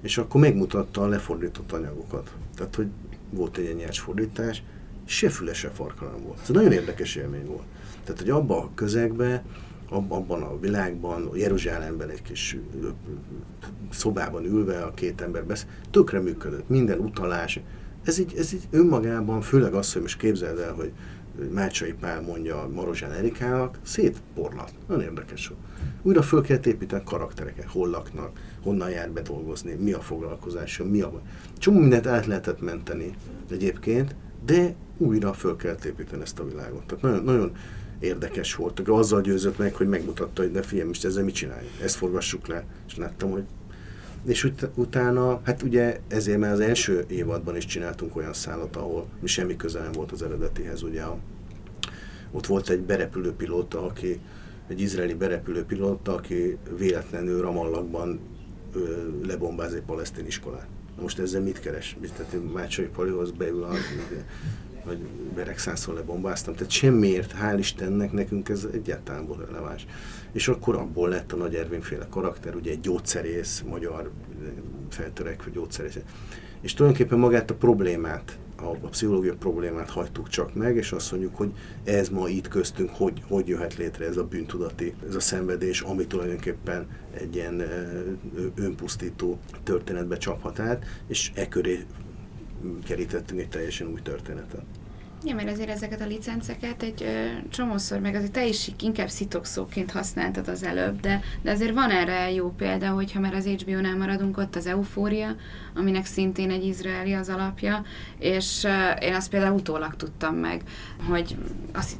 És 0.02 0.18
akkor 0.18 0.40
megmutatta 0.40 1.02
a 1.02 1.08
lefordított 1.08 1.72
anyagokat. 1.72 2.30
Tehát, 2.56 2.74
hogy 2.74 2.86
volt 3.30 3.56
egy 3.56 3.76
nyers 3.76 4.00
fordítás, 4.00 4.62
se 5.04 5.28
füle, 5.28 5.54
se 5.54 5.68
farka 5.68 6.04
nem 6.04 6.22
volt. 6.24 6.38
Ez 6.42 6.48
nagyon 6.48 6.72
érdekes 6.72 7.14
élmény 7.14 7.46
volt. 7.46 7.64
Tehát, 8.04 8.20
hogy 8.20 8.30
abban 8.30 8.62
a 8.62 8.70
közegben 8.74 9.42
abban 9.88 10.42
a 10.42 10.58
világban, 10.60 11.30
Jeruzsálemben 11.34 12.08
egy 12.08 12.22
kis 12.22 12.56
szobában 13.90 14.44
ülve 14.44 14.82
a 14.82 14.94
két 14.94 15.20
ember 15.20 15.44
beszél, 15.44 15.68
tökre 15.90 16.20
működött, 16.20 16.68
minden 16.68 16.98
utalás. 16.98 17.60
Ez 18.04 18.18
így, 18.18 18.34
ez 18.36 18.52
így 18.52 18.68
önmagában, 18.70 19.40
főleg 19.40 19.74
az, 19.74 19.92
hogy 19.92 20.02
most 20.02 20.18
képzeld 20.18 20.58
el, 20.58 20.72
hogy 20.72 20.92
Mácsai 21.52 21.92
Pál 21.92 22.20
mondja 22.20 22.68
Marozsán 22.74 23.12
Erikának, 23.12 23.78
szétporlat. 23.82 24.72
Nagyon 24.86 25.02
érdekes. 25.02 25.52
Újra 26.02 26.22
föl 26.22 26.42
kell 26.42 26.58
építeni 26.64 27.02
karaktereket, 27.04 27.66
hol 27.68 27.88
laknak, 27.88 28.40
honnan 28.62 28.90
jár 28.90 29.10
bedolgozni, 29.10 29.74
mi 29.74 29.92
a 29.92 30.00
foglalkozása, 30.00 30.84
mi 30.84 31.00
a... 31.00 31.22
Csomó 31.58 31.78
mindent 31.78 32.06
át 32.06 32.26
lehetett 32.26 32.60
menteni 32.60 33.14
egyébként, 33.50 34.14
de 34.46 34.74
újra 34.96 35.32
föl 35.32 35.56
kell 35.56 35.76
építeni 35.86 36.22
ezt 36.22 36.38
a 36.38 36.44
világot. 36.44 36.84
Tehát 36.86 37.02
nagyon, 37.02 37.24
nagyon 37.24 37.52
érdekes 37.98 38.54
volt. 38.54 38.80
Azzal 38.88 39.20
győzött 39.20 39.58
meg, 39.58 39.74
hogy 39.74 39.88
megmutatta, 39.88 40.42
hogy 40.42 40.50
de 40.50 40.62
fiam, 40.62 40.86
most 40.86 41.04
ezzel 41.04 41.24
mit 41.24 41.34
csináljuk? 41.34 41.70
Ezt 41.82 41.96
forgassuk 41.96 42.46
le. 42.46 42.64
És 42.86 42.96
láttam, 42.96 43.30
hogy 43.30 43.44
és 44.26 44.44
ut- 44.44 44.68
utána, 44.74 45.40
hát 45.44 45.62
ugye 45.62 46.00
ezért 46.08 46.38
már 46.38 46.52
az 46.52 46.60
első 46.60 47.04
évadban 47.08 47.56
is 47.56 47.64
csináltunk 47.66 48.16
olyan 48.16 48.32
szállat, 48.32 48.76
ahol 48.76 49.06
mi 49.20 49.26
semmi 49.26 49.56
köze 49.56 49.80
nem 49.80 49.92
volt 49.92 50.12
az 50.12 50.22
eredetihez, 50.22 50.82
ugye 50.82 51.02
a, 51.02 51.18
ott 52.30 52.46
volt 52.46 52.68
egy 52.68 52.80
berepülő 52.80 53.32
pilóta, 53.32 53.84
aki, 53.84 54.20
egy 54.68 54.80
izraeli 54.80 55.14
berepülő 55.14 55.64
pilóta, 55.64 56.14
aki 56.14 56.56
véletlenül 56.78 57.40
Ramallakban 57.40 58.20
lebombáz 59.26 59.72
egy 59.72 59.82
palesztin 59.82 60.26
iskolát. 60.26 60.66
Most 61.00 61.18
ezzel 61.18 61.40
mit 61.40 61.60
keres? 61.60 61.96
Tehát 62.16 62.52
Mácsai 62.52 62.86
Palihoz 62.86 63.30
beül 63.30 63.62
a 63.62 63.70
vagy 64.84 64.98
beregszázszor 65.34 65.94
lebombáztam. 65.94 66.54
Tehát 66.54 66.70
semmiért, 66.70 67.34
hál' 67.42 67.56
Istennek, 67.58 68.12
nekünk 68.12 68.48
ez 68.48 68.66
egyáltalán 68.72 69.26
volt 69.26 69.46
releváns. 69.46 69.86
És 70.36 70.48
akkor 70.48 70.76
abból 70.76 71.08
lett 71.08 71.32
a 71.32 71.36
Nagy 71.36 71.54
Ervin 71.54 71.80
féle 71.80 72.06
karakter, 72.10 72.54
ugye 72.54 72.70
egy 72.70 72.80
gyógyszerész, 72.80 73.64
magyar 73.68 74.10
feltörekvő 74.88 75.50
gyógyszerész. 75.50 75.98
És 76.60 76.74
tulajdonképpen 76.74 77.18
magát 77.18 77.50
a 77.50 77.54
problémát, 77.54 78.38
a, 78.56 78.64
a 78.64 78.88
pszichológia 78.88 79.34
problémát 79.34 79.90
hagytuk 79.90 80.28
csak 80.28 80.54
meg, 80.54 80.76
és 80.76 80.92
azt 80.92 81.10
mondjuk, 81.10 81.36
hogy 81.36 81.52
ez 81.84 82.08
ma 82.08 82.28
itt 82.28 82.48
köztünk, 82.48 82.90
hogy, 82.90 83.22
hogy 83.28 83.48
jöhet 83.48 83.76
létre 83.76 84.06
ez 84.06 84.16
a 84.16 84.24
bűntudati, 84.24 84.94
ez 85.08 85.14
a 85.14 85.20
szenvedés, 85.20 85.80
ami 85.80 86.06
tulajdonképpen 86.06 86.86
egy 87.14 87.34
ilyen 87.34 87.62
önpusztító 88.54 89.38
történetbe 89.62 90.16
csaphat 90.16 90.58
át, 90.58 90.84
és 91.08 91.30
e 91.34 91.48
köré 91.48 91.84
kerítettünk 92.84 93.40
egy 93.40 93.48
teljesen 93.48 93.86
új 93.86 94.00
történetet. 94.02 94.64
Ja, 95.26 95.34
mert 95.34 95.50
azért 95.50 95.68
ezeket 95.68 96.00
a 96.00 96.06
licenceket 96.06 96.82
egy 96.82 97.02
ö, 97.02 97.26
csomószor, 97.50 98.00
meg 98.00 98.14
azért 98.14 98.32
te 98.32 98.46
is 98.46 98.70
inkább 98.80 99.08
szitokszóként 99.08 99.90
használtad 99.90 100.48
az 100.48 100.62
előbb, 100.62 101.00
de, 101.00 101.20
de 101.42 101.50
azért 101.50 101.74
van 101.74 101.90
erre 101.90 102.30
jó 102.30 102.50
példa, 102.50 102.88
hogyha 102.88 103.20
már 103.20 103.34
az 103.34 103.46
HBO-nál 103.46 103.96
maradunk, 103.96 104.38
ott 104.38 104.56
az 104.56 104.66
Eufória, 104.66 105.36
aminek 105.74 106.04
szintén 106.04 106.50
egy 106.50 106.64
izraeli 106.64 107.12
az 107.12 107.28
alapja, 107.28 107.84
és 108.18 108.64
ö, 108.64 108.90
én 108.90 109.14
azt 109.14 109.30
például 109.30 109.54
utólag 109.54 109.96
tudtam 109.96 110.34
meg, 110.34 110.62
hogy 111.08 111.36
azt 111.72 111.96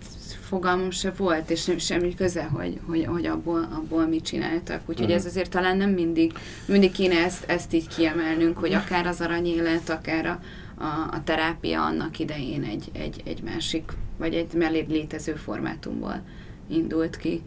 fogalmam 0.49 0.91
se 0.91 1.13
volt, 1.17 1.51
és 1.51 1.65
nem 1.65 1.79
semmi 1.79 2.15
köze, 2.15 2.45
hogy, 2.45 2.81
hogy, 2.87 3.05
hogy 3.07 3.27
abból, 3.27 3.69
abból 3.73 4.07
mit 4.07 4.25
csináltak. 4.25 4.81
Úgyhogy 4.87 5.05
uh-huh. 5.05 5.21
ez 5.21 5.27
azért 5.27 5.51
talán 5.51 5.77
nem 5.77 5.91
mindig, 5.91 6.33
mindig 6.67 6.93
kéne 6.93 7.17
ezt, 7.17 7.45
ezt 7.45 7.73
így 7.73 7.89
kiemelnünk, 7.89 8.59
hogy 8.59 8.73
akár 8.73 9.07
az 9.07 9.21
aranyélet, 9.21 9.89
akár 9.89 10.27
a, 10.27 10.41
a, 10.79 11.15
a 11.15 11.23
terápia 11.25 11.85
annak 11.85 12.19
idején 12.19 12.63
egy, 12.63 12.91
egy, 12.93 13.23
egy 13.25 13.43
másik, 13.43 13.93
vagy 14.19 14.35
egy 14.35 14.53
mellé 14.55 14.85
létező 14.89 15.35
formátumból 15.35 16.23
indult 16.69 17.17
ki. 17.17 17.43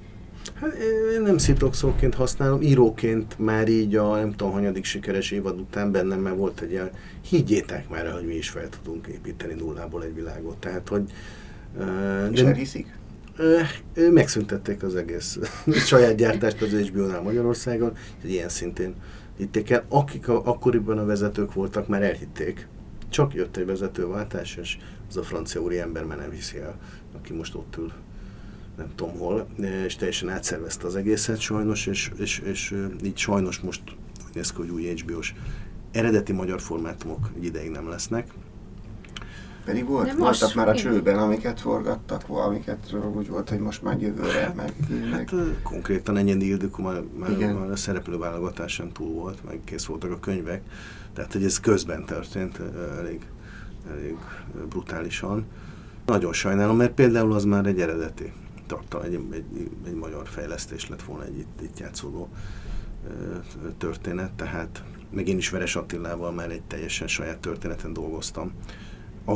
Hát 0.53 0.73
én 1.13 1.21
nem 1.21 1.37
szitokszóként 1.37 2.15
használom, 2.15 2.61
íróként 2.61 3.39
már 3.39 3.67
így 3.67 3.95
a 3.95 4.15
nem 4.15 4.31
tudom, 4.31 4.53
hanyadik 4.53 4.83
sikeres 4.83 5.31
évad 5.31 5.59
után 5.59 5.91
bennem 5.91 6.19
már 6.19 6.35
volt 6.35 6.61
egy 6.61 6.71
ilyen, 6.71 6.89
higgyétek 7.29 7.89
már, 7.89 8.11
hogy 8.11 8.25
mi 8.25 8.35
is 8.35 8.49
fel 8.49 8.69
tudunk 8.69 9.07
építeni 9.07 9.53
nullából 9.53 10.03
egy 10.03 10.15
világot. 10.15 10.57
Tehát, 10.57 10.87
hogy 10.87 11.11
Uh, 11.77 12.31
És 12.31 12.41
elhiszik? 12.41 12.97
Uh, 13.37 14.11
megszüntették 14.11 14.83
az 14.83 14.95
egész 14.95 15.39
saját 15.87 16.15
gyártást 16.15 16.61
az 16.61 16.71
HBO-nál 16.71 17.21
Magyarországon, 17.21 17.91
hogy 18.21 18.29
ilyen 18.29 18.49
szintén 18.49 18.95
hitték 19.37 19.69
el. 19.69 19.85
Akik 19.89 20.27
a, 20.27 20.41
akkoriban 20.45 20.97
a 20.97 21.05
vezetők 21.05 21.53
voltak, 21.53 21.87
már 21.87 22.03
elhitték. 22.03 22.67
Csak 23.09 23.33
jött 23.33 23.57
egy 23.57 23.65
vezetőváltás, 23.65 24.55
és 24.55 24.77
az 25.07 25.17
a 25.17 25.23
francia 25.23 25.61
úri 25.61 25.79
ember 25.79 26.03
már 26.03 26.17
nem 26.17 26.31
hiszi 26.31 26.57
el, 26.57 26.79
aki 27.15 27.33
most 27.33 27.55
ott 27.55 27.77
ül 27.77 27.91
nem 28.77 28.91
tudom 28.95 29.17
hol, 29.17 29.47
és 29.85 29.95
teljesen 29.95 30.29
átszervezte 30.29 30.87
az 30.87 30.95
egészet 30.95 31.39
sajnos, 31.39 31.85
és, 31.85 32.11
és, 32.17 32.39
és 32.39 32.75
így 33.03 33.17
sajnos 33.17 33.59
most 33.59 33.81
úgy 34.27 34.35
néz 34.35 34.51
ki, 34.51 34.57
hogy 34.57 34.69
új 34.69 34.93
HBO-s 34.93 35.33
eredeti 35.91 36.31
magyar 36.31 36.61
formátumok 36.61 37.29
egy 37.35 37.43
ideig 37.43 37.69
nem 37.69 37.89
lesznek, 37.89 38.33
pedig 39.69 39.87
volt, 39.87 40.05
De 40.05 40.13
voltak 40.13 40.41
most, 40.41 40.55
már 40.55 40.67
a 40.67 40.75
csőben, 40.75 41.17
amiket 41.17 41.59
forgattak, 41.59 42.29
amiket 42.29 42.95
úgy 43.15 43.29
volt, 43.29 43.49
hogy 43.49 43.59
most 43.59 43.81
már 43.81 44.01
jövőre 44.01 44.39
hát, 44.39 44.55
meg, 44.55 44.73
meg. 45.11 45.29
Hát, 45.29 45.61
konkrétan 45.63 46.17
ennyi 46.17 46.45
Ildikó 46.45 46.83
már, 46.83 47.01
már, 47.17 47.53
már 47.53 47.71
a 47.71 47.75
szereplőválogatáson 47.75 48.91
túl 48.91 49.13
volt, 49.13 49.45
meg 49.45 49.59
kész 49.63 49.85
voltak 49.85 50.11
a 50.11 50.19
könyvek. 50.19 50.61
Tehát, 51.13 51.33
hogy 51.33 51.43
ez 51.43 51.59
közben 51.59 52.05
történt 52.05 52.59
elég, 52.97 53.25
elég 53.91 54.15
brutálisan. 54.69 55.45
Nagyon 56.05 56.33
sajnálom, 56.33 56.77
mert 56.77 56.93
például 56.93 57.33
az 57.33 57.43
már 57.43 57.65
egy 57.65 57.81
eredeti 57.81 58.31
tartal, 58.67 59.03
egy, 59.03 59.19
egy, 59.31 59.69
egy 59.85 59.95
magyar 59.95 60.27
fejlesztés 60.27 60.89
lett 60.89 61.03
volna 61.03 61.23
egy 61.23 61.37
itt, 61.37 61.61
itt 61.61 61.79
játszódó 61.79 62.29
történet, 63.77 64.31
tehát 64.31 64.83
meg 65.11 65.27
én 65.27 65.37
is 65.37 65.49
Veres 65.49 65.75
Attilával 65.75 66.31
már 66.31 66.51
egy 66.51 66.61
teljesen 66.61 67.07
saját 67.07 67.37
történeten 67.37 67.93
dolgoztam, 67.93 68.51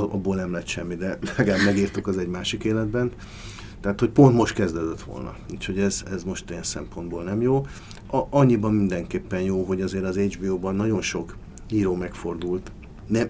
abból 0.01 0.35
nem 0.35 0.51
lett 0.51 0.67
semmi, 0.67 0.95
de 0.95 1.19
legalább 1.37 1.65
megírtuk 1.65 2.07
az 2.07 2.17
egy 2.17 2.27
másik 2.27 2.63
életben. 2.63 3.11
Tehát, 3.81 3.99
hogy 3.99 4.09
pont 4.09 4.35
most 4.35 4.53
kezdődött 4.53 5.01
volna. 5.01 5.35
Úgyhogy 5.51 5.79
ez, 5.79 6.03
ez 6.11 6.23
most 6.23 6.49
ilyen 6.49 6.63
szempontból 6.63 7.23
nem 7.23 7.41
jó. 7.41 7.65
A, 8.11 8.21
annyiban 8.29 8.73
mindenképpen 8.73 9.41
jó, 9.41 9.63
hogy 9.63 9.81
azért 9.81 10.03
az 10.03 10.17
HBO-ban 10.17 10.75
nagyon 10.75 11.01
sok 11.01 11.37
író 11.69 11.95
megfordult, 11.95 12.71
nem, 13.07 13.29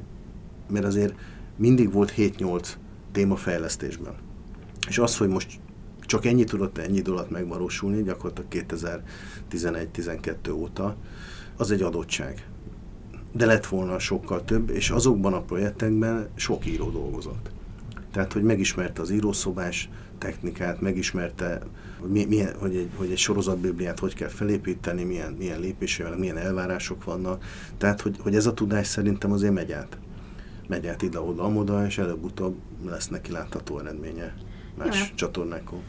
mert 0.70 0.86
azért 0.86 1.14
mindig 1.56 1.92
volt 1.92 2.14
7-8 2.18 2.68
téma 3.12 3.36
fejlesztésben. 3.36 4.14
És 4.88 4.98
az, 4.98 5.18
hogy 5.18 5.28
most 5.28 5.60
csak 6.02 6.26
ennyi 6.26 6.44
tudott 6.44 6.78
ennyi 6.78 7.02
alatt 7.02 7.30
megvalósulni, 7.30 8.04
gyakorlatilag 8.04 8.66
2011-12 9.50 10.54
óta, 10.54 10.96
az 11.58 11.72
egy 11.72 11.82
adottság. 11.82 12.48
De 13.36 13.46
lett 13.46 13.66
volna 13.66 14.00
sokkal 14.00 14.44
több, 14.46 14.70
és 14.70 14.90
azokban 14.90 15.34
a 15.34 15.42
projektekben 15.42 16.28
sok 16.36 16.66
író 16.66 16.90
dolgozott. 16.90 17.50
Tehát, 18.12 18.34
hogy 18.34 18.44
megismerte 18.44 19.02
az 19.02 19.10
írószobás 19.10 19.90
technikát, 20.18 20.82
megismerte, 20.82 21.60
hogy, 22.00 22.28
milyen, 22.28 22.56
hogy, 22.60 22.76
egy, 22.76 22.90
hogy 22.96 23.12
egy 23.12 23.18
sorozatbibliát 23.18 24.00
hogy 24.00 24.14
kell 24.14 24.28
felépíteni, 24.28 25.04
milyen, 25.04 25.32
milyen 25.32 25.60
lépésével, 25.60 26.18
milyen 26.18 26.38
elvárások 26.38 27.04
vannak. 27.04 27.44
Tehát, 27.78 28.02
hogy, 28.02 28.16
hogy 28.20 28.36
ez 28.36 28.46
a 28.46 28.54
tudás 28.54 28.88
szerintem 28.88 29.32
azért 29.32 29.54
megy 29.54 29.72
át. 29.72 29.98
Megy 30.68 30.88
át 30.88 31.02
ide-oda, 31.02 31.44
amoda, 31.44 31.86
és 31.86 31.98
előbb-utóbb 31.98 32.56
lesz 32.86 33.08
neki 33.08 33.32
látható 33.32 33.80
eredménye 33.80 34.34
más 34.78 35.00
ja. 35.00 35.16
csatornákon. 35.16 35.82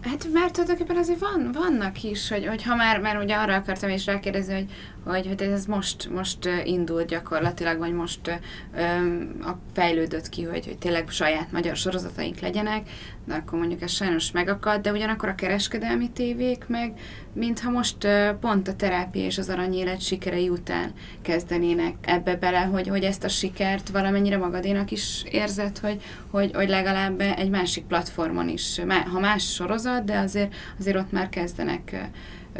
Hát 0.00 0.28
mert 0.32 0.52
tulajdonképpen 0.52 0.96
azért 0.96 1.18
van, 1.18 1.50
vannak 1.52 2.02
is, 2.02 2.28
hogy, 2.28 2.46
hogy 2.46 2.62
ha 2.62 2.74
már, 2.74 3.00
mert 3.00 3.22
ugye 3.22 3.34
arra 3.34 3.54
akartam 3.54 3.90
is 3.90 4.06
rákérdezni, 4.06 4.54
hogy, 4.54 4.70
hogy, 5.06 5.26
hogy 5.26 5.42
ez 5.42 5.66
most, 5.66 6.10
most 6.10 6.48
indult 6.64 7.06
gyakorlatilag, 7.06 7.78
vagy 7.78 7.92
most 7.92 8.40
öm, 8.76 9.36
a 9.40 9.50
fejlődött 9.72 10.28
ki, 10.28 10.42
hogy, 10.42 10.66
hogy 10.66 10.78
tényleg 10.78 11.08
saját 11.08 11.52
magyar 11.52 11.76
sorozataink 11.76 12.40
legyenek, 12.40 12.88
de 13.24 13.34
akkor 13.34 13.58
mondjuk 13.58 13.82
ez 13.82 13.90
sajnos 13.90 14.30
megakad, 14.30 14.80
de 14.80 14.92
ugyanakkor 14.92 15.28
a 15.28 15.34
kereskedelmi 15.34 16.10
tévék 16.10 16.64
meg, 16.68 16.92
mintha 17.32 17.70
most 17.70 18.08
pont 18.40 18.68
a 18.68 18.76
terápia 18.76 19.24
és 19.24 19.38
az 19.38 19.48
aranyélet 19.48 20.00
sikerei 20.00 20.48
után 20.48 20.92
kezdenének 21.22 21.94
ebbe 22.00 22.36
bele, 22.36 22.60
hogy, 22.60 22.88
hogy 22.88 23.02
ezt 23.02 23.24
a 23.24 23.28
sikert 23.28 23.88
valamennyire 23.88 24.36
magadénak 24.36 24.90
is 24.90 25.24
érzed, 25.30 25.78
hogy, 25.78 26.02
hogy, 26.30 26.54
hogy 26.54 26.68
legalább 26.68 27.20
egy 27.20 27.50
másik 27.50 27.84
platformon 27.84 28.48
is, 28.48 28.80
ha 29.12 29.20
más 29.20 29.52
sorozat, 29.52 30.04
de 30.04 30.18
azért, 30.18 30.54
azért 30.78 30.96
ott 30.96 31.12
már 31.12 31.28
kezdenek 31.28 32.10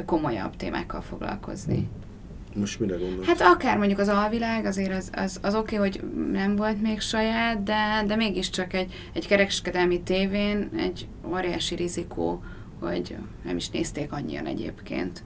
komolyabb 0.06 0.56
témákkal 0.56 1.00
foglalkozni. 1.00 1.88
Most 2.56 2.80
mire 2.80 2.96
gondolsz? 2.96 3.26
Hát 3.26 3.40
akár 3.40 3.78
mondjuk 3.78 3.98
az 3.98 4.08
alvilág, 4.08 4.64
azért 4.64 4.92
az, 4.96 5.10
az, 5.14 5.38
az 5.42 5.54
oké, 5.54 5.76
okay, 5.76 5.88
hogy 5.88 6.04
nem 6.32 6.56
volt 6.56 6.82
még 6.82 7.00
saját, 7.00 7.62
de, 7.62 8.04
de 8.06 8.16
mégiscsak 8.16 8.72
egy, 8.72 8.92
egy 9.12 9.26
kereskedelmi 9.26 10.00
tévén 10.00 10.70
egy 10.76 11.08
óriási 11.30 11.74
rizikó, 11.74 12.42
hogy 12.80 13.16
nem 13.44 13.56
is 13.56 13.70
nézték 13.70 14.12
annyian 14.12 14.46
egyébként. 14.46 15.22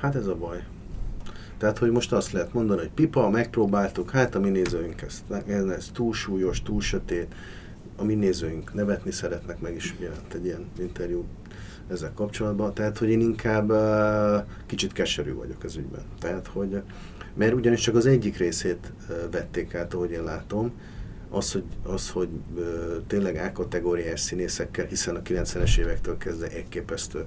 Hát 0.00 0.14
ez 0.14 0.26
a 0.26 0.34
baj. 0.34 0.62
Tehát, 1.58 1.78
hogy 1.78 1.90
most 1.90 2.12
azt 2.12 2.32
lehet 2.32 2.52
mondani, 2.52 2.80
hogy 2.80 2.90
pipa, 2.90 3.30
megpróbáltuk, 3.30 4.10
hát 4.10 4.34
a 4.34 4.40
mi 4.40 4.48
nézőink 4.48 5.02
ezt, 5.02 5.22
ez, 5.46 5.64
ez 5.64 5.90
túl 5.92 6.12
súlyos, 6.12 6.62
túl 6.62 6.80
sötét, 6.80 7.34
a 7.96 8.04
mi 8.04 8.14
nézőink 8.14 8.74
nevetni 8.74 9.10
szeretnek, 9.10 9.60
meg 9.60 9.74
is 9.74 9.94
jelent 9.98 10.34
egy 10.34 10.44
ilyen 10.44 10.66
interjú 10.78 11.24
ezzel 11.90 12.12
kapcsolatban. 12.14 12.74
Tehát, 12.74 12.98
hogy 12.98 13.08
én 13.08 13.20
inkább 13.20 13.72
kicsit 14.66 14.92
keserű 14.92 15.34
vagyok 15.34 15.64
ez 15.64 15.76
ügyben. 15.76 16.02
Tehát, 16.18 16.46
hogy, 16.46 16.82
mert 17.34 17.52
ugyanis 17.52 17.80
csak 17.80 17.94
az 17.94 18.06
egyik 18.06 18.36
részét 18.36 18.92
vették 19.30 19.74
át, 19.74 19.94
ahogy 19.94 20.10
én 20.10 20.22
látom, 20.22 20.72
az, 21.30 21.52
hogy, 21.52 21.64
az, 21.82 22.10
hogy 22.10 22.28
tényleg 23.06 23.36
A-kategóriás 23.36 24.20
színészekkel, 24.20 24.86
hiszen 24.86 25.16
a 25.16 25.22
90-es 25.22 25.78
évektől 25.78 26.16
kezdve 26.16 26.50
elképesztő 26.50 27.24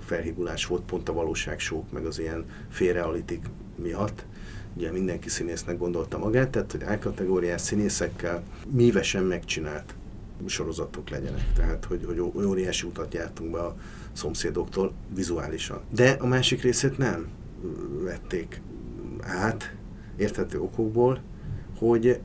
felhívulás 0.00 0.66
volt 0.66 0.82
pont 0.82 1.08
a 1.08 1.12
valóságsók, 1.12 1.92
meg 1.92 2.04
az 2.04 2.18
ilyen 2.18 2.44
félrealitik 2.70 3.44
miatt. 3.76 4.24
Ugye 4.76 4.90
mindenki 4.92 5.28
színésznek 5.28 5.78
gondolta 5.78 6.18
magát, 6.18 6.48
tehát 6.50 6.72
hogy 6.72 6.82
A-kategóriás 6.82 7.60
színészekkel 7.60 8.42
mívesen 8.70 9.24
megcsinált 9.24 9.94
sorozatok 10.46 11.08
legyenek. 11.08 11.52
Tehát, 11.52 11.84
hogy, 11.84 12.04
hogy 12.04 12.20
óriási 12.46 12.86
utat 12.86 13.14
jártunk 13.14 13.50
be 13.50 13.58
a 13.58 13.76
szomszédoktól 14.12 14.92
vizuálisan. 15.14 15.80
De 15.90 16.10
a 16.10 16.26
másik 16.26 16.62
részét 16.62 16.98
nem 16.98 17.28
vették 18.02 18.60
át, 19.20 19.74
érthető 20.16 20.60
okokból, 20.60 21.20
hogy 21.78 22.20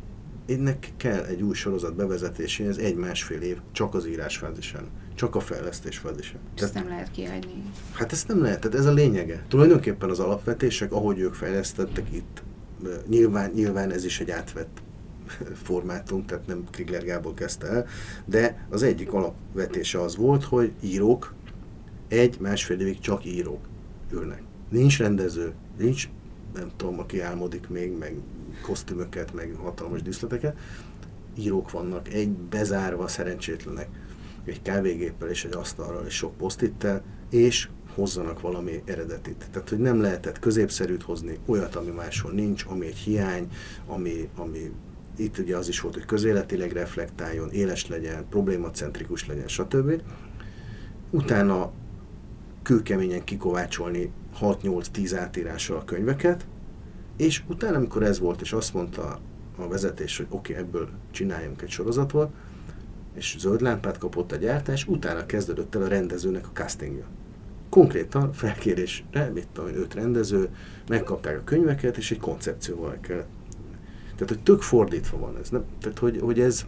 ennek 0.48 0.92
kell 0.98 1.24
egy 1.24 1.42
új 1.42 1.54
sorozat 1.54 1.96
bevezetéséhez 1.96 2.78
egy-másfél 2.78 3.42
év 3.42 3.58
csak 3.72 3.94
az 3.94 4.08
írásfázisen, 4.08 4.88
csak 5.16 5.36
a 5.36 5.40
fejlesztés 5.40 5.98
fázisen. 5.98 6.40
Ezt 6.56 6.74
nem 6.74 6.88
lehet 6.88 7.12
kihagyni. 7.12 7.64
Hát 7.92 8.12
ezt 8.12 8.28
nem 8.28 8.42
lehet, 8.42 8.60
tehát 8.60 8.78
ez 8.78 8.86
a 8.86 8.92
lényege. 8.92 9.44
Tulajdonképpen 9.48 10.10
az 10.10 10.20
alapvetések, 10.20 10.92
ahogy 10.92 11.20
ők 11.20 11.34
fejlesztettek 11.34 12.12
itt, 12.12 12.44
nyilván, 13.08 13.52
nyilván 13.54 13.92
ez 13.92 14.06
is 14.06 14.20
egy 14.20 14.32
átvett 14.32 14.82
formátum, 15.54 16.26
tehát 16.26 16.48
nem 16.48 16.64
Krigler 16.72 17.04
Gábor 17.04 17.34
kezdte 17.34 17.68
el, 17.68 17.86
de 18.26 18.66
az 18.70 18.84
egyik 18.84 19.14
alapvetése 19.14 20.02
az 20.02 20.16
volt, 20.16 20.44
hogy 20.44 20.74
írók 20.82 21.34
egy-másfél 22.08 22.80
évig 22.80 23.00
csak 23.00 23.26
írók 23.26 23.68
ülnek. 24.12 24.42
Nincs 24.70 24.98
rendező, 24.98 25.54
nincs, 25.78 26.10
nem 26.54 26.72
tudom, 26.76 27.00
aki 27.00 27.22
álmodik 27.22 27.70
még, 27.70 27.98
meg 27.98 28.16
kosztümöket, 28.62 29.34
meg 29.34 29.56
hatalmas 29.56 30.02
díszleteket, 30.02 30.58
írók 31.38 31.72
vannak, 31.72 32.14
egy 32.14 32.30
bezárva 32.30 33.08
szerencsétlenek, 33.08 33.88
egy 34.46 34.62
kávégéppel 34.62 35.30
és 35.30 35.46
egy 35.46 35.56
asztalral 35.56 36.06
és 36.06 36.14
sok 36.14 36.38
posztittel, 36.38 37.04
és 37.30 37.70
hozzanak 37.96 38.42
valami 38.42 38.82
eredetit. 38.86 39.48
Tehát, 39.52 39.70
hogy 39.70 39.78
nem 39.78 40.02
lehetett 40.02 40.40
középszerűt 40.40 41.04
hozni, 41.04 41.38
olyat, 41.46 41.76
ami 41.76 41.92
máshol 41.92 42.32
nincs, 42.32 42.66
ami 42.68 42.86
egy 42.86 42.98
hiány, 42.98 43.48
ami, 43.88 44.30
ami 44.36 44.72
itt 45.20 45.38
ugye 45.38 45.58
az 45.58 45.68
is 45.68 45.80
volt, 45.80 45.94
hogy 45.94 46.06
közéletileg 46.06 46.72
reflektáljon, 46.72 47.52
éles 47.52 47.88
legyen, 47.88 48.26
problémacentrikus 48.30 49.28
legyen, 49.28 49.48
stb. 49.48 50.02
Utána 51.10 51.72
kőkeményen 52.64 53.24
kikovácsolni 53.24 54.12
6-8-10 54.42 55.16
átírással 55.20 55.78
a 55.78 55.84
könyveket, 55.84 56.46
és 57.18 57.44
utána, 57.48 57.78
amikor 57.78 58.04
ez 58.04 58.20
volt, 58.20 58.42
és 58.42 58.54
azt 58.54 58.74
mondta 58.74 59.20
a 59.58 59.68
vezetés, 59.68 60.18
hogy 60.18 60.28
oké, 60.30 60.52
okay, 60.52 60.64
ebből 60.64 60.90
csináljunk 61.12 61.62
egy 61.62 61.70
sorozatot, 61.70 62.32
és 63.16 63.36
zöld 63.40 63.62
lámpát 63.62 63.98
kapott 63.98 64.32
a 64.32 64.36
gyártás, 64.36 64.88
utána 64.88 65.26
kezdődött 65.26 65.76
el 65.76 65.82
a 65.82 65.88
rendezőnek 65.88 66.48
a 66.48 66.52
castingja. 66.54 67.06
Konkrétan 67.70 68.34
felkérésre, 68.34 69.30
mit 69.34 69.48
tudom, 69.54 69.70
öt 69.74 69.94
rendező, 69.94 70.50
megkapták 70.88 71.38
a 71.38 71.44
könyveket, 71.44 71.98
és 71.98 72.12
egy 72.12 72.20
koncepcióval 72.20 72.98
kell 73.02 73.26
tehát, 74.20 74.34
hogy 74.34 74.44
tök 74.44 74.62
fordítva 74.62 75.18
van 75.18 75.38
ez. 75.42 75.50
Nem? 75.50 75.64
Tehát, 75.82 76.00
hogy, 76.00 76.20
hogy 76.22 76.40
ez 76.40 76.66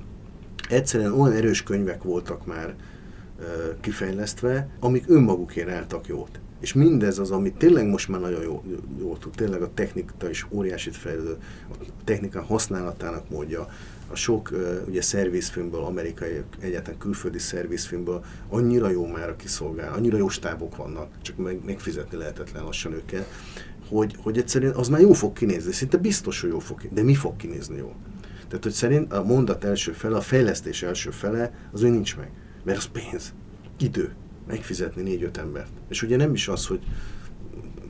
egyszerűen 0.69 1.11
olyan 1.11 1.35
erős 1.35 1.63
könyvek 1.63 2.03
voltak 2.03 2.45
már 2.45 2.75
uh, 3.39 3.45
kifejlesztve, 3.79 4.69
amik 4.79 5.03
önmagukért 5.07 5.69
álltak 5.69 6.07
jót. 6.07 6.39
És 6.59 6.73
mindez 6.73 7.19
az, 7.19 7.31
ami 7.31 7.51
tényleg 7.51 7.87
most 7.87 8.07
már 8.07 8.19
nagyon 8.19 8.41
jó, 8.41 8.63
jó 8.99 9.15
tud, 9.17 9.31
tényleg 9.31 9.61
a 9.61 9.73
technika 9.73 10.29
is 10.29 10.47
óriásit 10.49 10.95
fejlődő, 10.95 11.37
a 11.69 11.85
technika 12.03 12.41
használatának 12.41 13.29
módja, 13.29 13.67
a 14.11 14.15
sok 14.15 14.49
ugye 14.87 15.01
szervizfilmből, 15.01 15.83
amerikai, 15.83 16.41
egyáltalán 16.59 16.99
külföldi 16.99 17.39
szervizfilmből 17.39 18.23
annyira 18.49 18.89
jó 18.89 19.07
már 19.07 19.29
a 19.29 19.35
kiszolgál, 19.35 19.93
annyira 19.93 20.17
jó 20.17 20.29
stábok 20.29 20.75
vannak, 20.75 21.09
csak 21.21 21.37
meg, 21.37 21.65
megfizetni 21.65 22.17
lehetetlen 22.17 22.63
lassan 22.63 22.93
őket, 22.93 23.27
hogy, 23.87 24.15
hogy 24.17 24.37
egyszerűen 24.37 24.73
az 24.73 24.87
már 24.87 25.01
jó 25.01 25.13
fog 25.13 25.33
kinézni, 25.33 25.71
szinte 25.71 25.97
biztos, 25.97 26.41
hogy 26.41 26.49
jó 26.49 26.59
fog 26.59 26.77
kinézni, 26.77 27.01
de 27.01 27.07
mi 27.07 27.15
fog 27.15 27.35
kinézni 27.35 27.77
jó? 27.77 27.93
Tehát, 28.47 28.63
hogy 28.63 28.73
szerint 28.73 29.13
a 29.13 29.23
mondat 29.23 29.63
első 29.63 29.91
fele, 29.91 30.17
a 30.17 30.21
fejlesztés 30.21 30.83
első 30.83 31.09
fele, 31.09 31.53
az 31.71 31.81
még 31.81 31.91
nincs 31.91 32.17
meg. 32.17 32.31
Mert 32.63 32.77
az 32.77 32.85
pénz, 32.85 33.33
idő, 33.79 34.13
megfizetni 34.47 35.01
négy-öt 35.01 35.37
embert. 35.37 35.71
És 35.89 36.03
ugye 36.03 36.15
nem 36.15 36.33
is 36.33 36.47
az, 36.47 36.65
hogy 36.67 36.79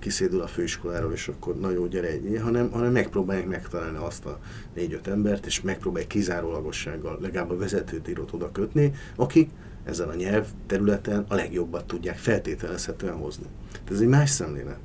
kiszédül 0.02 0.41
a 0.41 0.47
főiskoláról, 0.47 1.14
és 1.14 1.28
akkor 1.28 1.60
na 1.60 1.72
jó, 1.72 1.86
gyere 1.86 2.08
egy, 2.08 2.39
hanem, 2.43 2.72
hanem 2.72 2.91
megpróbálják 2.91 3.47
megtalálni 3.47 3.97
azt 3.97 4.26
a 4.26 4.39
négy-öt 4.74 5.08
embert, 5.08 5.45
és 5.45 5.62
megpróbálják 5.62 6.10
kizárólagossággal 6.10 7.18
legalább 7.22 7.49
a 7.49 7.58
vezetőt 7.58 8.08
írott 8.08 8.34
oda 8.34 8.52
kötni, 8.52 8.93
akik 9.16 9.49
ezen 9.84 10.10
a 10.10 10.14
nyelv 10.14 10.47
területen 10.68 11.26
a 11.28 11.36
legjobbat 11.36 11.86
tudják 11.86 12.18
feltételezhetően 12.18 13.16
hozni. 13.16 13.45
Tehát 13.72 13.91
ez 13.91 13.99
egy 13.99 14.08
más 14.08 14.30
szemlélet. 14.30 14.80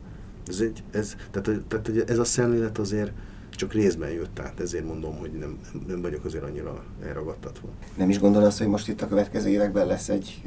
Ez, 0.47 0.61
egy, 0.61 0.83
ez, 0.91 1.17
tehát, 1.31 1.61
tehát 1.69 2.11
ez 2.11 2.19
a 2.19 2.25
szemlélet 2.25 2.79
azért 2.79 3.12
csak 3.51 3.73
részben 3.73 4.11
jött 4.11 4.39
át, 4.39 4.61
ezért 4.61 4.85
mondom, 4.85 5.17
hogy 5.17 5.33
nem, 5.33 5.59
nem 5.87 6.03
vagyok 6.03 6.25
azért 6.25 6.45
annyira 6.45 6.85
elragadtatva. 7.05 7.69
Nem 7.97 8.09
is 8.09 8.19
gondol 8.19 8.45
azt, 8.45 8.59
hogy 8.59 8.67
most 8.67 8.89
itt 8.89 9.03
a 9.03 9.09
következő 9.09 9.49
években 9.49 9.87
lesz 9.87 10.09
egy, 10.09 10.43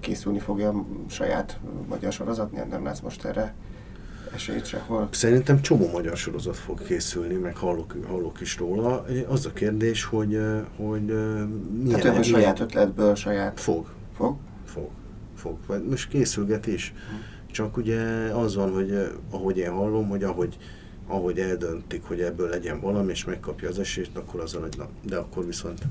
készülni 0.00 0.38
fogja 0.38 0.86
saját 1.08 1.60
magyar 1.88 2.12
sorozat? 2.12 2.52
Nem, 2.52 2.68
nem 2.68 2.84
lesz 2.84 3.00
most 3.00 3.24
erre 3.24 3.54
esélyt 4.34 4.66
sehol? 4.66 5.08
Szerintem 5.10 5.60
csomó 5.60 5.90
magyar 5.90 6.16
sorozat 6.16 6.56
fog 6.56 6.82
készülni, 6.82 7.34
meg 7.34 7.56
hallok, 7.56 7.96
hallok 8.06 8.40
is 8.40 8.58
róla. 8.58 9.04
Az 9.28 9.46
a 9.46 9.52
kérdés, 9.52 10.04
hogy, 10.04 10.40
hogy 10.76 11.04
milyen... 11.82 12.00
Tehát 12.00 12.18
a 12.18 12.22
saját 12.22 12.60
ötletből, 12.60 13.14
saját... 13.14 13.60
Fog. 13.60 13.92
Fog? 14.16 14.36
Fog. 14.64 14.88
Fog. 15.36 15.56
Most 15.88 16.08
készülget 16.08 16.66
is. 16.66 16.92
Hm 17.10 17.32
csak 17.54 17.76
ugye 17.76 18.00
az 18.32 18.54
van, 18.54 18.72
hogy 18.72 19.10
ahogy 19.30 19.58
én 19.58 19.70
hallom, 19.70 20.08
hogy 20.08 20.22
ahogy, 20.22 20.58
ahogy 21.06 21.38
eldöntik, 21.38 22.02
hogy 22.02 22.20
ebből 22.20 22.48
legyen 22.48 22.80
valami, 22.80 23.10
és 23.10 23.24
megkapja 23.24 23.68
az 23.68 23.78
esélyt, 23.78 24.16
akkor 24.16 24.40
az 24.40 24.52
hogy 24.52 24.74
na, 24.76 24.88
de 25.02 25.16
akkor 25.16 25.46
viszont 25.46 25.82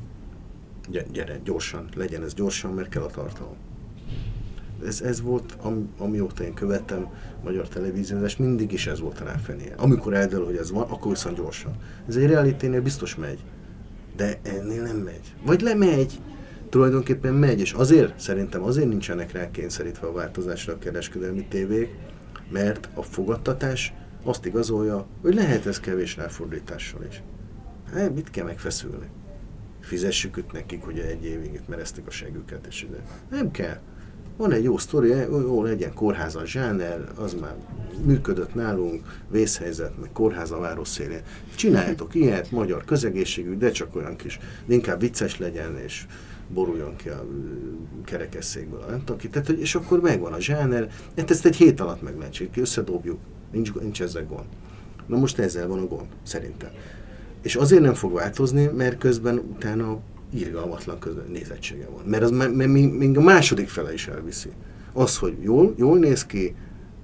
gyere, 1.12 1.40
gyorsan, 1.44 1.90
legyen 1.96 2.24
ez 2.24 2.34
gyorsan, 2.34 2.74
mert 2.74 2.90
kell 2.90 3.02
a 3.02 3.08
tartalom. 3.08 3.56
Ez, 4.86 5.02
ez 5.02 5.22
volt, 5.22 5.56
am, 5.62 5.90
amióta 5.98 6.44
én 6.44 6.54
követtem 6.54 7.08
magyar 7.44 7.68
televíziózást, 7.68 8.40
mindig 8.40 8.72
is 8.72 8.88
ez 8.88 9.00
volt 9.00 9.20
a 9.20 9.24
ráfenéje. 9.24 9.74
Amikor 9.78 10.14
eldől, 10.14 10.46
hogy 10.46 10.56
ez 10.56 10.72
van, 10.72 10.84
akkor 10.84 11.12
viszont 11.12 11.38
gyorsan. 11.38 11.76
Ez 12.08 12.16
egy 12.16 12.26
realiténél 12.26 12.82
biztos 12.82 13.16
megy, 13.16 13.40
de 14.16 14.40
ennél 14.44 14.82
nem 14.82 14.98
megy. 14.98 15.36
Vagy 15.46 15.62
lemegy, 15.62 16.22
tulajdonképpen 16.70 17.34
megy, 17.34 17.60
és 17.60 17.72
azért, 17.72 18.20
szerintem 18.20 18.64
azért 18.64 18.88
nincsenek 18.88 19.32
rá 19.32 19.52
kényszerítve 19.52 20.08
a 20.08 20.12
változásra 20.12 20.74
a 20.74 20.78
kereskedelmi 20.78 21.46
tévék, 21.46 21.90
mert 22.50 22.90
a 22.94 23.02
fogadtatás 23.02 23.94
azt 24.24 24.46
igazolja, 24.46 25.08
hogy 25.22 25.34
lehet 25.34 25.66
ez 25.66 25.80
kevés 25.80 26.18
ráfordítással 26.18 27.04
is. 27.10 27.24
Hát 27.94 28.16
mit 28.16 28.30
kell 28.30 28.46
megfeszülni? 28.46 29.06
Fizessük 29.80 30.38
őt 30.38 30.52
nekik, 30.52 30.84
hogy 30.84 31.00
egy 31.00 31.26
évig 31.26 31.54
itt 31.54 31.68
merezték 31.68 32.08
a 32.08 32.12
següket, 32.12 32.66
és 32.68 32.84
ide. 32.84 32.98
Nem 33.30 33.52
kell. 33.52 33.78
Van 34.38 34.52
egy 34.52 34.64
jó 34.64 34.78
sztori, 34.78 35.08
jó 35.30 35.64
legyen 35.64 35.94
kórháza 35.94 36.46
zsáner, 36.46 37.12
az 37.16 37.36
már 37.42 37.56
működött 38.06 38.54
nálunk, 38.54 39.22
vészhelyzet, 39.32 40.00
meg 40.02 40.10
kórháza 40.14 40.60
város 40.60 40.88
szélén. 40.88 41.22
Csináljátok 41.56 42.16
ilyet, 42.22 42.52
magyar 42.52 42.86
közegészségügy, 42.86 43.58
de 43.58 43.72
csak 43.72 43.96
olyan 43.96 44.16
kis, 44.16 44.40
inkább 44.68 45.00
vicces 45.00 45.40
legyen, 45.40 45.78
és 45.78 46.06
boruljon 46.54 46.96
ki 46.96 47.10
a 47.10 47.26
kerekesszékből, 48.06 48.86
nem 48.90 48.98
tudom 48.98 49.18
ki. 49.18 49.30
Tehát, 49.30 49.50
és 49.50 49.76
akkor 49.76 50.02
megvan 50.02 50.34
a 50.34 50.40
zsáner, 50.40 50.90
hát 51.18 51.32
ezt 51.32 51.46
egy 51.46 51.56
hét 51.56 51.80
alatt 51.80 52.02
meg 52.02 52.18
lehet 52.18 52.34
csinálni, 52.34 52.62
összedobjuk, 52.62 53.20
nincs, 53.52 53.74
nincs 53.74 54.02
ezzel 54.02 54.26
gond. 54.26 54.46
Na 55.06 55.18
most 55.18 55.40
ezzel 55.40 55.68
van 55.68 55.80
a 55.80 55.86
gond, 55.88 56.08
szerintem. 56.24 56.70
És 57.42 57.56
azért 57.56 57.82
nem 57.82 57.94
fog 57.94 58.14
változni, 58.14 58.66
mert 58.66 58.98
közben 58.98 59.38
utána 59.38 60.00
irgalmatlan 60.34 61.00
közben 61.00 61.26
nézettsége 61.32 61.88
van. 61.90 62.04
Mert 62.06 62.24
az 62.24 62.32
még 62.98 63.18
a 63.18 63.22
második 63.22 63.70
fele 63.70 63.94
is 63.94 64.08
elviszi. 64.08 64.50
Az, 64.94 65.18
hogy 65.18 65.38
jól, 65.42 65.74
jól 65.78 65.98
néz 65.98 66.26
ki, 66.26 66.56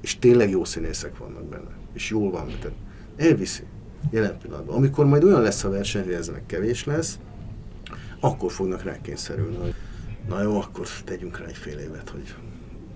és 0.02 0.20
tényleg 0.20 0.50
jó 0.50 0.64
színészek 0.64 1.18
vannak 1.18 1.46
benne. 1.46 1.78
És 1.94 2.10
jól 2.10 2.32
van, 2.32 2.46
tehát 2.46 2.78
elviszi. 3.16 3.64
Jelen 4.12 4.38
pillanatban. 4.38 4.76
Amikor 4.76 5.06
majd 5.06 5.24
olyan 5.24 5.42
lesz 5.42 5.64
a 5.64 5.70
verseny, 5.70 6.04
hogy 6.04 6.14
ez 6.14 6.28
meg 6.28 6.46
kevés 6.46 6.86
lesz, 6.86 7.20
akkor 8.20 8.52
fognak 8.52 8.84
rákényszerülni, 8.84 9.56
hogy 9.56 9.74
na 10.28 10.42
jó, 10.42 10.60
akkor 10.60 10.88
tegyünk 11.06 11.40
rá 11.40 11.46
egy 11.46 11.58
fél 11.58 11.78
évet, 11.78 12.10
hogy 12.10 12.36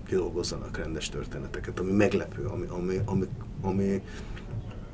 kidolgozzanak 0.06 0.76
rendes 0.76 1.08
történeteket, 1.08 1.80
ami 1.80 1.92
meglepő, 1.92 2.44
ami, 2.44 2.66
ami, 2.68 3.00
ami, 3.04 3.26
ami, 3.60 4.02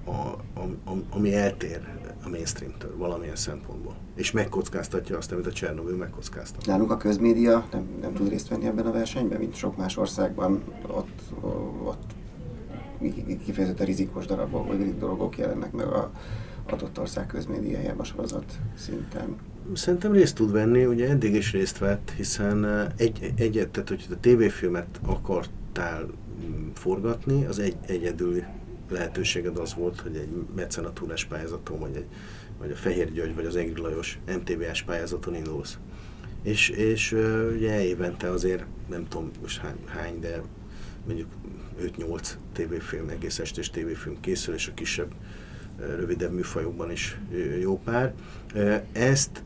a, 0.04 0.10
a, 0.10 0.96
ami 1.10 1.34
eltér 1.34 1.80
a 2.24 2.28
mainstreamtől 2.28 2.96
valamilyen 2.96 3.36
szempontból. 3.36 3.96
És 4.14 4.30
megkockáztatja 4.30 5.16
azt, 5.16 5.32
amit 5.32 5.46
a 5.46 5.52
Csernobyl 5.52 5.96
megkockáztat. 5.96 6.66
Nálunk 6.66 6.90
a 6.90 6.96
közmédia 6.96 7.66
nem, 7.72 7.88
nem 8.00 8.12
tud 8.12 8.28
részt 8.28 8.48
venni 8.48 8.66
ebben 8.66 8.86
a 8.86 8.92
versenyben, 8.92 9.38
mint 9.38 9.54
sok 9.54 9.76
más 9.76 9.96
országban. 9.96 10.62
Ott, 10.86 11.20
ott 11.84 12.12
kifejezetten 13.44 13.86
rizikos 13.86 14.26
darabok, 14.26 14.66
vagy 14.66 14.98
dolgok 14.98 15.38
jelennek 15.38 15.72
meg 15.72 15.86
a 15.86 16.10
adott 16.72 16.98
ország 16.98 17.26
közmédiájában 17.26 18.04
sorozat 18.04 18.58
szinten. 18.74 19.36
Szerintem 19.72 20.12
részt 20.12 20.34
tud 20.34 20.52
venni, 20.52 20.84
ugye 20.84 21.08
eddig 21.08 21.34
is 21.34 21.52
részt 21.52 21.78
vett, 21.78 22.12
hiszen 22.16 22.64
eh, 22.64 22.86
egy, 22.96 23.32
egyet, 23.36 23.68
tehát 23.68 23.88
hogy 23.88 24.06
a 24.10 24.20
tévéfilmet 24.20 25.00
akartál 25.06 26.06
mm, 26.44 26.68
forgatni, 26.74 27.44
az 27.44 27.58
egy, 27.58 27.76
egyedül 27.86 28.42
lehetőséged 28.90 29.58
az 29.58 29.74
volt, 29.74 30.00
hogy 30.00 30.16
egy 30.16 30.28
mecenatúrás 30.54 31.24
pályázaton, 31.24 31.78
vagy, 31.78 31.96
egy, 31.96 32.06
vagy 32.58 32.70
a 32.70 32.74
Fehér 32.74 33.12
György, 33.12 33.34
vagy 33.34 33.46
az 33.46 33.56
Egri 33.56 33.80
Lajos 33.80 34.18
MTV-s 34.26 34.82
pályázaton 34.82 35.34
indulsz. 35.34 35.78
És, 36.42 36.68
és 36.68 37.12
ugye 37.56 37.84
évente 37.84 38.30
azért, 38.30 38.64
nem 38.88 39.08
tudom 39.08 39.30
most 39.40 39.60
hány, 39.60 39.76
hány 39.86 40.20
de 40.20 40.42
mondjuk 41.06 41.28
5-8 41.82 42.28
tévéfilm, 42.52 43.08
egész 43.08 43.38
estés 43.38 43.70
tévéfilm 43.70 44.20
készül, 44.20 44.54
és 44.54 44.68
a 44.68 44.74
kisebb, 44.74 45.12
rövidebb 45.78 46.32
műfajokban 46.32 46.90
is 46.90 47.20
jó 47.60 47.78
pár. 47.78 48.14
Ezt 48.92 49.42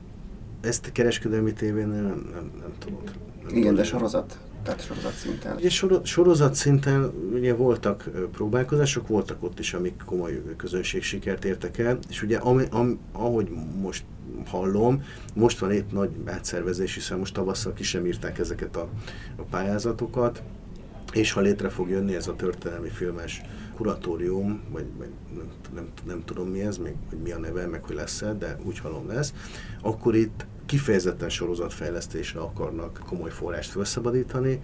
ezt 0.64 0.86
a 0.86 0.92
kereskedelmi 0.92 1.52
tévénél 1.52 2.02
nem, 2.02 2.28
nem, 2.32 2.50
nem 2.60 2.72
tudod. 2.78 3.02
Nem 3.04 3.48
Igen, 3.48 3.60
tudod. 3.60 3.76
de 3.76 3.84
sorozat, 3.84 4.38
tehát 4.64 4.84
sorozat 4.84 5.12
szinten. 5.12 5.56
Ugye 5.56 5.70
sorozat 6.02 6.54
szinten 6.54 7.12
ugye 7.32 7.54
voltak 7.54 8.10
próbálkozások, 8.32 9.08
voltak 9.08 9.42
ott 9.42 9.58
is, 9.58 9.74
amik 9.74 10.02
komoly 10.04 10.42
közönség 10.56 11.02
sikert 11.02 11.44
értek 11.44 11.78
el, 11.78 11.98
és 12.08 12.22
ugye 12.22 12.36
ami, 12.36 12.64
am, 12.70 12.98
ahogy 13.12 13.48
most 13.80 14.04
hallom, 14.46 15.02
most 15.34 15.58
van 15.58 15.72
itt 15.72 15.92
nagy 15.92 16.10
átszervezés, 16.24 16.94
hiszen 16.94 17.18
most 17.18 17.34
tavasszal 17.34 17.72
ki 17.72 17.82
sem 17.82 18.06
írták 18.06 18.38
ezeket 18.38 18.76
a, 18.76 18.88
a 19.36 19.42
pályázatokat, 19.42 20.42
és 21.12 21.32
ha 21.32 21.40
létre 21.40 21.68
fog 21.68 21.88
jönni 21.88 22.14
ez 22.14 22.28
a 22.28 22.36
történelmi 22.36 22.88
filmes 22.88 23.42
kuratórium, 23.74 24.60
vagy, 24.70 24.86
vagy 24.96 25.10
nem, 25.34 25.48
nem, 25.74 25.88
nem 26.06 26.22
tudom 26.24 26.48
mi 26.48 26.60
ez, 26.60 26.78
még, 26.78 26.94
hogy 27.08 27.18
mi 27.18 27.30
a 27.30 27.38
neve, 27.38 27.66
meg 27.66 27.84
hogy 27.84 27.94
lesz-e, 27.94 28.32
de 28.32 28.56
úgy 28.64 28.78
hallom 28.78 29.06
lesz, 29.06 29.32
akkor 29.82 30.14
itt 30.14 30.46
kifejezetten 30.66 31.28
sorozatfejlesztésre 31.28 32.40
akarnak 32.40 33.00
komoly 33.06 33.30
forrást 33.30 33.70
felszabadítani. 33.70 34.60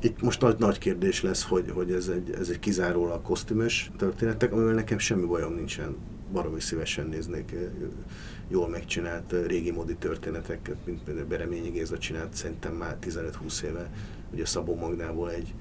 Itt 0.00 0.22
most 0.22 0.40
nagy, 0.40 0.58
nagy 0.58 0.78
kérdés 0.78 1.22
lesz, 1.22 1.44
hogy, 1.44 1.70
hogy 1.70 1.92
ez, 1.92 2.08
egy, 2.08 2.30
ez 2.30 2.48
egy 2.48 2.58
kizárólag 2.58 3.22
kosztümös 3.22 3.90
történetek, 3.96 4.52
amivel 4.52 4.74
nekem 4.74 4.98
semmi 4.98 5.26
bajom 5.26 5.54
nincsen, 5.54 5.96
baromi 6.32 6.60
szívesen 6.60 7.06
néznék 7.06 7.54
jól 8.48 8.68
megcsinált 8.68 9.34
régi 9.46 9.70
modi 9.70 9.94
történeteket, 9.94 10.76
mint 10.84 11.02
például 11.02 11.26
Bereményi 11.26 11.68
Géza 11.70 11.98
csinált 11.98 12.34
szerintem 12.34 12.74
már 12.74 12.96
15-20 13.02 13.62
éve, 13.62 13.90
ugye 14.32 14.46
Szabó 14.46 14.74
Magdából 14.74 15.30
egy, 15.30 15.54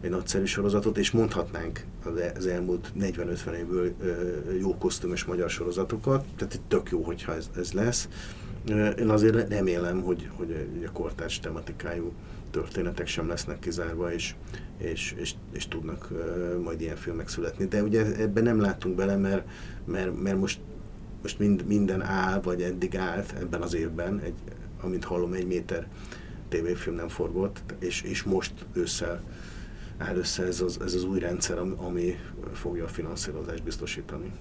egy 0.00 0.10
nagyszerű 0.10 0.44
sorozatot, 0.44 0.98
és 0.98 1.10
mondhatnánk 1.10 1.84
az 2.36 2.46
elmúlt 2.46 2.92
40-50 3.00 3.52
évből 3.52 3.94
jó 4.60 4.76
kosztümös 4.78 5.24
magyar 5.24 5.50
sorozatokat, 5.50 6.24
tehát 6.36 6.54
itt 6.54 6.68
tök 6.68 6.90
jó, 6.90 7.02
hogyha 7.02 7.34
ez, 7.34 7.50
ez 7.56 7.72
lesz. 7.72 8.08
Én 8.98 9.08
azért 9.08 9.48
remélem, 9.48 10.02
hogy, 10.02 10.28
hogy 10.36 10.84
a 10.86 10.92
kortárs 10.92 11.40
tematikájú 11.40 12.12
történetek 12.50 13.06
sem 13.06 13.28
lesznek 13.28 13.58
kizárva, 13.58 14.12
és, 14.12 14.34
és, 14.78 15.14
és, 15.18 15.34
és 15.52 15.68
tudnak 15.68 16.12
majd 16.62 16.80
ilyen 16.80 16.96
filmek 16.96 17.28
születni. 17.28 17.64
De 17.64 17.82
ugye 17.82 18.16
ebben 18.16 18.42
nem 18.42 18.60
látunk 18.60 18.96
bele, 18.96 19.16
mert, 19.16 19.48
mert, 19.84 20.22
mert 20.22 20.38
most, 20.38 20.60
most 21.22 21.38
mind, 21.38 21.66
minden 21.66 22.02
áll, 22.02 22.40
vagy 22.40 22.62
eddig 22.62 22.96
állt 22.96 23.34
ebben 23.40 23.62
az 23.62 23.74
évben, 23.74 24.20
egy, 24.20 24.34
amint 24.80 25.04
hallom, 25.04 25.32
egy 25.32 25.46
méter 25.46 25.86
tévéfilm 26.48 26.96
nem 26.96 27.08
forgott, 27.08 27.74
és, 27.78 28.02
és 28.02 28.22
most 28.22 28.52
ősszel 28.72 29.22
áll 29.98 30.16
össze 30.16 30.42
ez 30.42 30.60
az, 30.60 30.80
ez 30.80 30.94
az 30.94 31.04
új 31.04 31.18
rendszer, 31.18 31.58
ami 31.58 32.16
fogja 32.52 32.84
a 32.84 32.88
finanszírozást 32.88 33.62
biztosítani. 33.62 34.32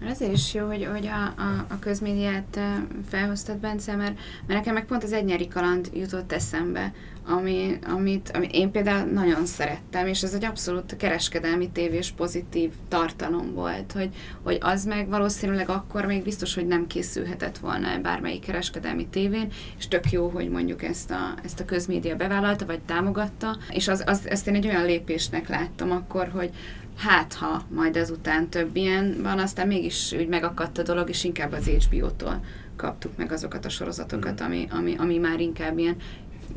Ezért 0.00 0.32
is 0.32 0.54
jó, 0.54 0.66
hogy, 0.66 0.88
hogy 0.92 1.06
a, 1.06 1.42
a, 1.42 1.66
a 1.68 1.78
közmédiát 1.78 2.60
felhoztad, 3.08 3.56
Bence, 3.56 3.96
mert, 3.96 4.14
mert 4.46 4.58
nekem 4.58 4.74
meg 4.74 4.84
pont 4.84 5.02
az 5.02 5.12
egynyeri 5.12 5.48
kaland 5.48 5.90
jutott 5.94 6.32
eszembe, 6.32 6.92
ami, 7.26 7.78
amit, 7.86 8.30
amit 8.34 8.52
én 8.52 8.70
például 8.70 9.10
nagyon 9.10 9.46
szerettem, 9.46 10.06
és 10.06 10.22
ez 10.22 10.34
egy 10.34 10.44
abszolút 10.44 10.96
kereskedelmi 10.96 11.70
tévés 11.70 12.10
pozitív 12.10 12.70
tartalom 12.88 13.54
volt, 13.54 13.92
hogy, 13.92 14.08
hogy 14.42 14.58
az 14.60 14.84
meg 14.84 15.08
valószínűleg 15.08 15.68
akkor 15.68 16.06
még 16.06 16.22
biztos, 16.22 16.54
hogy 16.54 16.66
nem 16.66 16.86
készülhetett 16.86 17.58
volna 17.58 17.98
bármelyik 17.98 18.44
kereskedelmi 18.44 19.06
tévén, 19.06 19.52
és 19.78 19.88
tök 19.88 20.10
jó, 20.10 20.28
hogy 20.28 20.48
mondjuk 20.48 20.82
ezt 20.82 21.10
a, 21.10 21.34
ezt 21.44 21.60
a 21.60 21.64
közmédia 21.64 22.16
bevállalta, 22.16 22.66
vagy 22.66 22.80
támogatta, 22.80 23.56
és 23.68 23.88
az, 23.88 24.02
az, 24.06 24.28
ezt 24.28 24.46
én 24.46 24.54
egy 24.54 24.66
olyan 24.66 24.84
lépésnek 24.84 25.48
láttam 25.48 25.90
akkor, 25.90 26.28
hogy, 26.28 26.50
hát 26.96 27.32
ha 27.32 27.62
majd 27.68 27.96
ezután 27.96 28.48
több 28.48 28.76
ilyen 28.76 29.16
van, 29.22 29.38
aztán 29.38 29.66
mégis 29.66 30.12
úgy 30.12 30.28
megakadt 30.28 30.78
a 30.78 30.82
dolog, 30.82 31.08
és 31.08 31.24
inkább 31.24 31.52
az 31.52 31.66
HBO-tól 31.66 32.44
kaptuk 32.76 33.16
meg 33.16 33.32
azokat 33.32 33.64
a 33.64 33.68
sorozatokat, 33.68 34.42
mm. 34.42 34.44
ami, 34.44 34.66
ami, 34.70 34.94
ami 34.98 35.18
már 35.18 35.40
inkább 35.40 35.78
ilyen 35.78 35.96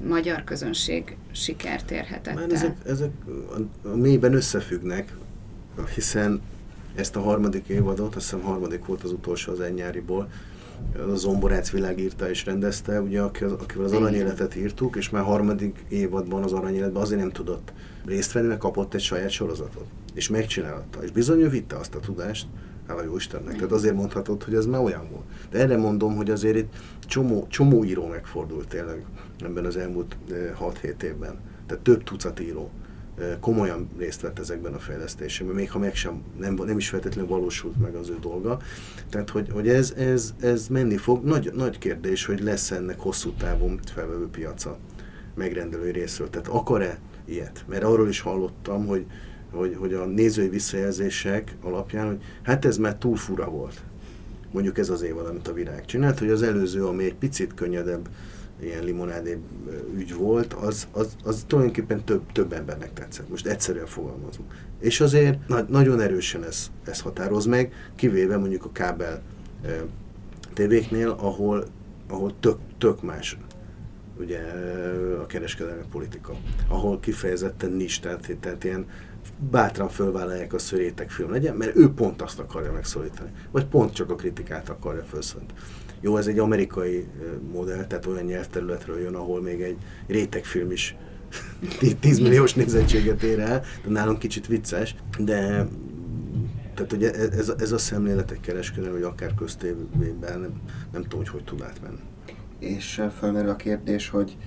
magyar 0.07 0.43
közönség 0.43 1.17
sikert 1.31 1.91
érhetett 1.91 2.35
Már 2.35 2.51
ezek, 2.51 2.77
ezek 2.85 3.11
a, 3.27 3.87
a 3.87 3.95
mélyben 3.95 4.33
összefüggnek, 4.33 5.13
hiszen 5.95 6.41
ezt 6.95 7.15
a 7.15 7.21
harmadik 7.21 7.67
évadot, 7.67 8.15
azt 8.15 8.29
hiszem 8.29 8.45
harmadik 8.45 8.85
volt 8.85 9.03
az 9.03 9.11
utolsó 9.11 9.51
az 9.51 9.59
ennyáriból, 9.59 10.29
a 11.11 11.15
Zomborác 11.15 11.69
világ 11.69 11.99
írta 11.99 12.29
és 12.29 12.45
rendezte, 12.45 13.01
ugye, 13.01 13.21
akivel 13.21 13.83
az 13.83 13.91
aranyéletet 13.91 14.55
írtuk, 14.55 14.95
és 14.95 15.09
már 15.09 15.23
harmadik 15.23 15.85
évadban 15.89 16.43
az 16.43 16.53
aranyéletben 16.53 17.01
azért 17.01 17.19
nem 17.19 17.31
tudott 17.31 17.73
részt 18.05 18.31
venni, 18.31 18.47
mert 18.47 18.59
kapott 18.59 18.93
egy 18.93 19.01
saját 19.01 19.29
sorozatot. 19.29 19.85
És 20.17 20.29
megcsinálta. 20.29 21.03
És 21.03 21.11
bizony 21.11 21.39
ő 21.39 21.49
vitte 21.49 21.75
azt 21.75 21.95
a 21.95 21.99
tudást, 21.99 22.47
hála 22.87 23.03
jó 23.03 23.15
Istennek. 23.15 23.55
Tehát 23.55 23.71
azért 23.71 23.95
mondhatod, 23.95 24.43
hogy 24.43 24.53
ez 24.53 24.65
már 24.65 24.81
olyan 24.81 25.09
volt. 25.11 25.25
De 25.49 25.59
erre 25.59 25.77
mondom, 25.77 26.15
hogy 26.15 26.29
azért 26.29 26.57
itt 26.57 26.73
csomó, 26.99 27.47
csomó 27.49 27.83
író 27.83 28.07
megfordult 28.07 28.67
tényleg 28.67 29.05
ebben 29.39 29.65
az 29.65 29.77
elmúlt 29.77 30.17
6-7 30.29 30.83
eh, 30.83 31.09
évben. 31.09 31.39
Tehát 31.65 31.83
több 31.83 32.03
tucat 32.03 32.39
író 32.39 32.71
eh, 33.17 33.37
komolyan 33.39 33.89
részt 33.97 34.21
vett 34.21 34.39
ezekben 34.39 34.73
a 34.73 34.79
fejlesztésekben, 34.79 35.55
még 35.55 35.71
ha 35.71 35.79
meg 35.79 35.95
sem, 35.95 36.21
nem, 36.39 36.53
nem 36.53 36.77
is 36.77 36.89
feltétlenül 36.89 37.29
valósult 37.29 37.79
meg 37.79 37.95
az 37.95 38.09
ő 38.09 38.17
dolga. 38.21 38.59
Tehát, 39.09 39.29
hogy, 39.29 39.49
hogy 39.51 39.67
ez, 39.67 39.93
ez, 39.97 40.33
ez 40.39 40.67
menni 40.67 40.97
fog. 40.97 41.23
Nagy, 41.23 41.51
nagy 41.55 41.77
kérdés, 41.77 42.25
hogy 42.25 42.39
lesz 42.39 42.71
ennek 42.71 42.99
hosszú 42.99 43.31
távon 43.31 43.79
felvevő 43.93 44.27
piaca 44.27 44.77
megrendelői 45.35 45.91
részről. 45.91 46.29
Tehát 46.29 46.47
akar-e 46.47 46.99
ilyet. 47.25 47.65
Mert 47.67 47.83
arról 47.83 48.07
is 48.07 48.19
hallottam, 48.19 48.85
hogy, 48.85 49.05
hogy, 49.57 49.75
hogy 49.79 49.93
a 49.93 50.05
nézői 50.05 50.49
visszajelzések 50.49 51.55
alapján, 51.61 52.07
hogy 52.07 52.21
hát 52.43 52.65
ez 52.65 52.77
már 52.77 52.95
túl 52.95 53.15
fura 53.15 53.49
volt. 53.49 53.81
Mondjuk 54.51 54.77
ez 54.77 54.89
az 54.89 55.01
évad, 55.01 55.25
amit 55.25 55.47
a 55.47 55.53
virág 55.53 55.85
csinált, 55.85 56.19
hogy 56.19 56.29
az 56.29 56.41
előző, 56.41 56.85
ami 56.85 57.03
egy 57.03 57.15
picit 57.15 57.53
könnyedebb, 57.53 58.09
ilyen 58.61 58.83
limonádé 58.83 59.37
ügy 59.95 60.13
volt, 60.13 60.53
az, 60.53 60.87
az, 60.91 61.15
az 61.23 61.43
tulajdonképpen 61.47 62.03
több, 62.03 62.31
több 62.31 62.53
embernek 62.53 62.93
tetszett. 62.93 63.29
Most 63.29 63.47
egyszerűen 63.47 63.85
fogalmazunk. 63.85 64.53
És 64.79 65.01
azért 65.01 65.47
na, 65.47 65.65
nagyon 65.69 66.01
erősen 66.01 66.43
ez, 66.43 66.71
ez 66.85 66.99
határoz 66.99 67.45
meg, 67.45 67.73
kivéve 67.95 68.37
mondjuk 68.37 68.65
a 68.65 68.71
kábel 68.71 69.21
e, 69.63 69.83
tévéknél, 70.53 71.09
ahol, 71.09 71.65
ahol 72.09 72.33
tök, 72.39 72.57
tök 72.77 73.01
más 73.01 73.37
ugye 74.19 74.39
a 75.21 75.25
kereskedelmi 75.25 75.83
politika, 75.91 76.33
ahol 76.67 76.99
kifejezetten 76.99 77.71
nincs, 77.71 77.99
tehát, 77.99 78.37
tehát 78.39 78.63
ilyen 78.63 78.85
bátran 79.51 79.89
fölvállalják 79.89 80.53
a 80.53 80.59
szörétek 80.59 81.09
film 81.09 81.31
legyen, 81.31 81.55
mert 81.55 81.75
ő 81.75 81.93
pont 81.93 82.21
azt 82.21 82.39
akarja 82.39 82.71
megszólítani, 82.71 83.29
vagy 83.51 83.65
pont 83.65 83.93
csak 83.93 84.09
a 84.09 84.15
kritikát 84.15 84.69
akarja 84.69 85.03
felszönt. 85.03 85.53
Jó, 86.01 86.17
ez 86.17 86.27
egy 86.27 86.39
amerikai 86.39 87.07
modell, 87.51 87.85
tehát 87.85 88.05
olyan 88.05 88.25
nyelvterületről 88.25 88.99
jön, 88.99 89.15
ahol 89.15 89.41
még 89.41 89.61
egy 89.61 89.77
rétegfilm 90.07 90.71
is 90.71 90.95
10 91.99 92.19
milliós 92.19 92.53
nézettséget 92.53 93.23
ér 93.23 93.39
el, 93.39 93.63
de 93.83 93.89
nálunk 93.89 94.19
kicsit 94.19 94.47
vicces, 94.47 94.95
de 95.19 95.67
tehát 96.73 96.93
ugye 96.93 97.13
ez, 97.13 97.53
ez 97.57 97.71
a 97.71 97.77
szemlélet 97.77 98.31
egy 98.31 98.39
kereskedelem, 98.39 98.93
hogy 98.93 99.03
akár 99.03 99.33
köztévében 99.33 100.39
nem, 100.39 100.61
nem 100.91 101.01
tudom, 101.01 101.19
hogy 101.19 101.29
hogy 101.29 101.43
tud 101.43 101.61
átmenni. 101.61 101.99
És 102.59 103.01
fölmerül 103.17 103.49
a 103.49 103.55
kérdés, 103.55 104.09
hogy 104.09 104.37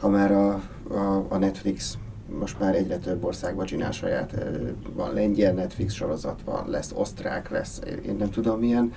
ha 0.00 0.08
már 0.08 0.32
a, 0.32 0.52
a, 0.88 1.26
a 1.28 1.38
Netflix 1.38 1.98
most 2.38 2.58
már 2.58 2.74
egyre 2.74 2.98
több 2.98 3.24
országban 3.24 3.66
csinál 3.66 3.90
saját, 3.90 4.34
van 4.94 5.14
lengyel 5.14 5.52
Netflix 5.52 5.94
sorozat, 5.94 6.40
van, 6.44 6.70
lesz 6.70 6.92
osztrák, 6.94 7.50
lesz, 7.50 7.80
én 8.06 8.16
nem 8.16 8.30
tudom 8.30 8.58
milyen, 8.58 8.92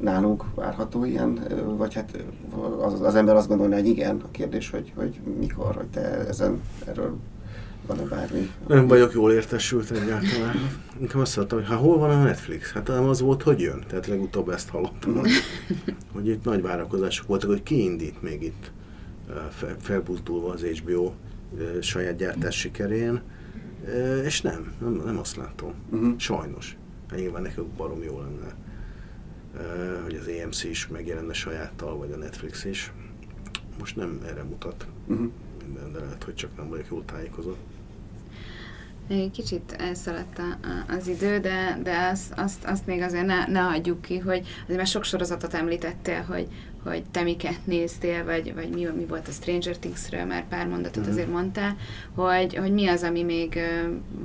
nálunk 0.00 0.44
várható 0.54 1.04
ilyen, 1.04 1.40
vagy 1.76 1.94
hát 1.94 2.24
az, 2.80 3.00
az 3.00 3.14
ember 3.14 3.36
azt 3.36 3.48
gondolná, 3.48 3.76
hogy 3.76 3.86
igen, 3.86 4.20
a 4.24 4.30
kérdés, 4.30 4.70
hogy, 4.70 4.92
hogy 4.96 5.20
mikor, 5.38 5.74
hogy 5.74 5.86
te 5.86 6.26
ezen, 6.28 6.60
erről 6.86 7.16
van-e 7.86 8.02
bármi? 8.02 8.50
Nem 8.66 8.86
vagyok 8.86 9.12
jól 9.12 9.32
értesült 9.32 9.90
egyáltalán. 9.90 10.56
Inkább 11.00 11.22
azt 11.22 11.36
mondtam, 11.36 11.58
hogy 11.58 11.68
ha 11.68 11.76
hol 11.76 11.98
van 11.98 12.10
a 12.10 12.22
Netflix? 12.22 12.72
Hát 12.72 12.86
nem 12.86 13.04
az 13.04 13.20
volt, 13.20 13.42
hogy 13.42 13.60
jön. 13.60 13.84
Tehát 13.88 14.06
legutóbb 14.06 14.48
ezt 14.48 14.68
hallottam, 14.68 15.14
hogy, 15.14 15.30
hogy 16.12 16.28
itt 16.28 16.44
nagy 16.44 16.62
várakozások 16.62 17.26
voltak, 17.26 17.50
hogy 17.50 17.62
ki 17.62 17.82
indít 17.82 18.22
még 18.22 18.42
itt 18.42 18.70
felbuzdulva 19.78 20.50
az 20.52 20.62
HBO 20.62 21.12
saját 21.80 22.16
gyártás 22.16 22.58
sikerén, 22.58 23.22
és 24.24 24.40
nem, 24.40 24.74
nem, 24.80 25.02
nem 25.04 25.18
azt 25.18 25.36
látom. 25.36 25.74
Uh-huh. 25.90 26.18
Sajnos. 26.18 26.76
Hát 27.08 27.18
nyilván 27.18 27.42
nekünk 27.42 27.68
barom 27.68 28.02
jó 28.02 28.20
lenne 28.20 28.54
hogy 30.02 30.14
az 30.14 30.30
AMC 30.44 30.64
is 30.64 30.88
megjelenne 30.88 31.32
sajáttal, 31.32 31.96
vagy 31.96 32.12
a 32.12 32.16
Netflix 32.16 32.64
is. 32.64 32.92
Most 33.78 33.96
nem 33.96 34.20
erre 34.26 34.42
mutat 34.42 34.86
uh-huh. 35.06 35.30
minden, 35.64 35.92
de 35.92 35.98
lehet, 35.98 36.24
hogy 36.24 36.34
csak 36.34 36.56
nem 36.56 36.68
vagyok 36.68 36.86
jól 36.90 37.04
tájékozott. 37.04 37.58
Kicsit 39.32 39.76
elszaladt 39.78 40.40
az 40.88 41.08
idő, 41.08 41.38
de, 41.38 41.78
de 41.82 42.08
azt, 42.12 42.32
azt, 42.36 42.64
azt 42.64 42.86
még 42.86 43.00
azért 43.00 43.26
ne, 43.26 43.46
ne 43.46 43.60
hagyjuk 43.60 44.02
ki, 44.02 44.18
hogy 44.18 44.46
azért 44.62 44.78
már 44.78 44.86
sok 44.86 45.04
sorozatot 45.04 45.54
említettél, 45.54 46.24
hogy, 46.28 46.46
hogy 46.84 47.02
te 47.10 47.22
miket 47.22 47.66
néztél, 47.66 48.24
vagy, 48.24 48.54
vagy 48.54 48.68
mi, 48.68 48.88
mi 48.96 49.04
volt 49.04 49.28
a 49.28 49.30
Stranger 49.30 49.76
Things-ről, 49.76 50.24
már 50.24 50.48
pár 50.48 50.66
mondatot 50.66 51.02
mm-hmm. 51.02 51.12
azért 51.12 51.30
mondtál, 51.30 51.76
hogy, 52.14 52.56
hogy 52.56 52.72
mi 52.72 52.86
az, 52.86 53.02
ami 53.02 53.22
még 53.22 53.58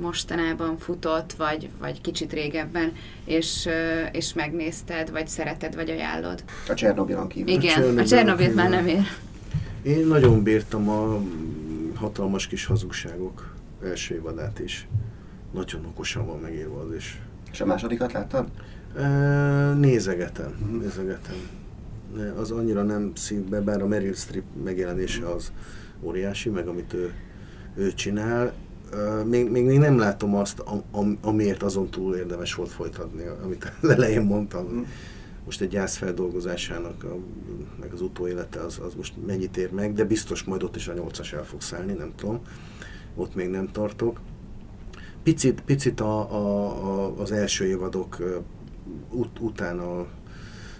mostanában 0.00 0.78
futott, 0.78 1.32
vagy, 1.32 1.68
vagy 1.80 2.00
kicsit 2.00 2.32
régebben, 2.32 2.92
és, 3.24 3.68
és 4.12 4.32
megnézted, 4.32 5.10
vagy 5.10 5.28
szereted, 5.28 5.74
vagy 5.74 5.90
ajánlod. 5.90 6.44
A 6.68 6.74
Csernobilon 6.74 7.28
kívül. 7.28 7.52
Igen, 7.52 7.98
a 7.98 8.04
Csernobilt 8.04 8.54
már 8.54 8.68
nem 8.68 8.86
ér. 8.86 9.02
Én 9.82 10.06
nagyon 10.06 10.42
bírtam 10.42 10.88
a 10.88 11.22
hatalmas 11.94 12.46
kis 12.46 12.64
hazugságok 12.64 13.56
első 13.84 14.14
évadát 14.14 14.58
is. 14.58 14.88
Nagyon 15.52 15.84
okosan 15.84 16.26
van 16.26 16.38
megírva 16.38 16.80
az 16.80 16.94
is. 16.94 17.20
És 17.52 17.60
a 17.60 17.66
másodikat 17.66 18.12
láttad? 18.12 18.48
Nézegetem, 19.78 20.56
uh-huh. 20.60 20.80
nézegetem 20.80 21.58
az 22.36 22.50
annyira 22.50 22.82
nem 22.82 23.12
szívbe, 23.14 23.60
bár 23.60 23.82
a 23.82 23.86
Meryl 23.86 24.14
Streep 24.14 24.44
megjelenése 24.64 25.26
az 25.26 25.52
óriási, 26.00 26.48
meg 26.48 26.68
amit 26.68 26.92
ő, 26.92 27.12
ő 27.74 27.92
csinál. 27.92 28.52
Még, 29.24 29.50
még, 29.50 29.64
még 29.64 29.78
nem 29.78 29.98
látom 29.98 30.34
azt, 30.34 30.62
am, 30.90 31.18
amiért 31.20 31.62
azon 31.62 31.90
túl 31.90 32.16
érdemes 32.16 32.54
volt 32.54 32.70
folytatni, 32.70 33.22
amit 33.42 33.72
elején 33.96 34.22
mondtam. 34.22 34.66
Mm. 34.72 34.82
Most 35.44 35.60
egy 35.60 35.68
gyász 35.68 35.96
feldolgozásának, 35.96 37.04
a, 37.04 37.16
meg 37.80 37.92
az 37.92 38.00
utóélete 38.00 38.60
az, 38.60 38.80
az 38.86 38.94
most 38.94 39.14
mennyit 39.26 39.56
ér 39.56 39.70
meg, 39.72 39.92
de 39.92 40.04
biztos 40.04 40.44
majd 40.44 40.62
ott 40.62 40.76
is 40.76 40.88
a 40.88 40.92
nyolcas 40.92 41.32
el 41.32 41.44
fog 41.44 41.60
szállni, 41.60 41.92
nem 41.92 42.12
tudom. 42.16 42.40
Ott 43.18 43.34
még 43.34 43.48
nem 43.48 43.72
tartok. 43.72 44.20
Picit, 45.22 45.60
picit 45.60 46.00
a, 46.00 46.32
a, 46.32 46.66
a, 46.84 47.20
az 47.20 47.32
első 47.32 47.64
évadok 47.64 48.16
ut, 49.10 49.38
utána 49.40 50.06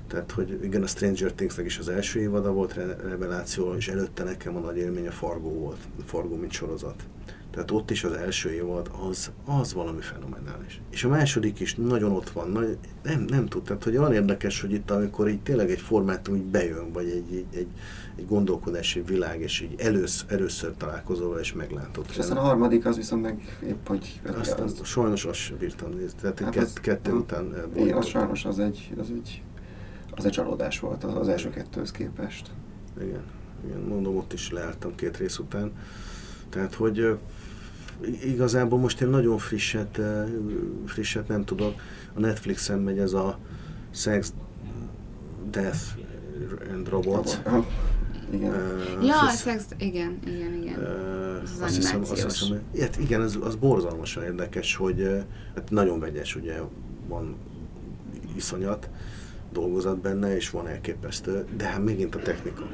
tehát, 0.06 0.32
hogy 0.32 0.58
igen, 0.62 0.82
a 0.82 0.86
Stranger 0.86 1.32
Things-nek 1.32 1.66
is 1.66 1.78
az 1.78 1.88
első 1.88 2.20
évada 2.20 2.52
volt 2.52 2.74
re- 2.74 2.96
reveláció, 2.96 3.74
és 3.74 3.88
előtte 3.88 4.24
nekem 4.24 4.56
a 4.56 4.60
nagy 4.60 4.76
élmény 4.76 5.06
a 5.06 5.10
Fargo 5.10 5.48
volt, 5.48 5.78
a 5.98 6.02
Fargo 6.02 6.36
mint 6.36 6.52
sorozat. 6.52 7.02
Tehát 7.58 7.72
ott 7.72 7.90
is 7.90 8.04
az 8.04 8.12
első 8.12 8.50
évad, 8.50 8.90
az, 9.08 9.30
az 9.44 9.74
valami 9.74 10.00
fenomenális. 10.00 10.80
És 10.90 11.04
a 11.04 11.08
második 11.08 11.60
is 11.60 11.74
nagyon 11.74 12.12
ott 12.12 12.30
van, 12.30 12.50
nagy, 12.50 12.78
nem, 13.02 13.24
nem 13.28 13.46
tud, 13.46 13.62
tehát 13.62 13.84
hogy 13.84 13.96
olyan 13.96 14.12
érdekes, 14.12 14.60
hogy 14.60 14.72
itt 14.72 14.90
amikor 14.90 15.28
így 15.28 15.40
tényleg 15.40 15.70
egy 15.70 15.80
formátum 15.80 16.34
így 16.34 16.44
bejön, 16.44 16.92
vagy 16.92 17.08
egy, 17.08 17.34
egy, 17.34 17.46
egy, 17.50 17.66
egy 18.16 18.26
gondolkodási 18.26 19.00
világ, 19.00 19.40
és 19.40 19.60
így 19.60 19.80
elősz, 19.80 20.24
először 20.28 20.72
találkozol 20.76 21.38
és 21.38 21.52
meglátod. 21.52 22.06
És 22.10 22.18
aztán 22.18 22.36
a 22.36 22.40
harmadik 22.40 22.86
az 22.86 22.96
viszont 22.96 23.22
meg 23.22 23.58
épp, 23.66 23.86
hogy... 23.86 24.20
Aztán 24.38 24.62
az... 24.62 24.80
sajnos 24.84 25.24
azt 25.24 25.38
sem 25.38 25.56
bírtam 25.56 25.90
nézni, 25.90 26.18
tehát 26.20 26.38
hát 26.38 26.50
kett, 26.50 26.64
az, 26.64 26.72
kettő 26.72 27.12
után... 27.12 27.54
Igen, 27.76 27.96
az 27.96 28.06
sajnos 28.06 28.44
az 28.44 28.58
egy, 28.58 28.92
az 28.98 29.10
egy 29.10 29.42
az 30.10 30.24
egy 30.24 30.32
csalódás 30.32 30.80
volt 30.80 31.04
az 31.04 31.28
első 31.28 31.50
kettőhöz 31.50 31.90
képest. 31.90 32.50
Igen, 33.00 33.22
igen, 33.66 33.80
mondom, 33.80 34.16
ott 34.16 34.32
is 34.32 34.50
leálltam 34.50 34.94
két 34.94 35.16
rész 35.16 35.38
után. 35.38 35.72
Tehát, 36.48 36.74
hogy 36.74 37.18
igazából 38.24 38.78
most 38.78 39.00
én 39.00 39.08
nagyon 39.08 39.38
frisset, 39.38 40.00
frisset 40.86 41.28
nem 41.28 41.44
tudok. 41.44 41.80
A 42.14 42.20
Netflixen 42.20 42.78
megy 42.78 42.98
ez 42.98 43.12
a 43.12 43.38
Sex, 43.90 44.32
Death 45.50 45.80
and 46.72 46.88
Robots. 46.88 47.32
Igen. 48.32 48.50
Uh, 48.50 49.06
ja, 49.06 49.20
a 49.20 49.28
szex, 49.28 49.64
igen, 49.78 50.18
igen, 50.26 50.54
igen. 50.54 50.78
Uh, 50.78 51.42
az 51.42 51.60
azt 51.60 51.74
hiszem, 51.76 52.00
azt 52.00 52.22
hiszem, 52.22 52.60
ilyet, 52.74 52.98
igen, 52.98 53.20
az, 53.20 53.38
az 53.40 53.56
borzalmasan 53.56 54.22
érdekes, 54.22 54.76
hogy 54.76 55.24
hát 55.54 55.70
nagyon 55.70 56.00
vegyes, 56.00 56.36
ugye 56.36 56.60
van 57.08 57.36
iszonyat, 58.36 58.90
dolgozat 59.52 59.98
benne, 59.98 60.36
és 60.36 60.50
van 60.50 60.66
elképesztő, 60.66 61.44
de 61.56 61.64
hát 61.64 61.84
megint 61.84 62.14
a 62.14 62.18
technika. 62.18 62.66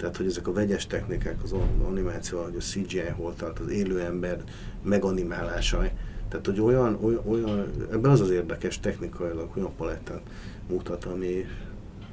Tehát, 0.00 0.16
hogy 0.16 0.26
ezek 0.26 0.46
a 0.46 0.52
vegyes 0.52 0.86
technikák, 0.86 1.42
az 1.42 1.54
animáció, 1.86 2.42
hogy 2.42 2.56
a 2.56 2.60
CGI 2.60 3.08
hol 3.16 3.34
tart, 3.34 3.58
az 3.58 3.70
élő 3.70 4.00
ember 4.00 4.42
meganimálása, 4.82 5.82
tehát, 6.28 6.46
hogy 6.46 6.60
olyan, 6.60 6.98
olyan, 7.00 7.22
olyan 7.26 7.70
ebben 7.92 8.10
az 8.10 8.20
az 8.20 8.30
érdekes 8.30 8.80
technikailag, 8.80 9.50
olyan 9.56 9.72
palettát 9.76 10.22
mutat, 10.68 11.04
ami, 11.04 11.46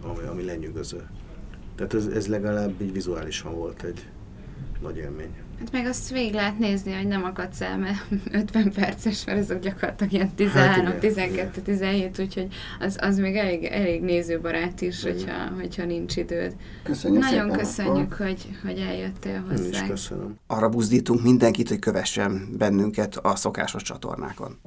ami, 0.02 0.24
ami 0.24 0.44
lenyűgöző. 0.44 1.08
Tehát 1.76 1.94
ez, 1.94 2.06
ez 2.06 2.28
legalább 2.28 2.82
így 2.82 2.92
vizuálisan 2.92 3.56
volt 3.56 3.84
egy 3.84 4.08
nagy 4.82 4.98
élmény. 4.98 5.36
Hát 5.60 5.72
meg 5.72 5.86
azt 5.86 6.10
végig 6.10 6.34
lehet 6.34 6.60
nézni, 6.60 6.94
hogy 6.94 7.08
nem 7.08 7.24
akadsz 7.24 7.62
el, 7.62 7.78
mert 7.78 8.06
50 8.32 8.72
perces, 8.72 9.26
mert 9.26 9.40
azok 9.40 9.60
gyakorlatilag 9.60 10.14
ilyen 10.14 10.36
13, 10.36 10.86
hát 10.86 11.00
12, 11.00 11.62
17, 11.62 12.20
úgyhogy 12.20 12.48
az, 12.80 12.98
az 13.02 13.18
még 13.18 13.36
elég, 13.36 13.64
elég 13.64 14.02
nézőbarát 14.02 14.82
is, 14.82 15.04
hogyha, 15.04 15.50
hogyha 15.60 15.86
nincs 15.86 16.16
időd. 16.16 16.56
Köszönjük 16.84 17.22
Nagyon 17.24 17.42
szépen 17.42 17.58
köszönjük, 17.58 18.14
hogy, 18.14 18.48
hogy 18.64 18.80
eljöttél 18.80 19.46
hozzá. 19.50 19.64
Én 19.64 19.70
is 19.70 19.84
köszönöm. 19.84 20.36
Arra 20.48 20.70
buzdítunk 20.70 21.24
mindenkit, 21.24 21.70
hogy 21.70 21.80
kövessen 21.80 22.48
bennünket 22.58 23.16
a 23.16 23.36
szokásos 23.36 23.84
csatornákon. 23.84 24.60